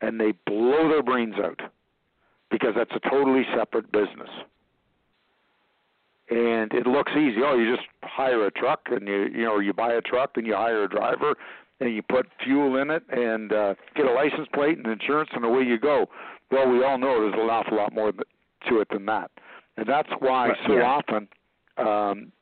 and 0.00 0.20
they 0.20 0.32
blow 0.46 0.88
their 0.88 1.02
brains 1.02 1.34
out 1.42 1.60
because 2.50 2.74
that's 2.76 2.92
a 2.94 3.08
totally 3.08 3.44
separate 3.56 3.90
business 3.90 4.28
and 6.30 6.72
it 6.72 6.86
looks 6.86 7.12
easy. 7.12 7.40
Oh, 7.44 7.56
you 7.56 7.74
just 7.74 7.86
hire 8.02 8.46
a 8.46 8.50
truck 8.50 8.80
and 8.86 9.06
you 9.06 9.26
you 9.34 9.44
know 9.44 9.58
you 9.58 9.72
buy 9.72 9.92
a 9.92 10.00
truck 10.00 10.32
and 10.36 10.46
you 10.46 10.54
hire 10.54 10.84
a 10.84 10.88
driver 10.88 11.34
and 11.80 11.94
you 11.94 12.02
put 12.02 12.26
fuel 12.42 12.76
in 12.76 12.90
it 12.90 13.02
and 13.10 13.52
uh, 13.52 13.74
get 13.96 14.06
a 14.06 14.12
license 14.12 14.48
plate 14.54 14.78
and 14.78 14.86
insurance 14.86 15.30
and 15.34 15.44
away 15.44 15.62
you 15.62 15.78
go. 15.78 16.06
Well, 16.50 16.68
we 16.68 16.84
all 16.84 16.98
know 16.98 17.20
there's 17.20 17.34
an 17.34 17.50
awful 17.50 17.76
lot 17.76 17.92
more 17.92 18.12
to 18.12 18.80
it 18.80 18.88
than 18.90 19.06
that, 19.06 19.30
and 19.76 19.86
that's 19.86 20.08
why 20.20 20.48
right, 20.48 20.56
so 20.66 20.76
yeah. 20.76 20.82
often 20.82 21.28
um, 21.78 22.32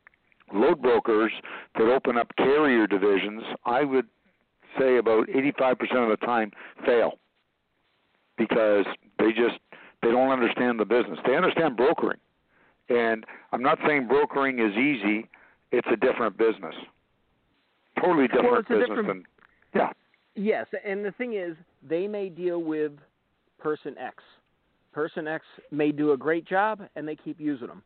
load 0.53 0.83
brokers 0.83 1.33
that 1.76 1.85
open 1.85 2.18
up 2.18 2.28
carrier 2.37 2.87
divisions, 2.87 3.43
I 3.64 3.85
would 3.85 4.07
say 4.78 4.97
about 4.97 5.28
85% 5.28 5.72
of 5.80 6.18
the 6.18 6.26
time 6.26 6.51
fail 6.85 7.18
because 8.37 8.85
they 9.18 9.30
just 9.30 9.59
they 10.03 10.11
don't 10.11 10.30
understand 10.30 10.80
the 10.80 10.85
business. 10.85 11.18
They 11.26 11.37
understand 11.37 11.76
brokering 11.76 12.18
and 12.89 13.24
I'm 13.53 13.62
not 13.62 13.78
saying 13.87 14.09
brokering 14.09 14.59
is 14.59 14.76
easy. 14.76 15.28
It's 15.70 15.89
a 15.91 15.97
different 15.97 16.37
business. 16.37 16.74
Totally 18.03 18.26
different 18.28 18.50
well, 18.50 18.61
it's 18.61 18.70
a 18.70 18.72
business 18.72 18.88
different, 18.88 19.07
than 19.09 19.24
yeah. 19.74 19.92
Yes, 20.34 20.66
and 20.84 21.05
the 21.05 21.12
thing 21.12 21.34
is, 21.34 21.57
they 21.88 22.07
may 22.07 22.28
deal 22.28 22.62
with 22.62 22.92
person 23.59 23.96
X. 23.98 24.16
Person 24.92 25.28
X 25.28 25.44
may 25.70 25.92
do 25.92 26.12
a 26.12 26.16
great 26.16 26.46
job, 26.46 26.80
and 26.96 27.07
they 27.07 27.16
keep 27.16 27.40
using 27.40 27.68
them. 27.68 27.82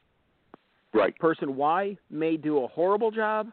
Right. 0.95 1.17
Person 1.19 1.57
Y 1.57 1.97
may 2.11 2.37
do 2.37 2.65
a 2.65 2.69
horrible 2.69 3.11
job. 3.11 3.49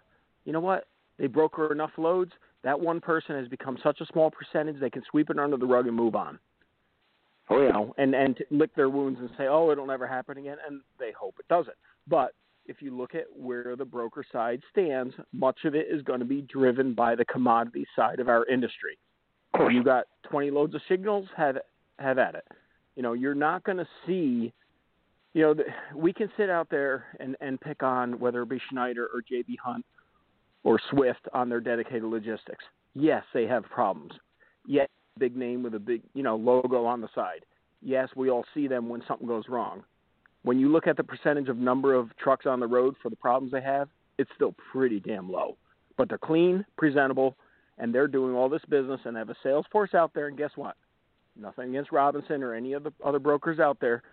You 0.46 0.54
know 0.54 0.60
what? 0.60 0.88
They 1.18 1.28
broker 1.28 1.72
enough 1.72 1.92
loads. 1.98 2.32
That 2.64 2.80
one 2.80 3.02
person 3.02 3.36
has 3.36 3.48
become 3.48 3.78
such 3.84 4.00
a 4.00 4.06
small 4.06 4.32
percentage 4.32 4.80
they 4.80 4.90
can 4.90 5.04
sweep 5.12 5.30
it 5.30 5.38
under 5.38 5.58
the 5.58 5.66
rug 5.66 5.88
and 5.88 5.96
move 5.96 6.16
on. 6.16 6.40
Oh 7.50 7.60
yeah. 7.60 7.68
You 7.68 7.74
know, 7.74 7.96
and 7.98 8.16
and 8.16 8.40
lick 8.52 8.74
their 8.76 8.90
wounds 8.90 9.20
and 9.20 9.30
say, 9.38 9.48
"Oh, 9.48 9.70
it'll 9.72 9.86
never 9.86 10.08
happen 10.08 10.38
again," 10.38 10.58
and 10.66 10.82
they 11.00 11.12
hope 11.12 11.36
it 11.40 11.48
doesn't. 11.50 11.76
But 12.08 12.34
if 12.66 12.82
you 12.82 12.96
look 12.96 13.16
at 13.16 13.26
where 13.36 13.76
the 13.76 13.86
broker 13.86 14.26
side 14.32 14.62
stands, 14.72 15.14
much 15.32 15.60
of 15.66 15.76
it 15.76 15.88
is 15.90 16.02
going 16.04 16.20
to 16.20 16.26
be 16.26 16.42
driven 16.42 16.94
by 16.94 17.16
the 17.16 17.26
commodity 17.26 17.86
side 17.96 18.20
of 18.20 18.30
our 18.30 18.46
industry. 18.48 18.98
You 19.72 19.84
got 19.84 20.06
20 20.30 20.50
loads 20.50 20.74
of 20.74 20.82
signals, 20.90 21.28
have 21.38 21.58
have 22.00 22.18
at 22.18 22.34
it. 22.34 22.48
You 22.96 23.04
know, 23.04 23.14
you're 23.14 23.36
not 23.36 23.64
going 23.64 23.78
to 23.78 23.88
see. 24.08 24.52
You 25.34 25.42
know, 25.42 25.54
the, 25.54 25.64
we 25.96 26.12
can 26.12 26.30
sit 26.38 26.50
out 26.50 26.70
there 26.72 27.06
and 27.20 27.36
and 27.40 27.62
pick 27.62 27.84
on 27.84 28.20
whether 28.20 28.42
it 28.42 28.50
be 28.50 28.60
Schneider 28.72 29.08
or 29.14 29.22
JB 29.22 29.56
Hunt 29.64 29.86
or 30.64 30.80
Swift 30.90 31.28
on 31.34 31.50
their 31.50 31.60
dedicated 31.60 32.04
logistics. 32.04 32.64
Yes, 32.96 33.24
they 33.34 33.46
have 33.46 33.64
problems. 33.66 34.14
Yes, 34.66 34.88
big 35.20 35.36
name 35.36 35.62
with 35.62 35.76
a 35.76 35.80
big 35.80 36.02
you 36.16 36.24
know 36.24 36.36
logo 36.36 36.86
on 36.86 37.02
the 37.02 37.10
side. 37.14 37.46
Yes, 37.84 38.10
we 38.16 38.32
all 38.32 38.46
see 38.56 38.68
them 38.68 38.90
when 38.90 39.04
something 39.08 39.28
goes 39.28 39.44
wrong 39.50 39.84
when 40.44 40.60
you 40.60 40.72
look 40.72 40.88
at 40.88 40.98
the 40.98 41.04
percentage 41.04 41.50
of 41.50 41.58
number 41.58 41.94
of 41.94 42.16
trucks 42.18 42.46
on 42.46 42.60
the 42.60 42.68
road 42.68 42.96
for 43.02 43.10
the 43.10 43.16
problems 43.16 43.52
they 43.52 43.62
have, 43.62 43.90
it's 44.18 44.30
still 44.36 44.54
pretty 44.72 45.00
damn 45.00 45.32
low. 45.32 45.58
But 45.98 46.10
they're 46.10 46.18
clean, 46.18 46.66
presentable, 46.78 47.36
and 47.78 47.94
they're 47.94 48.08
doing 48.08 48.36
all 48.36 48.50
this 48.50 48.62
business 48.70 49.00
and 49.06 49.18
have 49.18 49.30
a 49.30 49.36
sales 49.42 49.66
force 49.72 49.94
out 49.94 50.12
there. 50.14 50.28
And 50.28 50.38
guess 50.38 50.52
what? 50.56 50.76
Nothing 51.36 51.70
against 51.70 51.92
Robinson 51.92 52.44
or 52.44 52.54
any 52.54 52.74
of 52.74 52.84
the 52.84 52.94
other 53.04 53.20
brokers 53.20 53.60
out 53.60 53.80
there. 53.80 54.04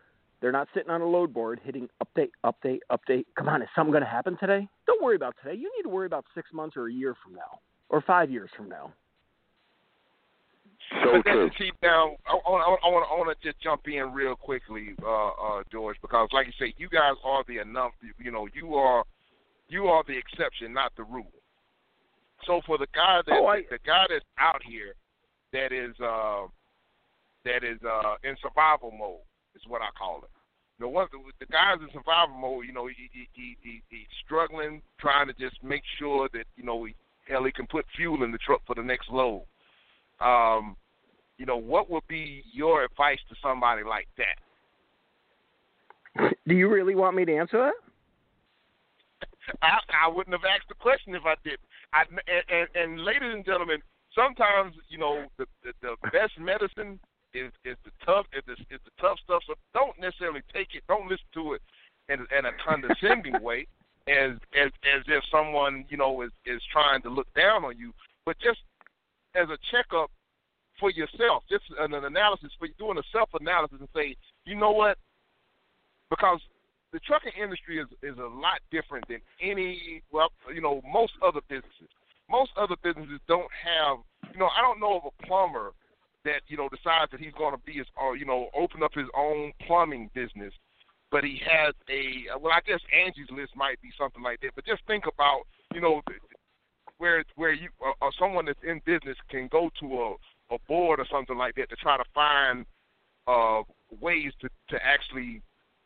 They're 0.41 0.53
not 0.53 0.69
sitting 0.73 0.91
on 0.91 1.03
a 1.03 1.07
load 1.07 1.35
board 1.35 1.61
hitting 1.63 1.89
update, 2.03 2.31
update, 2.45 2.81
update. 2.91 3.27
Come 3.37 3.49
on, 3.49 3.61
is 3.61 3.69
something 3.77 3.93
going 3.93 4.05
to 4.05 4.09
happen 4.09 4.39
today? 4.39 4.67
Don't 4.87 5.03
worry 5.03 5.17
about 5.17 5.35
today. 5.43 5.55
You 5.55 5.71
need 5.77 5.83
to 5.83 5.91
worry 5.91 6.07
about 6.07 6.25
six 6.35 6.51
months 6.53 6.77
or 6.77 6.89
a 6.89 6.93
year 6.93 7.15
from 7.23 7.35
now 7.35 7.61
or 7.91 8.01
five 8.01 8.31
years 8.31 8.49
from 8.57 8.69
now. 8.69 8.93
So 10.91 11.23
but 11.23 11.31
true. 11.31 11.45
then, 11.45 11.51
see, 11.59 11.71
now 11.83 12.17
I 12.27 12.35
want 12.51 12.65
I 12.83 12.89
I 12.91 13.19
want 13.19 13.39
to 13.41 13.49
just 13.49 13.63
jump 13.63 13.83
in 13.87 14.13
real 14.13 14.35
quickly, 14.35 14.95
uh, 15.03 15.29
uh, 15.29 15.63
George, 15.71 15.97
because 16.03 16.29
like 16.33 16.47
you 16.47 16.53
say, 16.59 16.75
you 16.79 16.89
guys 16.89 17.15
are 17.25 17.45
the 17.47 17.59
enough. 17.59 17.93
You 18.19 18.31
know, 18.33 18.49
you 18.53 18.75
are 18.75 19.05
you 19.69 19.87
are 19.87 20.03
the 20.07 20.17
exception, 20.19 20.73
not 20.73 20.93
the 20.97 21.05
rule. 21.05 21.31
So 22.47 22.61
for 22.67 22.77
the 22.79 22.89
guy 22.95 23.21
that 23.27 23.37
Oh, 23.39 23.47
I- 23.47 23.63
the 23.71 23.79
guy 23.87 24.07
that's 24.09 24.25
out 24.39 24.63
here 24.65 24.95
that 25.53 25.73
is 25.73 25.95
uh, 26.01 26.47
that 27.45 27.63
is 27.65 27.79
uh, 27.85 28.17
in 28.25 28.37
survival 28.43 28.91
mode 28.91 29.23
is 29.55 29.63
what 29.69 29.83
I 29.83 29.89
call 29.97 30.19
it. 30.25 30.31
The 30.81 30.89
one 30.89 31.07
the 31.39 31.47
guys 31.47 31.77
in 31.81 31.89
survival 31.93 32.37
mode, 32.37 32.65
you 32.67 32.73
know, 32.73 32.87
he, 32.87 32.95
he, 33.13 33.29
he, 33.33 33.57
he 33.63 33.83
he's 33.91 34.07
struggling, 34.25 34.81
trying 34.99 35.27
to 35.29 35.35
just 35.35 35.63
make 35.63 35.83
sure 35.99 36.29
that 36.33 36.47
you 36.57 36.65
know 36.65 36.85
he, 36.85 36.95
hell 37.29 37.45
he 37.45 37.53
can 37.53 37.67
put 37.67 37.85
fuel 37.97 38.25
in 38.25 38.33
the 38.33 38.39
truck 38.39 38.63
for 38.67 38.75
the 38.75 38.83
next 38.83 39.09
load. 39.11 39.43
Um, 40.21 40.77
you 41.39 41.47
know, 41.47 41.57
what 41.57 41.89
would 41.91 42.07
be 42.09 42.45
your 42.53 42.85
advice 42.85 43.19
to 43.29 43.35
somebody 43.43 43.83
like 43.83 44.09
that? 44.19 44.37
Do 46.47 46.55
you 46.55 46.69
really 46.69 46.95
want 46.95 47.17
me 47.17 47.25
to 47.25 47.37
answer 47.37 47.59
that? 47.59 47.75
I, 49.63 49.79
I 50.05 50.09
wouldn't 50.09 50.35
have 50.35 50.45
asked 50.45 50.69
the 50.69 50.75
question 50.75 51.15
if 51.15 51.25
I 51.25 51.35
did. 51.45 51.59
I, 51.93 52.03
and, 52.03 52.45
and, 52.49 52.69
and 52.75 53.05
ladies 53.05 53.33
and 53.33 53.45
gentlemen, 53.45 53.81
sometimes 54.15 54.75
you 54.89 54.99
know 54.99 55.25
the 55.39 55.47
the, 55.63 55.73
the 55.83 56.11
best 56.11 56.39
medicine 56.39 56.99
is 57.35 57.53
is 57.65 57.77
the 57.85 57.91
tough 58.05 58.27
is 58.33 58.43
the, 58.47 58.53
is 58.75 58.81
the 58.85 58.91
tough 59.01 59.19
stuff. 59.25 59.43
So 59.47 59.55
don't 59.75 59.99
necessarily 60.01 60.43
take 60.53 60.75
it. 60.75 60.83
Don't 60.89 61.09
listen 61.09 61.27
to 61.35 61.55
it 61.55 61.63
in, 62.09 62.27
in 62.37 62.47
a 62.47 62.53
condescending 62.67 63.41
way, 63.43 63.67
as 64.09 64.33
as 64.55 64.71
as 64.85 65.03
if 65.07 65.23
someone 65.31 65.85
you 65.89 65.97
know 65.97 66.23
is 66.23 66.31
is 66.45 66.61
trying 66.73 67.03
to 67.03 67.11
look 67.11 67.33
down 67.35 67.65
on 67.65 67.79
you. 67.79 67.93
But 68.27 68.39
just 68.41 68.61
as 69.35 69.49
a 69.49 69.59
checkup 69.71 70.11
for 70.79 70.91
yourself, 70.91 71.45
just 71.49 71.65
an, 71.79 71.95
an 71.95 72.05
analysis 72.05 72.51
for 72.59 72.69
doing 72.79 72.99
a 72.99 73.03
self 73.13 73.29
analysis 73.39 73.79
and 73.81 73.89
say, 73.95 74.17
you 74.45 74.57
know 74.57 74.71
what? 74.71 74.99
Because 76.09 76.41
the 76.93 77.01
trucking 77.01 77.33
industry 77.41 77.79
is 77.79 77.87
is 78.03 78.19
a 78.19 78.27
lot 78.27 78.61
different 78.71 79.07
than 79.09 79.21
any 79.43 80.03
well, 80.11 80.31
you 80.53 80.61
know, 80.61 80.81
most 80.91 81.13
other 81.23 81.41
businesses. 81.49 81.89
Most 82.29 82.51
other 82.57 82.77
businesses 82.83 83.19
don't 83.27 83.51
have, 83.51 83.99
you 84.33 84.39
know, 84.39 84.49
I 84.57 84.63
don't 84.63 84.79
know 84.79 84.97
of 84.97 85.03
a 85.05 85.27
plumber 85.27 85.73
that 86.25 86.43
you 86.49 86.57
know 86.57 86.69
decides 86.69 87.11
that 87.11 87.21
he's 87.21 87.33
going 87.35 87.55
to 87.55 87.61
be 87.65 87.75
his, 87.75 87.87
or 87.97 88.17
you 88.17 88.27
know, 88.27 88.49
open 88.57 88.83
up 88.83 88.93
his 88.95 89.09
own 89.17 89.53
plumbing 89.67 90.11
business, 90.15 90.53
but 91.11 91.25
he 91.25 91.41
has 91.47 91.75
a 91.89 92.27
well, 92.39 92.53
I 92.53 92.61
guess 92.67 92.81
Angie's 92.95 93.31
List 93.31 93.57
might 93.57 93.81
be 93.83 93.91
something 93.99 94.23
like 94.23 94.41
that. 94.41 94.53
But 94.55 94.67
just 94.67 94.83
think 94.87 95.05
about, 95.07 95.43
you 95.75 95.81
know, 95.81 96.03
where 97.01 97.25
where 97.35 97.53
you 97.53 97.69
or, 97.81 97.95
or 98.01 98.13
someone 98.19 98.45
that's 98.45 98.63
in 98.63 98.81
business 98.85 99.17
can 99.31 99.49
go 99.51 99.71
to 99.81 99.87
a 100.01 100.55
a 100.55 100.59
board 100.69 101.01
or 101.01 101.07
something 101.11 101.37
like 101.37 101.55
that 101.55 101.71
to 101.71 101.77
try 101.77 101.97
to 101.97 102.05
find 102.15 102.67
uh 103.27 103.63
ways 104.01 104.33
to 104.41 104.49
to 104.69 104.77
actually 104.85 105.41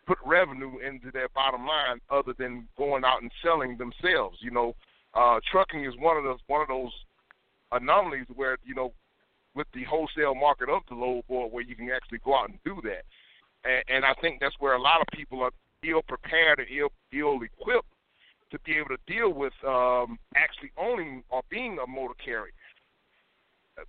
put 0.07 0.19
revenue 0.27 0.79
into 0.79 1.11
their 1.12 1.29
bottom 1.35 1.67
line 1.67 1.99
other 2.11 2.35
than 2.39 2.69
going 2.77 3.05
out 3.05 3.23
and 3.23 3.31
selling 3.43 3.79
themselves. 3.79 4.39
You 4.41 4.51
know, 4.51 4.75
uh, 5.15 5.41
trucking 5.51 5.85
is 5.85 5.95
one 5.99 6.17
of 6.17 6.25
those 6.25 6.41
one 6.47 6.61
of 6.61 6.69
those 6.69 6.93
anomalies 7.73 8.27
where 8.35 8.59
you 8.65 8.75
know, 8.75 8.93
with 9.55 9.69
the 9.73 9.85
wholesale 9.85 10.35
market 10.35 10.69
of 10.69 10.83
the 10.89 10.95
load 10.95 11.27
board, 11.29 11.53
where 11.53 11.62
you 11.62 11.77
can 11.77 11.91
actually 11.91 12.19
go 12.25 12.37
out 12.37 12.51
and 12.51 12.59
do 12.65 12.81
that. 12.83 13.05
And, 13.65 13.85
and 13.89 14.05
I 14.05 14.15
think 14.21 14.41
that's 14.41 14.57
where 14.59 14.75
a 14.75 14.83
lot 14.83 15.01
of 15.01 15.07
people 15.12 15.43
are 15.43 15.53
ill 15.83 16.03
prepared 16.03 16.59
and 16.59 16.69
ill 16.69 16.91
ill 17.12 17.41
equipped 17.43 17.94
to 18.51 18.59
be 18.61 18.73
able 18.73 18.89
to 18.89 18.99
deal 19.07 19.33
with 19.33 19.53
um, 19.67 20.19
actually 20.37 20.71
owning 20.77 21.23
or 21.31 21.43
being 21.51 21.79
a 21.83 21.87
motor 21.87 22.15
carrier 22.25 22.53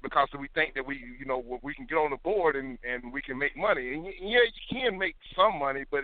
because 0.02 0.28
we 0.40 0.48
think 0.56 0.74
that 0.74 0.86
we, 0.86 1.00
you 1.20 1.26
know, 1.26 1.44
we 1.62 1.74
can 1.76 1.86
get 1.86 1.96
on 1.96 2.12
the 2.12 2.18
board 2.18 2.56
and 2.56 2.78
and 2.84 3.14
we 3.14 3.22
can 3.22 3.38
make 3.38 3.56
money. 3.56 3.94
And 3.94 4.06
yeah, 4.06 4.40
you 4.42 4.82
can 4.82 4.98
make 4.98 5.16
some 5.36 5.60
money, 5.60 5.84
but 5.92 6.02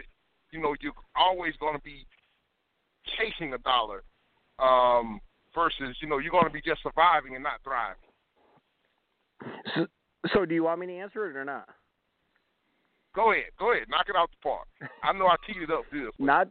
you 0.52 0.62
know, 0.62 0.76
you're 0.82 0.94
always 1.16 1.54
going 1.60 1.76
to 1.76 1.82
be 1.82 2.06
chasing 3.18 3.54
a 3.54 3.58
dollar 3.60 4.04
um, 4.60 5.20
versus, 5.56 5.96
you 6.02 6.08
know, 6.08 6.20
you're 6.20 6.32
going 6.32 6.46
to 6.46 6.52
be 6.52 6.62
just 6.62 6.84
surviving 6.84 7.36
and 7.36 7.44
not 7.44 7.60
thriving. 7.64 7.96
So, 9.76 9.88
so 10.34 10.46
do 10.46 10.54
you 10.54 10.64
want 10.64 10.80
me 10.80 10.88
to 10.88 10.98
answer 10.98 11.30
it 11.30 11.36
or 11.36 11.46
not? 11.46 11.68
Go 13.14 13.32
ahead, 13.32 13.52
go 13.60 13.74
ahead, 13.74 13.88
knock 13.90 14.06
it 14.08 14.16
out 14.16 14.30
the 14.30 14.38
park. 14.44 14.68
I 15.04 15.12
know 15.14 15.28
I 15.28 15.36
teed 15.46 15.62
it 15.62 15.72
up 15.72 15.84
good. 15.92 16.12
Not, 16.20 16.48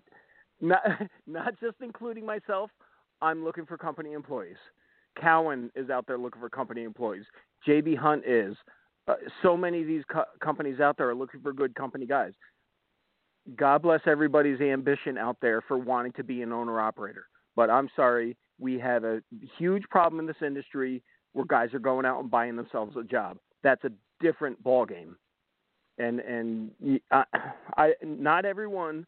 not, 0.60 0.80
not 1.26 1.58
just 1.60 1.76
including 1.82 2.24
myself. 2.24 2.70
I'm 3.22 3.44
looking 3.44 3.66
for 3.66 3.76
company 3.76 4.12
employees. 4.12 4.56
Cowan 5.20 5.70
is 5.74 5.90
out 5.90 6.06
there 6.06 6.18
looking 6.18 6.40
for 6.40 6.48
company 6.48 6.84
employees. 6.84 7.24
JB 7.66 7.96
Hunt 7.96 8.24
is. 8.26 8.56
Uh, 9.08 9.14
so 9.42 9.56
many 9.56 9.80
of 9.80 9.86
these 9.86 10.04
co- 10.10 10.24
companies 10.40 10.80
out 10.80 10.96
there 10.96 11.08
are 11.08 11.14
looking 11.14 11.40
for 11.40 11.52
good 11.52 11.74
company 11.74 12.06
guys. 12.06 12.32
God 13.56 13.82
bless 13.82 14.00
everybody's 14.06 14.60
ambition 14.60 15.18
out 15.18 15.36
there 15.40 15.62
for 15.62 15.76
wanting 15.78 16.12
to 16.12 16.24
be 16.24 16.42
an 16.42 16.52
owner 16.52 16.80
operator. 16.80 17.26
But 17.56 17.70
I'm 17.70 17.88
sorry, 17.96 18.36
we 18.58 18.78
have 18.78 19.04
a 19.04 19.22
huge 19.58 19.82
problem 19.90 20.20
in 20.20 20.26
this 20.26 20.36
industry 20.44 21.02
where 21.32 21.44
guys 21.44 21.72
are 21.74 21.80
going 21.80 22.06
out 22.06 22.20
and 22.20 22.30
buying 22.30 22.56
themselves 22.56 22.96
a 22.96 23.02
job. 23.02 23.38
That's 23.62 23.82
a 23.84 23.90
different 24.20 24.62
ball 24.62 24.86
game. 24.86 25.16
And 25.98 26.20
and 26.20 27.00
I, 27.10 27.24
I 27.76 27.92
not 28.02 28.44
everyone 28.44 29.06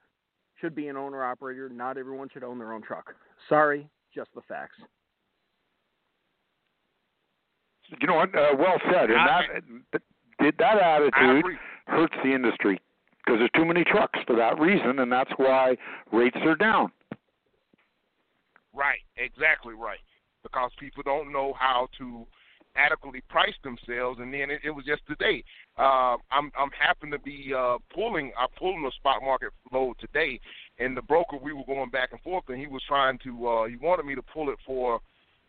should 0.62 0.74
be 0.74 0.88
an 0.88 0.96
owner 0.96 1.22
operator. 1.22 1.68
Not 1.68 1.98
everyone 1.98 2.28
should 2.32 2.44
own 2.44 2.58
their 2.58 2.72
own 2.72 2.80
truck. 2.80 3.14
Sorry, 3.48 3.86
just 4.14 4.30
the 4.34 4.40
facts. 4.42 4.76
You 8.00 8.06
know 8.06 8.14
what? 8.14 8.34
Uh, 8.34 8.54
well 8.56 8.80
said. 8.90 9.10
And 9.10 9.18
I- 9.18 9.60
that 9.92 10.02
did 10.40 10.56
that 10.58 10.78
attitude 10.78 11.58
hurts 11.86 12.14
the 12.24 12.32
industry 12.32 12.80
because 13.18 13.38
there's 13.38 13.50
too 13.54 13.66
many 13.66 13.84
trucks 13.84 14.18
for 14.26 14.34
that 14.36 14.58
reason, 14.58 15.00
and 15.00 15.12
that's 15.12 15.30
why 15.36 15.76
rates 16.10 16.38
are 16.44 16.54
down. 16.54 16.90
Right, 18.72 19.00
exactly 19.16 19.74
right. 19.74 19.98
Because 20.42 20.70
people 20.80 21.02
don't 21.04 21.30
know 21.32 21.52
how 21.52 21.88
to 21.98 22.26
adequately 22.76 23.22
price 23.28 23.54
themselves, 23.62 24.18
and 24.20 24.32
then 24.32 24.50
it, 24.50 24.60
it 24.64 24.70
was 24.70 24.84
just 24.84 25.02
today. 25.06 25.44
Uh, 25.78 26.16
I'm 26.30 26.50
I'm 26.58 26.70
happen 26.78 27.10
to 27.10 27.18
be 27.18 27.52
uh, 27.56 27.78
pulling. 27.94 28.32
I 28.38 28.46
pulled 28.58 28.84
a 28.86 28.90
spot 28.92 29.22
market 29.22 29.50
load 29.72 29.96
today, 30.00 30.40
and 30.78 30.96
the 30.96 31.02
broker 31.02 31.36
we 31.36 31.52
were 31.52 31.64
going 31.66 31.90
back 31.90 32.10
and 32.12 32.20
forth, 32.20 32.44
and 32.48 32.58
he 32.58 32.66
was 32.66 32.82
trying 32.86 33.18
to. 33.24 33.48
Uh, 33.48 33.66
he 33.66 33.76
wanted 33.76 34.06
me 34.06 34.14
to 34.14 34.22
pull 34.22 34.50
it 34.50 34.58
for. 34.66 34.96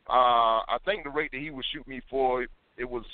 Uh, 0.10 0.60
I 0.68 0.78
think 0.86 1.04
the 1.04 1.10
rate 1.10 1.32
that 1.32 1.40
he 1.40 1.50
would 1.50 1.66
shoot 1.74 1.88
me 1.88 2.02
for 2.10 2.46
it 2.78 2.90
was 2.90 3.06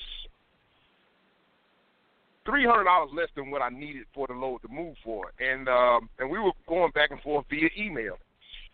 three 2.45 2.66
hundred 2.66 2.86
dollars 2.86 3.12
less 3.14 3.30
than 3.36 3.51
what 3.51 3.62
I 3.62 3.70
needed 3.70 4.05
for 4.14 4.28
the 4.28 4.34
load 4.34 4.62
to 4.64 4.68
move 4.70 4.95
for, 5.03 5.32
and 5.39 5.68
um, 5.68 6.10
and 6.20 6.30
we 6.30 6.39
were 6.39 6.51
going 6.68 6.91
back 6.91 7.12
and 7.12 7.22
forth 7.22 7.45
via 7.49 7.70
email, 7.78 8.18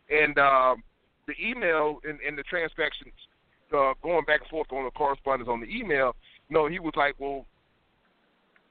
and 0.09 0.37
um, 0.39 0.83
the 1.27 1.33
email 1.43 1.99
and, 2.07 2.19
and 2.25 2.37
the 2.37 2.43
transactions 2.43 3.13
uh, 3.73 3.93
going 4.03 4.25
back 4.25 4.41
and 4.41 4.49
forth 4.49 4.71
on 4.71 4.85
the 4.85 4.91
correspondence 4.91 5.49
on 5.49 5.61
the 5.61 5.67
email. 5.67 6.15
You 6.49 6.55
know, 6.55 6.67
he 6.67 6.79
was 6.79 6.93
like, 6.95 7.15
"Well, 7.17 7.45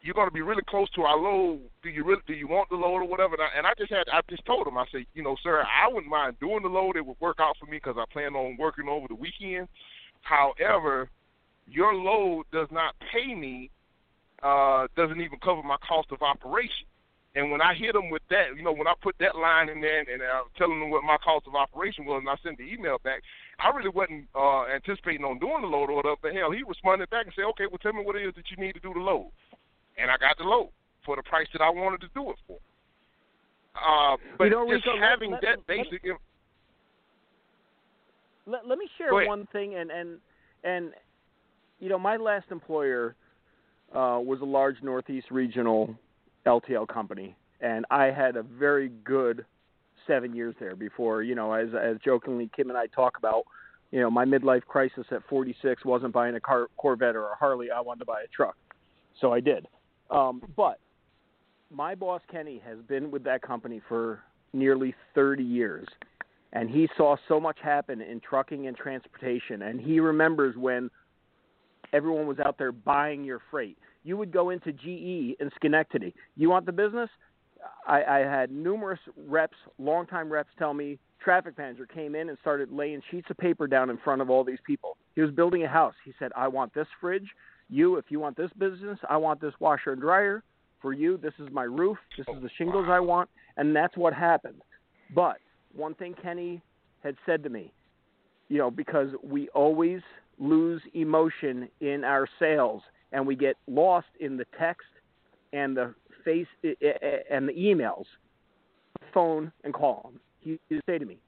you're 0.03 0.15
going 0.15 0.29
to 0.29 0.35
be 0.35 0.43
really 0.43 0.63
close 0.69 0.91
to 0.91 1.03
our 1.03 1.19
load. 1.19 1.61
Do 1.83 1.89
you 1.89 2.05
really 2.05 2.23
do 2.27 2.35
you 2.35 2.47
want 2.47 2.69
the 2.69 2.77
load 2.77 3.03
or 3.03 3.09
whatever?" 3.09 3.35
And 3.35 3.43
I, 3.43 3.59
and 3.59 3.67
I 3.67 3.73
just 3.79 3.91
had 3.91 4.05
I 4.13 4.21
just 4.29 4.45
told 4.45 4.67
him 4.67 4.79
I 4.79 4.85
said, 4.93 5.07
"You 5.15 5.23
know, 5.23 5.37
sir, 5.43 5.63
I 5.63 5.93
wouldn't 5.93 6.11
mind 6.11 6.37
doing 6.41 6.63
the 6.63 6.69
load. 6.69 6.97
It 6.97 7.07
would 7.07 7.21
work 7.21 7.39
out 7.41 7.57
for 7.59 7.67
me 7.67 7.79
because 7.79 7.97
I 7.99 8.05
plan 8.13 8.35
on 8.35 8.57
working 8.59 8.89
over 8.89 9.09
the 9.09 9.15
weekend." 9.15 9.69
However, 10.23 11.11
your 11.67 11.95
load 11.95 12.45
does 12.53 12.69
not 12.71 12.95
pay 13.13 13.35
me, 13.35 13.71
uh, 14.43 14.87
doesn't 14.97 15.21
even 15.21 15.39
cover 15.41 15.63
my 15.63 15.77
cost 15.87 16.13
of 16.13 16.23
operation. 16.23 16.87
And 17.35 17.51
when 17.51 17.61
I 17.61 17.75
hit 17.75 17.95
them 17.95 18.11
with 18.11 18.23
that, 18.31 18.57
you 18.57 18.63
know, 18.63 18.73
when 18.73 18.87
I 18.87 18.95
put 19.03 19.17
that 19.19 19.37
line 19.37 19.69
in 19.69 19.81
there 19.81 19.99
and, 19.99 20.09
and 20.09 20.23
I'm 20.23 20.45
telling 20.57 20.79
them 20.79 20.91
what 20.91 21.03
my 21.03 21.17
cost 21.19 21.47
of 21.49 21.55
operation 21.55 22.05
was, 22.05 22.21
and 22.21 22.29
I 22.29 22.37
sent 22.43 22.59
the 22.59 22.73
email 22.73 22.99
back, 23.03 23.23
I 23.59 23.71
really 23.71 23.91
wasn't 23.91 24.27
uh, 24.35 24.67
anticipating 24.67 25.25
on 25.25 25.39
doing 25.39 25.63
the 25.63 25.69
load 25.69 25.91
order. 25.91 26.15
But 26.21 26.35
hell, 26.35 26.51
he 26.51 26.63
responded 26.63 27.11
back 27.11 27.27
and 27.27 27.35
said, 27.35 27.45
"Okay, 27.51 27.67
well, 27.67 27.79
tell 27.79 27.93
me 27.93 28.05
what 28.05 28.17
it 28.17 28.27
is 28.27 28.35
that 28.35 28.51
you 28.51 28.57
need 28.57 28.73
to 28.75 28.81
do 28.81 28.93
the 28.93 29.01
load," 29.01 29.31
and 29.99 30.11
I 30.11 30.17
got 30.19 30.39
the 30.39 30.45
load 30.45 30.71
for 31.05 31.17
the 31.17 31.23
price 31.23 31.47
that 31.53 31.63
I 31.63 31.71
wanted 31.71 32.01
to 32.03 32.09
do 32.15 32.31
it 32.31 32.37
for. 32.47 32.59
Uh, 33.75 34.17
but 34.39 34.45
you 34.45 34.51
know, 34.51 34.67
just 34.71 34.87
Rico, 34.87 34.99
having 35.01 35.33
let, 35.33 35.43
that 35.43 35.59
let, 35.59 35.67
basic. 35.67 36.03
Let, 38.47 38.67
let 38.67 38.79
me 38.79 38.89
share 38.99 39.13
one 39.27 39.47
thing, 39.53 39.77
and 39.77 39.91
and 39.91 40.19
and 40.63 40.93
you 41.81 41.89
know, 41.89 41.99
my 41.99 42.17
last 42.17 42.47
employer 42.51 43.15
uh, 43.95 44.19
was 44.23 44.41
a 44.41 44.45
large 44.45 44.77
Northeast 44.83 45.31
regional 45.31 45.95
LTL 46.47 46.89
company, 46.89 47.37
and 47.61 47.85
I 47.91 48.07
had 48.07 48.37
a 48.37 48.43
very 48.43 48.91
good 49.05 49.45
seven 50.07 50.35
years 50.35 50.55
there 50.59 50.77
before, 50.77 51.23
you 51.23 51.35
know, 51.35 51.53
as 51.53 51.69
as 51.75 51.97
jokingly 52.05 52.51
Kim 52.55 52.69
and 52.69 52.79
I 52.79 52.87
talk 52.87 53.19
about, 53.19 53.45
you 53.91 54.01
know, 54.01 54.11
my 54.11 54.25
midlife 54.25 54.65
crisis 54.67 55.07
at 55.11 55.23
46 55.29 55.85
wasn't 55.85 56.13
buying 56.13 56.35
a 56.35 56.41
car, 56.41 56.69
Corvette 56.77 57.17
or 57.17 57.33
a 57.33 57.37
Harley. 57.37 57.71
I 57.71 57.81
wanted 57.81 58.01
to 58.01 58.05
buy 58.07 58.23
a 58.23 58.29
truck, 58.29 58.57
so 59.21 59.33
I 59.33 59.41
did. 59.41 59.67
Um, 60.11 60.43
but 60.57 60.79
my 61.71 61.95
boss 61.95 62.21
Kenny 62.31 62.63
has 62.65 62.79
been 62.89 63.11
with 63.11 63.25
that 63.25 63.43
company 63.43 63.81
for 63.89 64.21
nearly 64.53 64.95
30 65.15 65.43
years, 65.43 65.87
and 66.53 66.71
he 66.71 66.89
saw 66.97 67.17
so 67.29 67.41
much 67.41 67.59
happen 67.63 68.01
in 68.01 68.21
trucking 68.21 68.67
and 68.67 68.77
transportation, 68.77 69.63
and 69.63 69.81
he 69.81 70.01
remembers 70.01 70.57
when 70.57 70.91
everyone 71.93 72.27
was 72.27 72.39
out 72.39 72.59
there 72.59 72.73
buying 72.73 73.25
your 73.25 73.41
freight. 73.51 73.79
You 74.03 74.17
would 74.19 74.33
go 74.33 74.51
into 74.51 74.73
GE 74.73 75.37
in 75.41 75.51
Schenectady. 75.57 76.15
You 76.37 76.51
want 76.51 76.67
the 76.67 76.73
business? 76.73 77.09
I, 77.87 78.03
I 78.05 78.19
had 78.21 78.51
numerous 78.51 79.01
reps, 79.29 79.57
longtime 79.79 80.31
reps, 80.33 80.51
tell 80.59 80.75
me 80.75 80.99
traffic 81.23 81.57
manager 81.57 81.87
came 81.87 82.15
in 82.15 82.29
and 82.29 82.39
started 82.41 82.71
laying 82.71 83.01
sheets 83.11 83.29
of 83.31 83.39
paper 83.39 83.67
down 83.67 83.91
in 83.91 83.99
front 83.99 84.21
of 84.21 84.31
all 84.31 84.45
these 84.45 84.59
people. 84.67 84.97
He 85.15 85.23
was 85.23 85.31
building 85.31 85.63
a 85.65 85.69
house. 85.69 85.95
He 86.05 86.13
said, 86.19 86.33
"I 86.37 86.49
want 86.49 86.75
this 86.75 86.87
fridge. 87.01 87.29
You, 87.71 87.97
if 87.97 88.11
you 88.11 88.21
want 88.21 88.37
this 88.37 88.51
business, 88.59 88.99
I 89.09 89.17
want 89.17 89.41
this 89.41 89.55
washer 89.59 89.93
and 89.93 90.01
dryer. 90.01 90.43
For 90.83 90.93
you, 90.93 91.17
this 91.17 91.33
is 91.39 91.49
my 91.51 91.63
roof. 91.63 91.97
This 92.19 92.27
is 92.29 92.43
the 92.43 92.51
shingles 92.59 92.87
I 92.91 93.01
want." 93.01 93.31
And 93.57 93.75
that's 93.75 93.97
what 93.97 94.13
happened. 94.13 94.61
But 95.15 95.39
one 95.73 95.95
thing 95.95 96.15
Kenny 96.23 96.61
had 97.03 97.17
said 97.25 97.43
to 97.45 97.49
me, 97.49 97.73
you 98.49 98.59
know, 98.59 98.71
because 98.71 99.09
we 99.23 99.49
always 99.51 100.01
lose 100.39 100.83
emotion 100.95 101.69
in 101.81 102.05
our 102.05 102.29
sales 102.39 102.83
and 103.13 103.27
we 103.27 103.37
get 103.37 103.57
lost 103.67 104.09
in 104.21 104.37
the 104.37 104.47
text 104.59 104.89
and 105.53 105.77
the 105.77 105.95
face 106.25 106.47
eh, 106.65 106.75
eh, 106.83 106.93
eh, 107.03 107.17
and 107.31 107.49
the 107.49 107.53
emails, 107.53 108.05
phone 109.13 109.53
and 109.65 109.73
call 109.75 110.11
them. 110.11 110.21
He 110.41 110.59
would 110.71 110.83
say 110.87 110.99
to 110.99 111.05
me, 111.05 111.19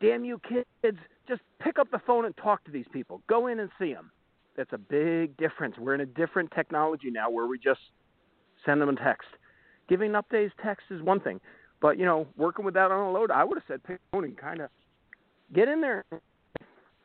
"Damn 0.00 0.24
you 0.24 0.40
kids, 0.48 0.98
just 1.28 1.42
pick 1.60 1.78
up 1.78 1.90
the 1.90 2.00
phone 2.06 2.24
and 2.24 2.36
talk 2.36 2.64
to 2.64 2.70
these 2.70 2.86
people. 2.92 3.22
Go 3.28 3.46
in 3.46 3.60
and 3.60 3.70
see 3.78 3.92
them." 3.92 4.10
That's 4.56 4.72
a 4.72 4.78
big 4.78 5.36
difference. 5.36 5.76
We're 5.78 5.94
in 5.94 6.00
a 6.00 6.06
different 6.06 6.50
technology 6.52 7.10
now 7.10 7.30
where 7.30 7.46
we 7.46 7.58
just 7.58 7.80
send 8.64 8.80
them 8.80 8.88
a 8.88 8.96
text. 8.96 9.28
Giving 9.88 10.12
updates 10.12 10.50
text 10.62 10.86
is 10.90 11.02
one 11.02 11.20
thing, 11.20 11.40
but 11.80 11.98
you 11.98 12.04
know, 12.04 12.26
working 12.36 12.64
with 12.64 12.74
that 12.74 12.90
on 12.90 13.00
a 13.00 13.10
load, 13.10 13.30
I 13.30 13.44
would 13.44 13.56
have 13.56 13.64
said 13.66 13.82
pick 13.82 14.00
phone 14.12 14.24
and 14.24 14.36
kind 14.36 14.60
of 14.60 14.70
get 15.52 15.68
in 15.68 15.80
there. 15.80 16.04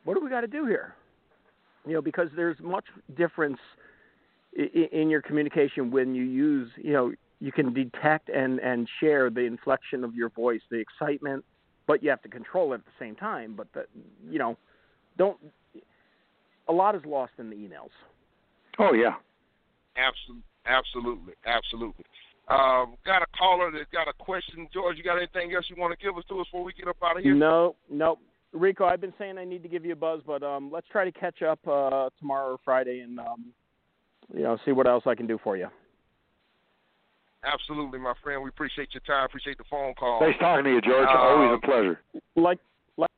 What 0.04 0.16
do 0.16 0.24
we 0.24 0.30
got 0.30 0.42
to 0.42 0.48
do 0.48 0.66
here? 0.66 0.94
You 1.88 1.94
know, 1.94 2.02
because 2.02 2.30
there's 2.36 2.58
much 2.60 2.86
difference 3.16 3.60
in 4.54 5.10
your 5.10 5.22
communication 5.22 5.92
when 5.92 6.16
you 6.16 6.24
use, 6.24 6.70
you 6.78 6.94
know, 6.94 7.14
you 7.40 7.52
can 7.52 7.74
detect 7.74 8.30
and 8.30 8.60
and 8.60 8.88
share 9.00 9.30
the 9.30 9.42
inflection 9.42 10.04
of 10.04 10.16
your 10.16 10.30
voice, 10.30 10.62
the 10.70 10.78
excitement, 10.78 11.44
but 11.88 12.04
you 12.04 12.10
have 12.10 12.22
to 12.24 12.30
control 12.30 12.74
it 12.74 12.76
at 12.76 12.86
the 12.86 12.92
same 13.00 13.16
time. 13.16 13.54
But 13.56 13.68
the, 13.74 13.86
you 14.30 14.40
know, 14.40 14.58
don't. 15.18 15.38
A 16.68 16.74
lot 16.74 16.96
is 16.96 17.02
lost 17.06 17.34
in 17.38 17.50
the 17.50 17.56
emails. 17.56 17.92
Oh 18.80 18.94
yeah. 18.94 19.16
Absolutely, 19.98 20.44
absolutely, 20.66 21.34
absolutely. 21.46 22.06
Um, 22.48 22.96
got 23.06 23.22
a 23.22 23.26
caller 23.38 23.72
that's 23.72 23.90
got 23.92 24.08
a 24.08 24.14
question. 24.14 24.68
George, 24.74 24.98
you 24.98 25.04
got 25.04 25.18
anything 25.18 25.54
else 25.56 25.66
you 25.70 25.76
want 25.80 25.98
to 25.98 26.06
give 26.06 26.16
us 26.18 26.24
to 26.30 26.40
us 26.40 26.48
before 26.48 26.64
we 26.64 26.74
get 26.74 26.88
up 26.88 26.98
out 27.04 27.18
of 27.18 27.24
here? 27.24 27.34
No, 27.34 27.76
no. 27.90 28.20
Rico, 28.54 28.86
I've 28.86 29.02
been 29.02 29.14
saying 29.18 29.38
I 29.38 29.46
need 29.46 29.64
to 29.64 29.70
give 29.70 29.84
you 29.84 29.94
a 29.94 29.96
buzz, 29.96 30.22
but 30.26 30.44
um, 30.44 30.70
let's 30.72 30.88
try 30.92 31.06
to 31.06 31.12
catch 31.12 31.42
up 31.42 31.60
uh, 31.68 32.10
tomorrow 32.20 32.54
or 32.54 32.58
Friday 32.64 33.00
and 33.00 33.20
um, 33.20 33.46
you 34.34 34.44
know 34.44 34.58
see 34.66 34.72
what 34.72 34.88
else 34.88 35.04
I 35.06 35.16
can 35.16 35.28
do 35.28 35.40
for 35.44 35.58
you. 35.58 35.68
Absolutely, 37.46 38.00
my 38.00 38.14
friend. 38.24 38.42
We 38.42 38.50
appreciate 38.50 38.90
your 38.94 39.02
time. 39.02 39.26
Appreciate 39.26 39.58
the 39.58 39.64
phone 39.70 39.94
call. 39.94 40.20
Nice 40.22 40.36
talking 40.40 40.66
to 40.66 40.72
you, 40.72 40.82
George. 40.82 41.08
Uh, 41.08 41.18
Always 41.18 41.60
a 41.62 41.66
pleasure. 41.66 42.00
Like, 42.36 42.60
like. 42.98 43.10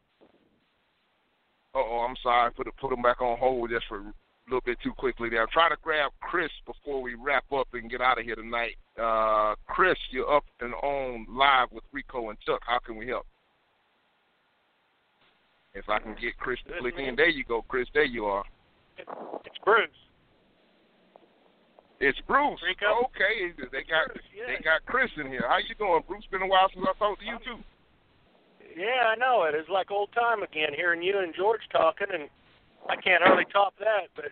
Oh, 1.73 2.05
I'm 2.07 2.15
sorry. 2.21 2.51
Put 2.51 2.67
put 2.80 2.91
him 2.91 3.01
back 3.01 3.21
on 3.21 3.38
hold 3.38 3.69
just 3.69 3.86
for 3.88 3.99
a 3.99 4.13
little 4.47 4.61
bit 4.65 4.78
too 4.84 4.91
quickly 4.91 5.30
there. 5.30 5.41
I'm 5.41 5.47
trying 5.51 5.71
to 5.71 5.78
grab 5.82 6.11
Chris 6.21 6.51
before 6.65 7.01
we 7.01 7.15
wrap 7.15 7.45
up 7.53 7.67
and 7.73 7.89
get 7.89 8.01
out 8.01 8.19
of 8.19 8.25
here 8.25 8.36
tonight. 8.36 8.75
Uh, 9.01 9.55
Chris, 9.67 9.97
you're 10.11 10.34
up 10.34 10.43
and 10.61 10.73
on 10.73 11.25
live 11.30 11.67
with 11.71 11.84
Rico 11.91 12.30
and 12.30 12.38
Chuck. 12.45 12.61
How 12.65 12.80
can 12.80 12.97
we 12.97 13.07
help? 13.07 13.25
If 15.73 15.89
I 15.89 15.99
can 15.99 16.15
get 16.19 16.38
Chris 16.38 16.59
to 16.67 16.80
click 16.80 16.95
in, 16.97 17.15
there 17.15 17.30
you 17.30 17.43
go, 17.43 17.61
Chris. 17.67 17.88
There 17.93 18.03
you 18.03 18.25
are. 18.25 18.43
It's 18.97 19.57
Bruce. 19.63 19.89
It's 22.00 22.20
Bruce. 22.28 22.62
Rico? 22.62 23.10
Okay, 23.10 23.54
they 23.58 23.82
got 23.89 24.14
Bruce, 24.14 24.30
yeah. 24.30 24.45
they 24.45 24.64
got 24.64 24.86
Chris 24.86 25.10
in 25.18 25.28
here. 25.28 25.45
How 25.50 25.58
you 25.58 25.74
doing, 25.76 26.04
Bruce? 26.08 26.26
Been 26.30 26.43
a 26.43 26.48
while 26.48 26.70
since 26.74 26.86
I 26.86 26.93
talked 26.98 27.22
to 27.22 27.26
you 27.26 27.38
too. 27.41 27.58
Yeah, 28.78 29.10
I 29.10 29.16
know 29.18 29.50
it. 29.50 29.56
It's 29.56 29.70
like 29.70 29.89
old 29.89 30.14
time 30.14 30.43
again 30.43 30.78
hearing 30.78 31.02
you 31.02 31.18
and 31.18 31.34
George 31.34 31.66
talking, 31.72 32.08
and 32.14 32.30
I 32.88 32.95
can't 33.02 33.24
hardly 33.24 33.45
top 33.52 33.74
that. 33.80 34.14
But 34.16 34.30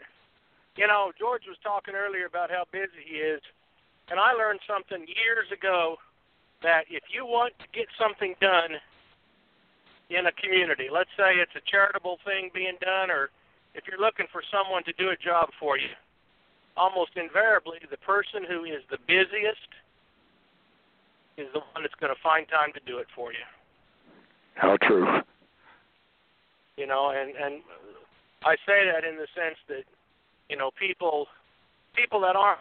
you 0.78 0.86
know, 0.86 1.12
George 1.18 1.50
was 1.50 1.58
talking 1.64 1.96
earlier 1.96 2.28
about 2.30 2.52
how 2.52 2.66
busy 2.72 3.02
he 3.02 3.18
is, 3.18 3.42
and 4.10 4.20
I 4.20 4.34
learned 4.34 4.60
something 4.70 5.02
years 5.10 5.50
ago 5.50 5.98
that 6.62 6.86
if 6.90 7.04
you 7.10 7.26
want 7.26 7.58
to 7.60 7.68
get 7.74 7.90
something 7.98 8.36
done 8.40 8.78
in 10.14 10.28
a 10.28 10.32
community, 10.38 10.94
let's 10.94 11.10
say 11.18 11.42
it's 11.42 11.58
a 11.58 11.66
charitable 11.66 12.20
thing 12.22 12.52
being 12.54 12.78
done, 12.80 13.10
or 13.10 13.34
if 13.74 13.90
you're 13.90 14.00
looking 14.00 14.28
for 14.32 14.44
someone 14.54 14.84
to 14.86 14.94
do 14.94 15.10
a 15.10 15.18
job 15.18 15.50
for 15.60 15.78
you, 15.82 15.90
almost 16.78 17.12
invariably 17.16 17.80
the 17.90 17.98
person 17.98 18.44
who 18.48 18.64
is 18.66 18.84
the 18.90 18.98
busiest 19.08 19.70
is 21.38 21.48
the 21.54 21.60
one 21.60 21.84
that's 21.84 21.96
going 22.00 22.14
to 22.14 22.22
find 22.22 22.48
time 22.48 22.72
to 22.74 22.80
do 22.86 22.98
it 22.98 23.08
for 23.16 23.32
you. 23.32 23.46
How 24.56 24.78
true. 24.78 25.22
You 26.78 26.88
know, 26.88 27.12
and 27.12 27.36
and 27.36 27.62
I 28.44 28.56
say 28.66 28.88
that 28.88 29.04
in 29.08 29.16
the 29.16 29.28
sense 29.36 29.60
that 29.68 29.84
you 30.50 30.58
know 30.58 30.72
people 30.80 31.28
people 31.96 32.20
that 32.22 32.36
aren't 32.36 32.60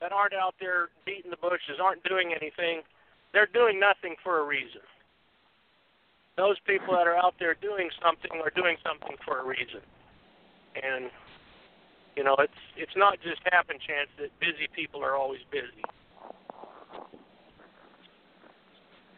that 0.00 0.12
aren't 0.12 0.34
out 0.34 0.54
there 0.58 0.88
beating 1.04 1.30
the 1.30 1.36
bushes, 1.36 1.78
aren't 1.82 2.02
doing 2.04 2.32
anything, 2.32 2.82
they're 3.32 3.50
doing 3.52 3.78
nothing 3.78 4.16
for 4.24 4.40
a 4.40 4.44
reason. 4.44 4.80
Those 6.36 6.56
people 6.66 6.94
that 6.94 7.06
are 7.06 7.16
out 7.16 7.34
there 7.38 7.54
doing 7.60 7.90
something 8.02 8.30
are 8.40 8.52
doing 8.56 8.76
something 8.86 9.16
for 9.24 9.40
a 9.40 9.44
reason. 9.44 9.82
And 10.74 11.10
you 12.20 12.24
know, 12.24 12.36
it's 12.38 12.60
it's 12.76 12.92
not 12.96 13.16
just 13.24 13.40
happen 13.50 13.80
chance 13.80 14.12
that 14.20 14.28
busy 14.44 14.68
people 14.76 15.00
are 15.02 15.16
always 15.16 15.40
busy. 15.50 15.80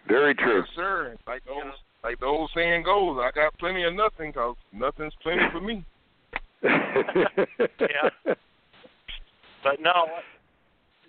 Very 0.07 0.37
true. 0.37 0.63
Yes, 0.63 0.69
sir. 0.77 1.17
Like 1.27 1.43
the 1.43 1.51
old, 1.51 1.75
like 2.05 2.21
the 2.21 2.27
old 2.27 2.51
saying 2.55 2.85
goes, 2.85 3.19
I 3.19 3.35
got 3.35 3.59
plenty 3.59 3.83
of 3.83 3.93
nothing 3.95 4.31
because 4.31 4.55
nothing's 4.73 5.15
plenty 5.21 5.43
for 5.51 5.61
me. 5.61 5.85
yeah. 6.63 8.07
But 9.67 9.83
no, 9.83 10.07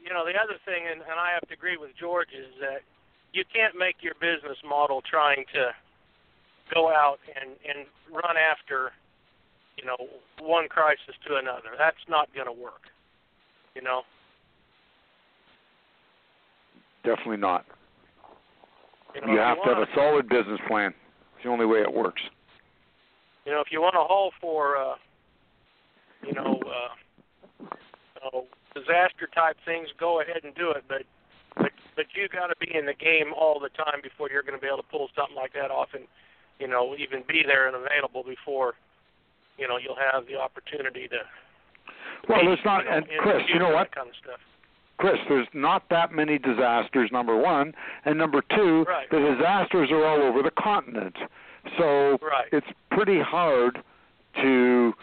you 0.02 0.10
know 0.10 0.26
the 0.26 0.34
other 0.34 0.58
thing, 0.66 0.90
and, 0.90 1.02
and 1.02 1.22
I 1.22 1.30
have 1.38 1.48
to 1.48 1.54
agree 1.54 1.78
with 1.78 1.92
George, 2.00 2.34
is 2.34 2.58
that 2.60 2.82
you 3.34 3.44
can't 3.54 3.78
make 3.78 4.02
your 4.02 4.18
business 4.18 4.58
model 4.68 5.04
trying 5.06 5.46
to 5.54 5.70
go 6.74 6.90
out 6.90 7.20
and 7.38 7.54
and 7.70 7.86
run 8.10 8.34
after 8.34 8.94
you 9.78 9.86
know, 9.86 9.98
one 10.40 10.68
crisis 10.68 11.16
to 11.28 11.36
another. 11.36 11.76
That's 11.78 11.98
not 12.08 12.34
going 12.34 12.48
to 12.48 12.54
work. 12.54 12.90
You 13.76 13.82
know. 13.82 14.02
Definitely 17.04 17.38
not. 17.38 17.66
You, 19.16 19.22
know, 19.22 19.34
you 19.34 19.40
have 19.40 19.58
you 19.58 19.74
to 19.74 19.80
have 19.80 19.88
a 19.88 19.92
solid 19.96 20.30
business 20.30 20.60
plan. 20.68 20.94
It's 21.36 21.44
the 21.44 21.50
only 21.50 21.66
way 21.66 21.80
it 21.80 21.92
works. 21.92 22.22
You 23.46 23.52
know, 23.52 23.60
if 23.60 23.68
you 23.72 23.82
want 23.82 23.94
to 23.94 24.00
haul 24.00 24.32
for, 24.40 24.78
uh, 24.78 24.96
you 26.26 26.34
know, 26.34 26.60
uh, 26.64 26.96
you 27.60 28.22
know, 28.24 28.46
disaster 28.74 29.28
type 29.36 29.58
things, 29.66 29.90
go 30.00 30.22
ahead 30.22 30.44
and 30.44 30.56
do 30.56 30.72
it. 30.72 30.84
But 30.88 31.04
but 31.56 31.72
but 31.96 32.06
you 32.16 32.28
got 32.30 32.48
to 32.48 32.56
be 32.60 32.74
in 32.74 32.86
the 32.86 32.94
game 32.94 33.34
all 33.38 33.60
the 33.60 33.70
time 33.70 34.00
before 34.02 34.30
you're 34.32 34.44
going 34.44 34.58
to 34.58 34.62
be 34.62 34.68
able 34.68 34.78
to 34.78 34.90
pull 34.90 35.10
something 35.16 35.36
like 35.36 35.54
that 35.54 35.70
off, 35.72 35.90
and 35.94 36.06
you 36.60 36.68
know, 36.68 36.96
even 36.98 37.24
be 37.28 37.44
there 37.46 37.68
and 37.68 37.76
available 37.76 38.24
before 38.24 38.74
you 39.58 39.68
know 39.68 39.78
you'll 39.78 39.98
have 40.12 40.26
the 40.28 40.36
opportunity 40.40 41.08
to. 41.10 41.18
Well, 42.30 42.40
there's 42.46 42.60
not, 42.64 42.86
you 42.86 42.90
know, 42.90 42.96
and 42.98 43.06
Chris, 43.20 43.44
you 43.54 43.60
know 43.60 43.70
what? 43.74 43.94
Kind 43.94 44.08
of 44.10 44.16
stuff. 44.24 44.40
Chris, 44.98 45.18
there's 45.28 45.48
not 45.54 45.84
that 45.90 46.14
many 46.14 46.38
disasters. 46.38 47.10
Number 47.12 47.36
one, 47.36 47.74
and 48.06 48.18
number 48.18 48.42
two, 48.56 48.84
Right. 48.88 49.10
the 49.10 49.20
disasters 49.20 49.92
are 49.92 50.06
all 50.06 50.22
over 50.22 50.42
the 50.42 50.52
continent. 50.52 51.18
So 51.78 52.18
Right. 52.22 52.48
it's 52.52 52.68
pretty 52.92 53.20
hard 53.20 53.82
to 54.42 54.94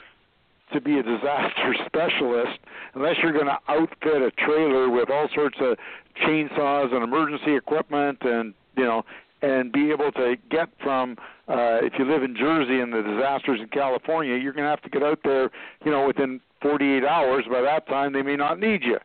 to 0.73 0.81
be 0.81 0.99
a 0.99 1.03
disaster 1.15 1.75
specialist 1.87 2.59
unless 2.95 3.17
you're 3.23 3.33
going 3.33 3.47
to 3.47 3.59
outfit 3.69 4.23
a 4.23 4.31
trailer 4.31 4.89
with 4.89 5.11
all 5.11 5.29
sorts 5.35 5.57
of 5.61 5.77
chainsaws 6.25 6.95
and 6.95 7.03
emergency 7.03 7.55
equipment 7.57 8.19
and 8.23 8.55
you 8.77 8.85
know 8.85 9.05
and 9.43 9.73
be 9.73 9.91
able 9.91 10.13
to 10.13 10.37
get 10.51 10.69
from 10.83 11.17
uh 11.49 11.79
if 11.83 11.90
you 12.01 12.11
live 12.11 12.23
in 12.25 12.35
Jersey 12.37 12.81
and 12.81 12.93
the 12.93 13.03
disasters 13.03 13.61
in 13.61 13.69
California 13.69 14.37
you're 14.37 14.53
going 14.57 14.65
to 14.65 14.71
have 14.71 14.83
to 14.83 14.91
get 14.91 15.03
out 15.03 15.21
there 15.23 15.51
you 15.85 15.91
know 15.93 16.07
within 16.07 16.41
48 16.63 17.05
hours 17.05 17.45
by 17.51 17.61
that 17.61 17.87
time 17.87 18.13
they 18.13 18.23
may 18.23 18.37
not 18.37 18.59
need 18.59 18.83
you 18.83 18.99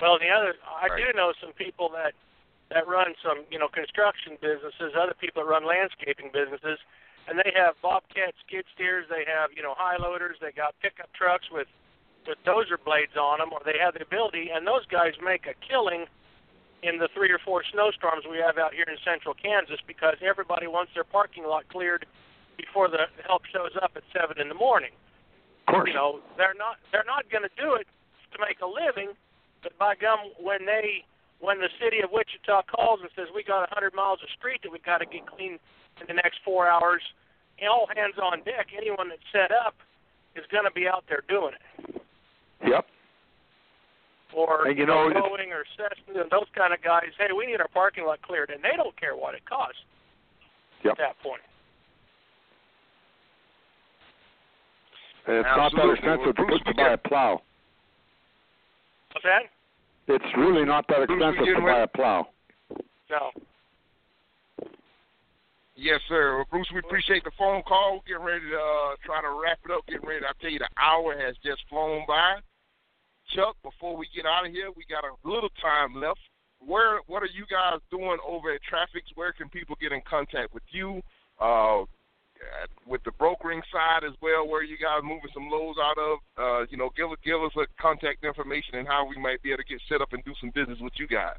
Well, 0.00 0.18
the 0.18 0.30
other, 0.32 0.54
I 0.64 0.86
Right. 0.88 0.96
do 0.96 1.12
know 1.16 1.32
some 1.40 1.52
people 1.52 1.88
that 1.90 2.14
that 2.70 2.86
run 2.86 3.14
some, 3.20 3.44
you 3.50 3.58
know, 3.58 3.66
construction 3.66 4.38
businesses. 4.40 4.94
Other 4.96 5.12
people 5.20 5.42
that 5.42 5.48
run 5.50 5.66
landscaping 5.66 6.30
businesses, 6.32 6.78
and 7.26 7.36
they 7.36 7.52
have 7.54 7.74
bobcat 7.82 8.32
skid 8.46 8.64
steers. 8.72 9.06
They 9.10 9.24
have, 9.26 9.50
you 9.56 9.62
know, 9.62 9.74
high 9.76 9.96
loaders. 9.96 10.36
They 10.40 10.52
got 10.52 10.74
pickup 10.80 11.12
trucks 11.12 11.50
with 11.50 11.66
with 12.28 12.38
dozer 12.44 12.78
blades 12.82 13.16
on 13.16 13.40
them, 13.40 13.50
or 13.52 13.60
they 13.64 13.76
have 13.78 13.94
the 13.94 14.02
ability. 14.02 14.50
And 14.54 14.66
those 14.66 14.86
guys 14.86 15.14
make 15.20 15.46
a 15.46 15.54
killing 15.66 16.06
in 16.82 16.98
the 16.98 17.08
three 17.12 17.30
or 17.30 17.38
four 17.38 17.62
snowstorms 17.72 18.24
we 18.28 18.38
have 18.38 18.56
out 18.58 18.72
here 18.72 18.86
in 18.88 18.96
central 19.04 19.34
Kansas 19.34 19.80
because 19.86 20.16
everybody 20.24 20.66
wants 20.66 20.92
their 20.94 21.04
parking 21.04 21.44
lot 21.44 21.68
cleared 21.68 22.06
before 22.56 22.88
the 22.88 23.08
help 23.26 23.44
shows 23.52 23.72
up 23.82 23.92
at 23.96 24.02
seven 24.12 24.40
in 24.40 24.48
the 24.48 24.56
morning. 24.56 24.90
Of 25.68 25.74
course. 25.74 25.88
You 25.88 25.94
know 25.94 26.20
they're 26.36 26.56
not 26.56 26.76
they're 26.92 27.06
not 27.06 27.28
going 27.30 27.44
to 27.44 27.54
do 27.56 27.74
it 27.74 27.86
to 28.32 28.38
make 28.40 28.60
a 28.60 28.66
living 28.68 29.12
but 29.62 29.76
by 29.78 29.94
gum 29.94 30.32
when 30.40 30.64
they 30.64 31.04
when 31.40 31.60
the 31.60 31.68
city 31.80 32.00
of 32.00 32.10
wichita 32.12 32.62
calls 32.68 33.00
and 33.00 33.10
says 33.16 33.28
we 33.34 33.44
got 33.44 33.64
a 33.64 33.70
hundred 33.72 33.94
miles 33.94 34.20
of 34.22 34.28
street 34.36 34.60
that 34.62 34.72
we 34.72 34.78
got 34.80 34.98
to 34.98 35.06
get 35.06 35.26
clean 35.26 35.58
in 36.00 36.06
the 36.08 36.14
next 36.14 36.40
four 36.44 36.68
hours 36.68 37.02
all 37.60 37.86
hands 37.94 38.16
on 38.16 38.40
deck 38.44 38.72
anyone 38.74 39.10
that's 39.10 39.28
set 39.32 39.52
up 39.52 39.76
is 40.34 40.44
going 40.50 40.64
to 40.64 40.72
be 40.72 40.88
out 40.88 41.04
there 41.08 41.22
doing 41.28 41.52
it. 41.52 42.02
Yep 42.64 42.86
or 44.34 44.66
And 44.68 44.78
you 44.78 44.86
know, 44.86 45.08
it's- 45.10 45.22
Boeing 45.22 45.50
or 45.52 45.64
Cessna 45.76 46.22
and 46.22 46.30
those 46.30 46.46
kind 46.56 46.72
of 46.72 46.80
guys 46.82 47.10
hey 47.18 47.26
we 47.36 47.46
need 47.46 47.60
our 47.60 47.68
parking 47.68 48.04
lot 48.04 48.20
cleared 48.22 48.50
and 48.50 48.62
they 48.62 48.76
don't 48.76 48.98
care 48.98 49.16
what 49.16 49.34
it 49.34 49.44
costs 49.44 49.80
Yep. 50.84 50.92
at 50.92 50.98
that 50.98 51.18
point 51.22 51.42
And 55.26 55.36
it's 55.36 55.46
not 55.56 55.72
that 55.76 55.90
expensive 55.90 56.34
to, 56.36 56.42
Well, 56.42 56.48
Bruce, 56.48 56.62
to 56.66 56.74
buy 56.74 56.92
a 56.92 56.96
plow. 56.98 57.42
what's 59.12 59.24
that 59.24 59.42
It's 60.08 60.36
really 60.36 60.64
not 60.64 60.86
that 60.88 61.06
Bruce, 61.06 61.22
expensive 61.22 61.56
to 61.56 61.60
buy 61.62 61.80
a 61.80 61.86
plow. 61.86 62.28
no 63.10 63.30
Yes, 65.76 66.00
sir. 66.10 66.36
Well, 66.36 66.46
Bruce, 66.50 66.68
we 66.74 66.80
appreciate 66.80 67.24
the 67.24 67.30
phone 67.38 67.62
call. 67.62 68.02
Getting 68.06 68.22
ready 68.22 68.44
to 68.50 68.56
uh, 68.58 68.96
try 69.02 69.22
to 69.22 69.30
wrap 69.42 69.60
it 69.64 69.70
up. 69.70 69.86
Getting 69.86 70.06
ready. 70.06 70.26
I 70.26 70.32
tell 70.38 70.50
you, 70.50 70.58
the 70.58 70.68
hour 70.76 71.16
has 71.18 71.34
just 71.42 71.62
flown 71.70 72.04
by. 72.06 72.36
Chuck, 73.34 73.56
before 73.62 73.96
we 73.96 74.08
get 74.14 74.26
out 74.26 74.46
of 74.46 74.52
here, 74.52 74.70
we 74.76 74.84
got 74.88 75.04
a 75.04 75.14
little 75.28 75.50
time 75.62 76.00
left. 76.00 76.20
Where, 76.60 77.00
what 77.06 77.22
are 77.22 77.32
you 77.32 77.46
guys 77.50 77.80
doing 77.90 78.18
over 78.26 78.52
at 78.52 78.60
Traffix? 78.70 79.08
Where 79.14 79.32
can 79.32 79.48
people 79.48 79.76
get 79.80 79.92
in 79.92 80.00
contact 80.08 80.52
with 80.52 80.62
you? 80.70 81.00
Uh, 81.40 81.84
with 82.86 83.02
the 83.04 83.12
brokering 83.12 83.62
side 83.72 84.04
as 84.04 84.14
well, 84.22 84.48
where 84.48 84.62
you 84.62 84.76
guys 84.78 85.00
moving 85.02 85.30
some 85.32 85.48
loads 85.50 85.78
out 85.78 85.98
of? 85.98 86.18
Uh, 86.38 86.66
you 86.70 86.76
know, 86.76 86.90
give 86.96 87.10
us 87.10 87.18
give 87.24 87.40
us 87.42 87.52
a 87.56 87.66
contact 87.80 88.24
information 88.24 88.76
and 88.76 88.88
how 88.88 89.06
we 89.06 89.16
might 89.20 89.42
be 89.42 89.50
able 89.50 89.62
to 89.62 89.68
get 89.68 89.80
set 89.88 90.00
up 90.00 90.12
and 90.12 90.24
do 90.24 90.32
some 90.40 90.50
business 90.54 90.78
with 90.80 90.92
you 90.96 91.06
guys. 91.06 91.36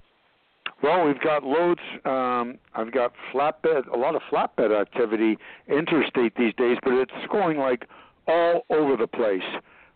Well, 0.84 1.06
we've 1.06 1.22
got 1.22 1.44
loads. 1.44 1.82
Um, 2.06 2.58
I've 2.76 2.92
got 2.92 3.14
flatbed, 3.34 3.92
a 3.92 3.98
lot 3.98 4.16
of 4.16 4.22
flatbed 4.32 4.80
activity 4.80 5.38
interstate 5.68 6.36
these 6.36 6.54
days, 6.56 6.78
but 6.84 6.94
it's 6.94 7.12
going 7.32 7.58
like 7.58 7.88
all 8.28 8.62
over 8.70 8.96
the 8.96 9.08
place. 9.08 9.42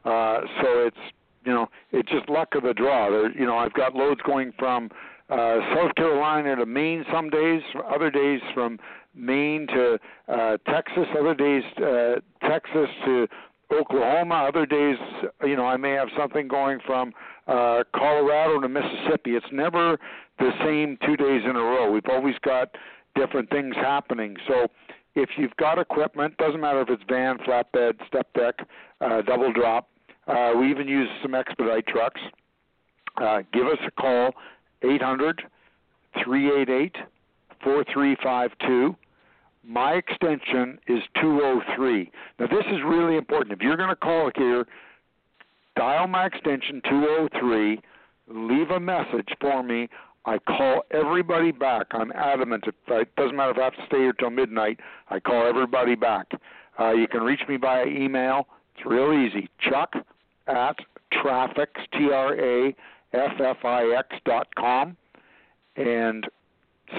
Uh, 0.03 0.41
so 0.61 0.87
it's 0.87 0.97
you 1.45 1.53
know 1.53 1.67
it's 1.91 2.09
just 2.09 2.29
luck 2.29 2.49
of 2.55 2.63
the 2.63 2.73
draw. 2.73 3.09
There, 3.09 3.31
you 3.31 3.45
know, 3.45 3.57
I've 3.57 3.73
got 3.73 3.95
loads 3.95 4.21
going 4.25 4.53
from 4.57 4.89
uh, 5.29 5.57
South 5.75 5.95
Carolina 5.95 6.55
to 6.55 6.65
Maine 6.65 7.05
some 7.11 7.29
days, 7.29 7.61
other 7.87 8.11
days 8.11 8.41
from 8.53 8.79
Maine 9.15 9.67
to 9.67 9.99
uh, 10.27 10.57
Texas, 10.67 11.05
other 11.17 11.33
days 11.33 11.63
uh, 11.77 12.15
Texas 12.47 12.89
to 13.05 13.27
Oklahoma, 13.71 14.45
other 14.47 14.65
days 14.65 14.97
you 15.43 15.55
know 15.55 15.65
I 15.65 15.77
may 15.77 15.91
have 15.91 16.09
something 16.17 16.47
going 16.47 16.79
from 16.85 17.13
uh, 17.47 17.83
Colorado 17.95 18.59
to 18.61 18.69
Mississippi. 18.69 19.35
It's 19.35 19.45
never 19.51 19.97
the 20.39 20.51
same 20.63 20.97
two 21.05 21.15
days 21.15 21.41
in 21.49 21.55
a 21.55 21.63
row. 21.63 21.91
We've 21.91 22.03
always 22.09 22.35
got 22.43 22.75
different 23.15 23.49
things 23.49 23.75
happening. 23.75 24.35
So 24.47 24.67
if 25.15 25.29
you've 25.37 25.55
got 25.57 25.79
equipment, 25.79 26.37
doesn't 26.37 26.59
matter 26.59 26.81
if 26.81 26.89
it's 26.89 27.03
van, 27.07 27.37
flatbed, 27.39 28.05
step 28.07 28.27
deck, 28.33 28.55
uh, 29.01 29.21
double 29.21 29.51
drop. 29.53 29.87
Uh, 30.27 30.53
we 30.59 30.69
even 30.69 30.87
use 30.87 31.09
some 31.21 31.35
expedite 31.35 31.85
trucks. 31.87 32.21
Uh, 33.17 33.41
give 33.53 33.67
us 33.67 33.77
a 33.85 33.91
call, 33.91 34.31
800 34.83 35.43
388 36.23 36.95
4352. 37.63 38.95
My 39.63 39.93
extension 39.93 40.79
is 40.87 41.01
203. 41.21 42.11
Now, 42.39 42.47
this 42.47 42.65
is 42.71 42.79
really 42.85 43.17
important. 43.17 43.53
If 43.53 43.61
you're 43.61 43.77
going 43.77 43.89
to 43.89 43.95
call 43.95 44.29
here, 44.35 44.65
dial 45.75 46.07
my 46.07 46.25
extension 46.25 46.81
203, 46.87 47.79
leave 48.27 48.69
a 48.69 48.79
message 48.79 49.29
for 49.41 49.63
me. 49.63 49.89
I 50.25 50.39
call 50.39 50.83
everybody 50.91 51.51
back. 51.51 51.87
I'm 51.91 52.11
adamant. 52.13 52.65
It 52.67 53.15
doesn't 53.15 53.35
matter 53.35 53.51
if 53.51 53.57
I 53.57 53.63
have 53.65 53.75
to 53.75 53.85
stay 53.85 53.97
here 53.97 54.13
till 54.13 54.31
midnight. 54.31 54.79
I 55.09 55.19
call 55.19 55.47
everybody 55.47 55.95
back. 55.95 56.31
Uh, 56.79 56.91
you 56.91 57.07
can 57.07 57.21
reach 57.21 57.41
me 57.47 57.57
via 57.57 57.85
email. 57.85 58.47
It's 58.75 58.85
real 58.85 59.13
easy. 59.13 59.49
Chuck 59.59 59.93
at 60.47 60.77
Traffix 61.13 61.67
T 61.93 62.11
R 62.11 62.35
A 62.39 62.75
F 63.13 63.39
F 63.39 63.57
I 63.63 63.95
X 63.97 64.15
dot 64.25 64.47
com, 64.55 64.97
and 65.75 66.27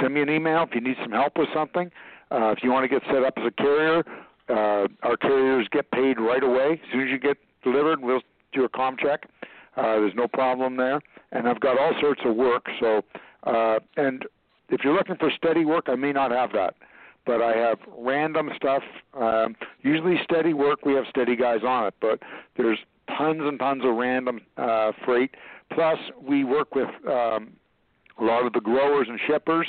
send 0.01 0.15
me 0.15 0.23
an 0.23 0.31
email 0.31 0.63
if 0.63 0.75
you 0.75 0.81
need 0.81 0.97
some 1.03 1.13
help 1.13 1.37
with 1.37 1.49
something. 1.55 1.91
Uh, 2.31 2.51
if 2.57 2.63
you 2.63 2.73
want 2.73 2.85
to 2.85 2.89
get 2.89 3.03
set 3.07 3.23
up 3.23 3.35
as 3.37 3.47
a 3.47 3.51
carrier, 3.53 4.03
uh, 4.49 4.89
our 5.03 5.17
carriers 5.17 5.69
get 5.71 5.91
paid 5.91 6.19
right 6.19 6.43
away. 6.43 6.73
As 6.73 6.93
soon 6.93 7.03
as 7.03 7.11
you 7.11 7.19
get 7.19 7.37
delivered, 7.63 8.01
we'll 8.03 8.23
do 8.53 8.65
a 8.65 8.69
Comchek. 8.69 9.25
Uh, 9.77 10.01
there's 10.01 10.15
no 10.15 10.27
problem 10.27 10.77
there. 10.77 11.01
And 11.33 11.49
I've 11.49 11.61
got 11.61 11.79
all 11.79 11.93
sorts 12.01 12.23
of 12.25 12.35
work. 12.35 12.67
So, 12.81 13.05
uh, 13.45 13.79
and 13.97 14.25
if 14.71 14.83
you're 14.83 14.95
looking 14.95 15.17
for 15.17 15.31
steady 15.31 15.65
work, 15.65 15.85
I 15.89 15.95
may 15.95 16.13
not 16.13 16.31
have 16.31 16.53
that. 16.53 16.75
But 17.27 17.43
I 17.43 17.57
have 17.57 17.79
random 17.97 18.51
stuff. 18.57 18.83
Um, 19.15 19.57
usually 19.83 20.17
steady 20.25 20.55
work, 20.55 20.85
we 20.85 20.95
have 20.95 21.05
steady 21.11 21.37
guys 21.37 21.61
on 21.67 21.87
it. 21.87 21.95
But 22.01 22.21
there's 22.57 22.79
tons 23.17 23.41
and 23.43 23.59
tons 23.59 23.83
of 23.85 23.95
random 23.95 24.41
uh, 24.57 24.93
freight. 25.05 25.35
Plus, 25.73 25.99
we 26.21 26.45
work 26.45 26.75
with 26.75 26.89
um, 27.07 27.53
a 28.19 28.25
lot 28.25 28.47
of 28.47 28.53
the 28.53 28.61
growers 28.61 29.09
and 29.09 29.19
shippers 29.27 29.67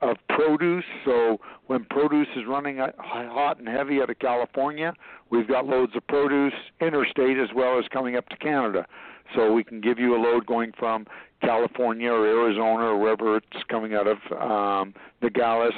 of 0.00 0.16
produce. 0.28 0.84
So 1.04 1.40
when 1.66 1.84
produce 1.84 2.28
is 2.36 2.44
running 2.46 2.78
hot 2.98 3.58
and 3.58 3.68
heavy 3.68 4.00
out 4.00 4.10
of 4.10 4.18
California, 4.18 4.94
we've 5.30 5.48
got 5.48 5.66
loads 5.66 5.94
of 5.94 6.06
produce 6.06 6.54
interstate 6.80 7.38
as 7.38 7.48
well 7.54 7.78
as 7.78 7.84
coming 7.92 8.16
up 8.16 8.28
to 8.30 8.36
Canada. 8.36 8.86
So 9.34 9.52
we 9.52 9.62
can 9.62 9.80
give 9.80 9.98
you 9.98 10.16
a 10.16 10.20
load 10.20 10.46
going 10.46 10.72
from 10.78 11.06
California 11.40 12.10
or 12.10 12.26
Arizona 12.26 12.86
or 12.86 12.98
wherever 12.98 13.36
it's 13.36 13.62
coming 13.68 13.94
out 13.94 14.06
of 14.06 14.18
um, 14.40 14.94
Nogales, 15.22 15.74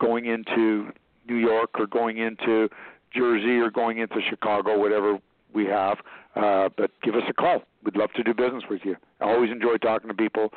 going 0.00 0.26
into 0.26 0.90
New 1.28 1.36
York 1.36 1.70
or 1.78 1.86
going 1.86 2.18
into 2.18 2.68
Jersey 3.14 3.58
or 3.58 3.70
going 3.70 3.98
into 3.98 4.20
Chicago, 4.28 4.78
whatever 4.78 5.18
we 5.54 5.66
have. 5.66 5.98
Uh, 6.36 6.68
but 6.76 6.90
give 7.02 7.14
us 7.14 7.22
a 7.28 7.32
call. 7.32 7.62
We'd 7.84 7.96
love 7.96 8.10
to 8.16 8.22
do 8.22 8.34
business 8.34 8.64
with 8.70 8.82
you. 8.84 8.96
I 9.20 9.24
always 9.24 9.50
enjoy 9.50 9.76
talking 9.78 10.08
to 10.08 10.14
people 10.14 10.52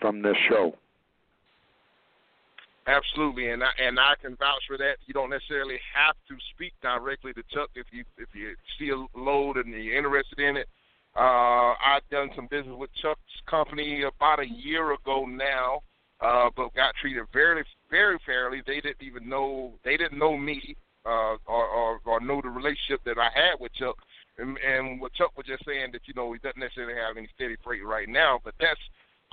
from 0.00 0.22
this 0.22 0.36
show. 0.48 0.74
Absolutely, 2.86 3.50
and 3.50 3.64
I, 3.64 3.70
and 3.82 3.98
I 3.98 4.14
can 4.22 4.36
vouch 4.36 4.62
for 4.68 4.78
that. 4.78 4.98
You 5.06 5.14
don't 5.14 5.30
necessarily 5.30 5.78
have 5.92 6.14
to 6.28 6.36
speak 6.54 6.72
directly 6.82 7.32
to 7.32 7.42
Chuck 7.52 7.70
if 7.74 7.86
you 7.90 8.04
if 8.16 8.28
you 8.32 8.54
see 8.78 8.90
a 8.90 9.18
load 9.18 9.56
and 9.56 9.72
you're 9.72 9.98
interested 9.98 10.38
in 10.38 10.56
it. 10.56 10.68
Uh, 11.16 11.74
I've 11.74 12.08
done 12.12 12.30
some 12.36 12.46
business 12.48 12.76
with 12.78 12.90
Chuck's 13.02 13.20
company 13.50 14.04
about 14.04 14.38
a 14.38 14.46
year 14.46 14.92
ago 14.92 15.24
now, 15.24 15.82
uh, 16.20 16.50
but 16.56 16.74
got 16.74 16.94
treated 17.00 17.24
very 17.32 17.64
very 17.90 18.20
fairly. 18.24 18.62
They 18.64 18.80
didn't 18.80 19.02
even 19.02 19.28
know 19.28 19.72
they 19.84 19.96
didn't 19.96 20.18
know 20.18 20.36
me 20.36 20.76
uh, 21.04 21.36
or, 21.46 21.66
or 21.66 22.00
or 22.04 22.20
know 22.20 22.40
the 22.40 22.50
relationship 22.50 23.00
that 23.04 23.18
I 23.18 23.30
had 23.34 23.58
with 23.58 23.72
Chuck. 23.74 23.96
And, 24.38 24.58
and 24.58 25.00
what 25.00 25.14
Chuck 25.14 25.32
was 25.36 25.46
just 25.46 25.64
saying 25.64 25.92
that 25.92 26.06
you 26.06 26.14
know 26.14 26.32
he 26.32 26.38
doesn't 26.38 26.60
necessarily 26.60 26.94
have 26.94 27.16
any 27.16 27.28
steady 27.34 27.56
freight 27.64 27.84
right 27.84 28.08
now, 28.08 28.40
but 28.44 28.54
that's 28.60 28.80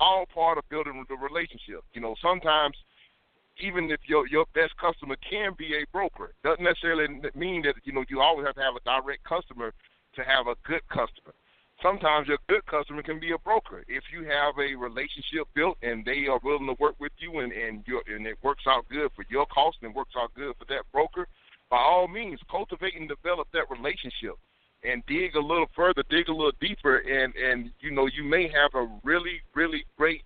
all 0.00 0.26
part 0.32 0.58
of 0.58 0.68
building 0.68 1.04
the 1.08 1.16
relationship. 1.16 1.84
You 1.92 2.00
know, 2.00 2.14
sometimes 2.22 2.76
even 3.60 3.90
if 3.90 4.00
your 4.06 4.26
your 4.26 4.46
best 4.54 4.76
customer 4.78 5.16
can 5.28 5.52
be 5.56 5.76
a 5.76 5.86
broker, 5.92 6.32
doesn't 6.42 6.64
necessarily 6.64 7.20
mean 7.34 7.62
that 7.62 7.74
you 7.84 7.92
know 7.92 8.04
you 8.08 8.20
always 8.20 8.46
have 8.46 8.54
to 8.56 8.62
have 8.62 8.76
a 8.76 8.84
direct 8.84 9.24
customer 9.24 9.72
to 10.16 10.24
have 10.24 10.46
a 10.46 10.56
good 10.66 10.82
customer. 10.88 11.34
Sometimes 11.82 12.28
your 12.28 12.38
good 12.48 12.64
customer 12.66 13.02
can 13.02 13.20
be 13.20 13.32
a 13.32 13.38
broker. 13.38 13.84
If 13.88 14.04
you 14.12 14.24
have 14.24 14.54
a 14.58 14.74
relationship 14.74 15.46
built 15.54 15.76
and 15.82 16.04
they 16.04 16.26
are 16.30 16.40
willing 16.42 16.66
to 16.66 16.76
work 16.80 16.94
with 16.98 17.12
you 17.18 17.40
and 17.40 17.52
and 17.52 17.84
you 17.86 18.00
and 18.06 18.26
it 18.26 18.38
works 18.42 18.64
out 18.66 18.88
good 18.88 19.10
for 19.14 19.24
your 19.28 19.46
cost 19.46 19.78
and 19.82 19.90
it 19.90 19.96
works 19.96 20.14
out 20.16 20.32
good 20.34 20.54
for 20.58 20.64
that 20.66 20.84
broker, 20.92 21.28
by 21.70 21.78
all 21.78 22.08
means, 22.08 22.40
cultivate 22.50 22.98
and 22.98 23.08
develop 23.08 23.48
that 23.52 23.70
relationship 23.70 24.34
and 24.84 25.02
dig 25.06 25.34
a 25.34 25.40
little 25.40 25.66
further, 25.74 26.04
dig 26.10 26.28
a 26.28 26.32
little 26.32 26.52
deeper, 26.60 26.98
and 26.98 27.34
and 27.34 27.70
you 27.80 27.90
know 27.90 28.06
you 28.06 28.22
may 28.22 28.48
have 28.48 28.74
a 28.74 28.88
really 29.02 29.40
really 29.54 29.84
great 29.96 30.22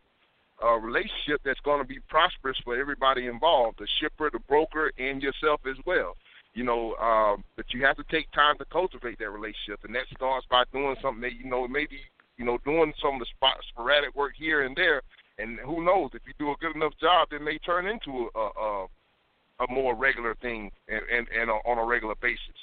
uh, 0.62 0.76
relationship 0.76 1.40
that's 1.44 1.60
going 1.60 1.80
to 1.80 1.86
be 1.86 2.00
prosperous 2.08 2.58
for 2.64 2.78
everybody 2.78 3.26
involved, 3.26 3.78
the 3.78 3.86
shipper, 4.00 4.28
the 4.30 4.40
broker, 4.40 4.90
and 4.98 5.22
yourself 5.22 5.60
as 5.68 5.76
well. 5.86 6.16
You 6.54 6.64
know, 6.64 6.94
um, 6.96 7.44
but 7.56 7.66
you 7.72 7.84
have 7.84 7.96
to 7.96 8.04
take 8.10 8.30
time 8.32 8.58
to 8.58 8.64
cultivate 8.64 9.18
that 9.20 9.30
relationship, 9.30 9.84
and 9.84 9.94
that 9.94 10.04
starts 10.14 10.46
by 10.50 10.64
doing 10.72 10.96
something 11.00 11.22
that 11.22 11.34
you 11.34 11.48
know 11.48 11.68
maybe 11.68 12.00
you 12.36 12.44
know 12.44 12.58
doing 12.64 12.92
some 13.00 13.14
of 13.14 13.20
the 13.20 13.26
spot, 13.36 13.56
sporadic 13.68 14.14
work 14.16 14.32
here 14.36 14.62
and 14.62 14.74
there, 14.74 15.02
and 15.38 15.58
who 15.60 15.84
knows 15.84 16.10
if 16.14 16.22
you 16.26 16.32
do 16.38 16.50
a 16.50 16.56
good 16.60 16.74
enough 16.74 16.94
job, 17.00 17.28
it 17.32 17.42
may 17.42 17.58
turn 17.58 17.86
into 17.86 18.28
a 18.34 18.40
a, 18.40 18.86
a 19.60 19.72
more 19.72 19.94
regular 19.94 20.34
thing 20.42 20.72
and 20.88 21.02
and, 21.12 21.28
and 21.28 21.50
on 21.50 21.78
a 21.78 21.84
regular 21.84 22.16
basis. 22.20 22.58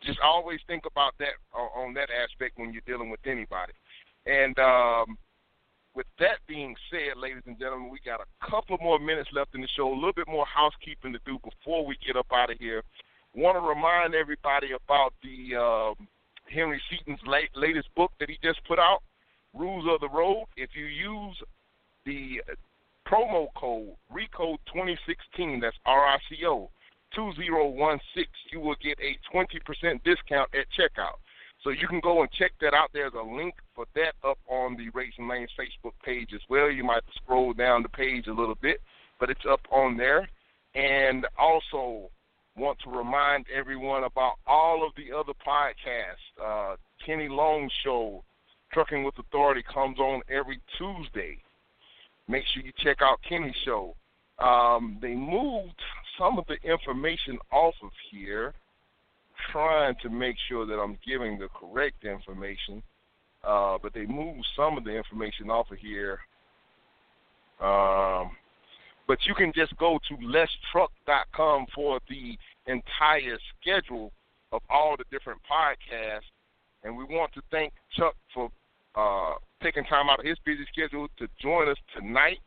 Just 0.00 0.20
always 0.20 0.60
think 0.66 0.84
about 0.86 1.14
that 1.18 1.34
on 1.54 1.94
that 1.94 2.08
aspect 2.10 2.58
when 2.58 2.72
you're 2.72 2.82
dealing 2.86 3.10
with 3.10 3.20
anybody. 3.26 3.72
And 4.26 4.58
um, 4.58 5.18
with 5.94 6.06
that 6.18 6.38
being 6.46 6.74
said, 6.90 7.20
ladies 7.20 7.42
and 7.46 7.58
gentlemen, 7.58 7.90
we 7.90 7.98
got 8.04 8.20
a 8.20 8.50
couple 8.50 8.78
more 8.80 8.98
minutes 8.98 9.28
left 9.32 9.54
in 9.54 9.60
the 9.60 9.68
show, 9.76 9.92
a 9.92 9.94
little 9.94 10.12
bit 10.12 10.28
more 10.28 10.46
housekeeping 10.46 11.12
to 11.12 11.18
do 11.26 11.38
before 11.44 11.84
we 11.84 11.96
get 12.04 12.16
up 12.16 12.26
out 12.32 12.50
of 12.50 12.58
here. 12.58 12.82
Want 13.34 13.56
to 13.56 13.60
remind 13.60 14.14
everybody 14.14 14.68
about 14.72 15.12
the 15.22 15.56
um, 15.56 16.08
Henry 16.52 16.80
Seaton's 16.90 17.20
late, 17.26 17.50
latest 17.54 17.88
book 17.94 18.12
that 18.20 18.28
he 18.28 18.38
just 18.42 18.60
put 18.66 18.78
out, 18.78 19.02
Rules 19.54 19.86
of 19.88 20.00
the 20.00 20.08
Road. 20.08 20.46
If 20.56 20.70
you 20.74 20.84
use 20.84 21.36
the 22.06 22.42
promo 23.06 23.48
code 23.56 23.94
RICO 24.10 24.56
2016, 24.72 25.60
that's 25.60 25.76
R 25.84 26.06
I 26.06 26.18
C 26.28 26.46
O 26.46 26.70
2016, 27.14 28.26
you 28.50 28.60
will 28.60 28.76
get 28.82 28.98
a 29.00 29.18
20% 29.34 30.02
discount 30.04 30.50
at 30.54 30.66
checkout. 30.76 31.18
So 31.62 31.70
you 31.70 31.86
can 31.86 32.00
go 32.00 32.22
and 32.22 32.30
check 32.32 32.52
that 32.60 32.74
out. 32.74 32.90
There's 32.92 33.12
a 33.14 33.22
link 33.22 33.54
for 33.74 33.86
that 33.94 34.14
up 34.24 34.38
on 34.48 34.76
the 34.76 34.88
Rates 34.90 35.14
and 35.18 35.28
Lanes 35.28 35.50
Facebook 35.58 35.92
page 36.04 36.30
as 36.34 36.40
well. 36.48 36.70
You 36.70 36.82
might 36.82 37.02
scroll 37.14 37.52
down 37.52 37.82
the 37.82 37.88
page 37.88 38.26
a 38.26 38.32
little 38.32 38.56
bit, 38.56 38.80
but 39.20 39.30
it's 39.30 39.46
up 39.48 39.60
on 39.70 39.96
there. 39.96 40.28
And 40.74 41.26
also 41.38 42.10
want 42.56 42.78
to 42.80 42.90
remind 42.90 43.46
everyone 43.54 44.04
about 44.04 44.34
all 44.46 44.84
of 44.84 44.92
the 44.96 45.16
other 45.16 45.32
podcasts. 45.46 46.42
Uh, 46.42 46.76
Kenny 47.04 47.28
Long 47.28 47.70
Show, 47.84 48.24
Trucking 48.72 49.04
with 49.04 49.18
Authority 49.18 49.62
comes 49.62 49.98
on 49.98 50.22
every 50.28 50.60
Tuesday. 50.78 51.38
Make 52.28 52.44
sure 52.52 52.62
you 52.62 52.72
check 52.78 52.98
out 53.02 53.20
Kenny's 53.28 53.54
show. 53.64 53.94
Um, 54.38 54.98
they 55.00 55.14
moved 55.14 55.80
some 56.22 56.38
of 56.38 56.44
the 56.46 56.56
information 56.68 57.38
off 57.50 57.74
of 57.82 57.90
here 58.10 58.54
trying 59.50 59.94
to 60.02 60.08
make 60.08 60.36
sure 60.48 60.64
that 60.66 60.74
I'm 60.74 60.96
giving 61.04 61.38
the 61.38 61.48
correct 61.48 62.04
information, 62.04 62.82
uh, 63.44 63.78
but 63.82 63.92
they 63.92 64.06
moved 64.06 64.46
some 64.56 64.78
of 64.78 64.84
the 64.84 64.94
information 64.94 65.50
off 65.50 65.70
of 65.72 65.78
here. 65.78 66.20
Um, 67.60 68.30
but 69.08 69.18
you 69.26 69.34
can 69.34 69.52
just 69.54 69.76
go 69.78 69.98
to 70.08 70.16
letstruck.com 70.16 71.66
for 71.74 71.98
the 72.08 72.38
entire 72.66 73.38
schedule 73.60 74.12
of 74.52 74.62
all 74.70 74.96
the 74.96 75.04
different 75.10 75.40
podcasts. 75.50 76.30
And 76.84 76.96
we 76.96 77.04
want 77.04 77.32
to 77.34 77.42
thank 77.50 77.72
Chuck 77.96 78.14
for 78.32 78.50
uh, 78.94 79.34
taking 79.62 79.84
time 79.84 80.08
out 80.08 80.20
of 80.20 80.26
his 80.26 80.38
busy 80.44 80.66
schedule 80.72 81.08
to 81.18 81.26
join 81.40 81.68
us 81.68 81.76
tonight. 81.96 82.38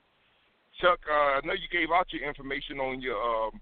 Chuck, 0.82 0.99
uh, 1.09 1.13
I 1.13 1.41
know 1.43 1.53
you 1.53 1.67
gave 1.71 1.91
out 1.91 2.11
your 2.11 2.28
information 2.28 2.80
on 2.80 3.01
your 3.01 3.17
um, 3.21 3.61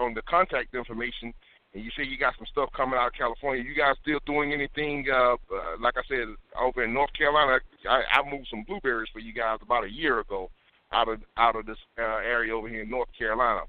on 0.00 0.14
the 0.14 0.22
contact 0.22 0.74
information 0.74 1.34
and 1.76 1.84
you 1.84 1.90
say 1.96 2.04
you 2.04 2.16
got 2.16 2.34
some 2.38 2.46
stuff 2.50 2.70
coming 2.74 2.98
out 2.98 3.08
of 3.08 3.12
California. 3.12 3.62
You 3.62 3.74
guys 3.74 3.94
still 4.00 4.20
doing 4.24 4.52
anything? 4.52 5.06
Uh, 5.12 5.34
uh, 5.34 5.76
like 5.80 5.94
I 5.96 6.02
said, 6.08 6.26
over 6.58 6.82
in 6.82 6.94
North 6.94 7.12
Carolina, 7.12 7.60
I, 7.88 8.02
I 8.10 8.30
moved 8.30 8.48
some 8.50 8.64
blueberries 8.66 9.10
for 9.12 9.20
you 9.20 9.32
guys 9.32 9.58
about 9.62 9.84
a 9.84 9.90
year 9.90 10.20
ago 10.20 10.50
out 10.92 11.08
of 11.08 11.20
out 11.36 11.54
of 11.54 11.66
this 11.66 11.78
uh, 11.98 12.02
area 12.02 12.56
over 12.56 12.68
here 12.68 12.82
in 12.82 12.90
North 12.90 13.08
Carolina. 13.16 13.60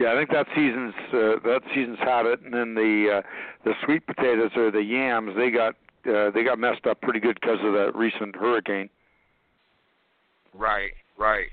Yeah, 0.00 0.12
I 0.12 0.16
think 0.16 0.30
that 0.30 0.46
season's 0.54 0.94
uh, 1.12 1.38
that 1.44 1.60
season's 1.74 1.98
had 1.98 2.26
it, 2.26 2.40
and 2.42 2.52
then 2.52 2.74
the 2.74 3.18
uh, 3.18 3.22
the 3.64 3.74
sweet 3.84 4.06
potatoes 4.06 4.50
or 4.56 4.70
the 4.70 4.82
yams 4.82 5.36
they 5.36 5.50
got 5.50 5.74
uh, 6.08 6.30
they 6.30 6.42
got 6.42 6.58
messed 6.58 6.86
up 6.86 7.00
pretty 7.02 7.20
good 7.20 7.38
because 7.40 7.58
of 7.62 7.72
that 7.74 7.94
recent 7.94 8.34
hurricane. 8.34 8.88
Right, 10.54 10.92
right. 11.20 11.46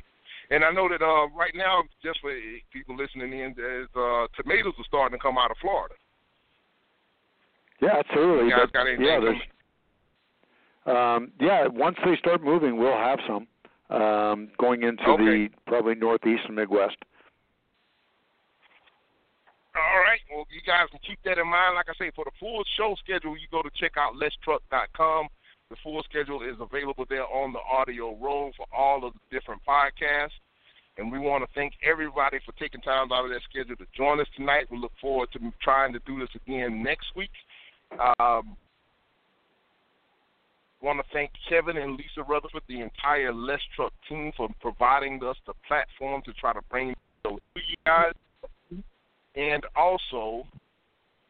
And 0.50 0.64
I 0.64 0.72
know 0.72 0.88
that 0.88 1.04
uh, 1.04 1.28
right 1.36 1.52
now, 1.54 1.84
just 2.02 2.22
for 2.22 2.32
people 2.72 2.96
listening 2.96 3.34
in, 3.34 3.52
is 3.52 3.90
uh, 3.96 4.28
tomatoes 4.42 4.74
are 4.78 4.88
starting 4.88 5.20
to 5.20 5.22
come 5.22 5.38
out 5.38 5.52
of 5.52 5.58
Florida. 5.60 5.94
Yeah, 7.82 8.00
absolutely. 8.00 8.46
You 8.48 8.52
guys 8.52 8.72
got 8.74 8.88
anything 8.88 9.06
yeah, 9.06 9.20
there's, 9.20 9.42
um, 10.88 11.32
yeah. 11.40 11.68
Once 11.68 11.98
they 12.04 12.16
start 12.18 12.42
moving, 12.42 12.78
we'll 12.78 12.98
have 12.98 13.20
some 13.28 13.46
um, 13.90 14.50
going 14.58 14.84
into 14.84 15.04
okay. 15.04 15.24
the 15.24 15.50
probably 15.68 15.96
northeast 15.96 16.44
and 16.48 16.56
Midwest. 16.56 16.96
All 19.76 20.02
right. 20.02 20.20
Well, 20.34 20.48
you 20.50 20.62
guys 20.66 20.88
can 20.90 21.00
keep 21.06 21.20
that 21.26 21.38
in 21.38 21.46
mind. 21.46 21.76
Like 21.76 21.86
I 21.90 21.94
say, 22.00 22.12
for 22.16 22.26
the 22.26 22.32
full 22.40 22.64
show 22.78 22.96
schedule, 23.04 23.38
you 23.38 23.46
go 23.52 23.62
to 23.62 23.70
check 23.78 23.94
out 23.98 24.14
letstruck.com. 24.16 25.28
The 25.70 25.76
full 25.84 26.02
schedule 26.04 26.44
is 26.44 26.56
available 26.60 27.06
there 27.10 27.26
on 27.26 27.52
the 27.52 27.60
Audio 27.60 28.16
Road 28.18 28.54
for 28.56 28.66
all 28.76 29.06
of 29.06 29.14
the 29.14 29.20
different 29.38 29.62
podcasts. 29.68 30.32
And 30.98 31.12
we 31.12 31.20
want 31.20 31.44
to 31.44 31.50
thank 31.54 31.74
everybody 31.84 32.40
for 32.46 32.54
taking 32.54 32.82
time 32.82 33.12
out 33.12 33.26
of 33.26 33.30
their 33.30 33.42
schedule 33.50 33.76
to 33.76 33.86
join 33.96 34.20
us 34.20 34.28
tonight. 34.36 34.66
We 34.72 34.78
look 34.80 34.94
forward 35.00 35.30
to 35.34 35.40
trying 35.62 35.94
to 35.94 36.00
do 36.08 36.20
this 36.20 36.30
again 36.36 36.82
next 36.82 37.08
week. 37.16 37.30
Um, 38.20 38.56
want 40.82 41.00
to 41.00 41.06
thank 41.14 41.32
Kevin 41.50 41.78
and 41.78 41.98
Lisa 41.98 42.24
Rutherford, 42.28 42.64
the 42.68 42.82
entire 42.82 43.34
Let's 43.34 43.62
Truck 43.76 43.94
team, 44.08 44.32
for 44.38 44.50
providing 44.62 45.24
us 45.24 45.38
the 45.46 45.54
platform 45.68 46.22
to 46.26 46.34
try 46.34 46.54
to 46.54 46.62
bring 46.70 46.96
those 47.24 47.40
to 47.56 47.62
you 47.68 47.76
guys. 47.86 48.14
And 49.36 49.64
also, 49.76 50.48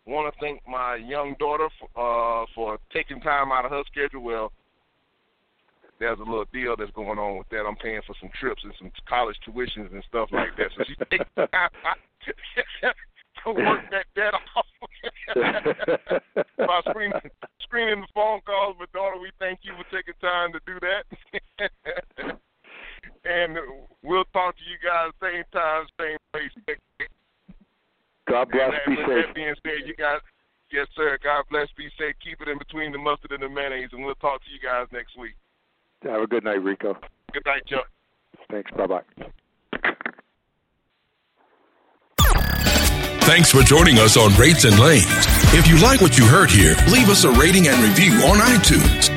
want 0.07 0.33
to 0.33 0.39
thank 0.39 0.61
my 0.67 0.95
young 0.95 1.35
daughter 1.39 1.67
for, 1.79 2.41
uh, 2.41 2.45
for 2.55 2.77
taking 2.93 3.19
time 3.21 3.51
out 3.51 3.65
of 3.65 3.71
her 3.71 3.83
schedule. 3.91 4.23
Well, 4.23 4.51
there's 5.99 6.19
a 6.19 6.23
little 6.23 6.45
deal 6.53 6.75
that's 6.77 6.91
going 6.91 7.19
on 7.19 7.37
with 7.37 7.49
that. 7.49 7.65
I'm 7.67 7.75
paying 7.75 8.01
for 8.05 8.15
some 8.21 8.29
trips 8.39 8.63
and 8.63 8.73
some 8.77 8.91
college 9.07 9.35
tuitions 9.47 9.91
and 9.91 10.03
stuff 10.07 10.29
like 10.31 10.55
that. 10.57 10.69
So 10.77 10.83
she's 10.87 10.97
taking 11.09 11.25
time 11.35 11.69
to 13.43 13.51
work 13.51 13.81
that 13.91 14.05
debt 14.15 14.33
off. 14.33 14.65
By 16.57 16.81
screening, 16.89 17.19
screening 17.61 18.01
the 18.01 18.07
phone 18.13 18.41
calls, 18.45 18.75
but 18.79 18.91
daughter, 18.93 19.19
we 19.19 19.31
thank 19.39 19.59
you 19.63 19.73
for 19.77 19.83
taking 19.95 20.13
time 20.21 20.51
to 20.53 20.59
do 20.65 20.79
that. 20.79 21.03
and 23.25 23.57
we'll 24.03 24.25
talk 24.33 24.55
to 24.55 24.63
you 24.63 24.77
guys 24.83 25.11
same 25.21 25.43
time, 25.51 25.85
same 25.99 26.17
place. 26.31 26.51
God 28.29 28.51
bless. 28.51 28.71
And, 28.85 28.95
be 28.95 29.01
with 29.01 29.09
safe. 29.09 29.25
that 29.27 29.35
being 29.35 29.55
said, 29.63 29.87
you 29.87 29.95
guys, 29.95 30.19
yes, 30.71 30.87
sir. 30.95 31.17
God 31.23 31.45
bless. 31.49 31.67
Be 31.77 31.89
safe. 31.97 32.15
Keep 32.23 32.41
it 32.41 32.47
in 32.47 32.57
between 32.57 32.91
the 32.91 32.97
mustard 32.97 33.31
and 33.31 33.41
the 33.41 33.49
mayonnaise, 33.49 33.89
and 33.91 34.03
we'll 34.05 34.15
talk 34.15 34.41
to 34.43 34.49
you 34.51 34.59
guys 34.59 34.87
next 34.91 35.17
week. 35.17 35.35
Have 36.03 36.21
a 36.21 36.27
good 36.27 36.43
night, 36.43 36.61
Rico. 36.61 36.95
Good 37.33 37.45
night, 37.45 37.65
Chuck. 37.65 37.89
Thanks. 38.51 38.71
Bye 38.71 38.87
bye. 38.87 39.01
Thanks 43.21 43.51
for 43.51 43.61
joining 43.61 43.97
us 43.97 44.15
on 44.15 44.33
Rates 44.35 44.63
and 44.63 44.79
Lanes. 44.79 45.03
If 45.53 45.67
you 45.67 45.77
like 45.79 45.99
what 45.99 46.17
you 46.17 46.25
heard 46.25 46.49
here, 46.49 46.75
leave 46.87 47.09
us 47.09 47.25
a 47.25 47.31
rating 47.31 47.67
and 47.67 47.81
review 47.83 48.13
on 48.23 48.37
iTunes 48.37 49.16